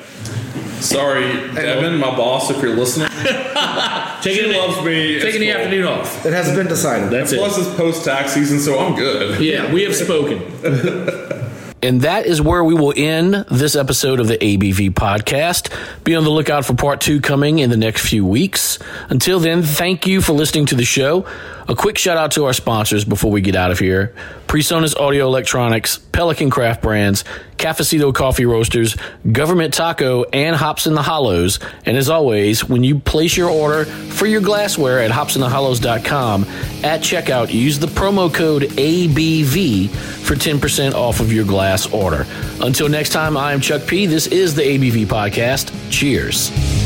Sorry, 0.81 1.31
Devin, 1.53 1.97
my 1.97 2.15
boss, 2.15 2.49
if 2.51 2.61
you're 2.61 2.75
listening. 2.75 3.07
Taking 4.21 4.45
She 4.45 4.51
the, 4.51 4.57
loves 4.57 4.83
me. 4.85 5.19
Taking 5.19 5.41
the 5.41 5.51
afternoon 5.51 5.85
off. 5.85 6.25
It 6.25 6.33
has 6.33 6.55
been 6.55 6.67
decided. 6.67 7.09
That's 7.09 7.31
it. 7.31 7.37
Plus, 7.37 7.57
it's 7.57 7.75
post 7.75 8.05
tax 8.05 8.33
season, 8.33 8.59
so 8.59 8.79
I'm 8.79 8.95
good. 8.95 9.39
Yeah, 9.45 9.71
we 9.71 9.83
have 9.83 9.95
spoken. 9.95 10.41
and 11.83 12.01
that 12.01 12.25
is 12.25 12.41
where 12.41 12.63
we 12.63 12.73
will 12.73 12.93
end 12.95 13.45
this 13.51 13.75
episode 13.75 14.19
of 14.19 14.27
the 14.27 14.37
ABV 14.37 14.91
podcast. 14.91 15.71
Be 16.03 16.15
on 16.15 16.23
the 16.23 16.29
lookout 16.31 16.65
for 16.65 16.73
part 16.73 17.01
two 17.01 17.21
coming 17.21 17.59
in 17.59 17.69
the 17.69 17.77
next 17.77 18.07
few 18.07 18.25
weeks. 18.25 18.79
Until 19.09 19.39
then, 19.39 19.61
thank 19.61 20.07
you 20.07 20.21
for 20.21 20.33
listening 20.33 20.65
to 20.67 20.75
the 20.75 20.85
show. 20.85 21.25
A 21.67 21.75
quick 21.75 21.97
shout 21.97 22.17
out 22.17 22.31
to 22.33 22.45
our 22.45 22.53
sponsors 22.53 23.05
before 23.05 23.31
we 23.31 23.41
get 23.41 23.55
out 23.55 23.71
of 23.71 23.79
here 23.79 24.15
Presonus 24.47 24.95
Audio 24.99 25.25
Electronics, 25.25 25.97
Pelican 25.97 26.49
Craft 26.49 26.81
Brands, 26.81 27.23
Cafecito 27.57 28.13
Coffee 28.13 28.45
Roasters, 28.45 28.95
Government 29.31 29.73
Taco, 29.73 30.23
and 30.25 30.55
Hops 30.55 30.87
in 30.87 30.93
the 30.93 31.01
Hollows. 31.01 31.59
And 31.85 31.97
as 31.97 32.09
always, 32.09 32.67
when 32.67 32.83
you 32.83 32.99
place 32.99 33.35
your 33.35 33.49
order 33.49 33.85
for 33.85 34.25
your 34.25 34.41
glassware 34.41 34.99
at 35.01 35.11
hopsinthehollows.com, 35.11 36.43
at 36.83 37.01
checkout, 37.01 37.53
use 37.53 37.79
the 37.79 37.87
promo 37.87 38.33
code 38.33 38.63
ABV 38.63 39.89
for 39.89 40.35
10% 40.35 40.93
off 40.93 41.19
of 41.19 41.31
your 41.31 41.45
glass 41.45 41.87
order. 41.87 42.25
Until 42.61 42.89
next 42.89 43.09
time, 43.11 43.37
I 43.37 43.53
am 43.53 43.61
Chuck 43.61 43.85
P. 43.87 44.05
This 44.05 44.27
is 44.27 44.55
the 44.55 44.63
ABV 44.63 45.05
Podcast. 45.05 45.71
Cheers. 45.89 46.84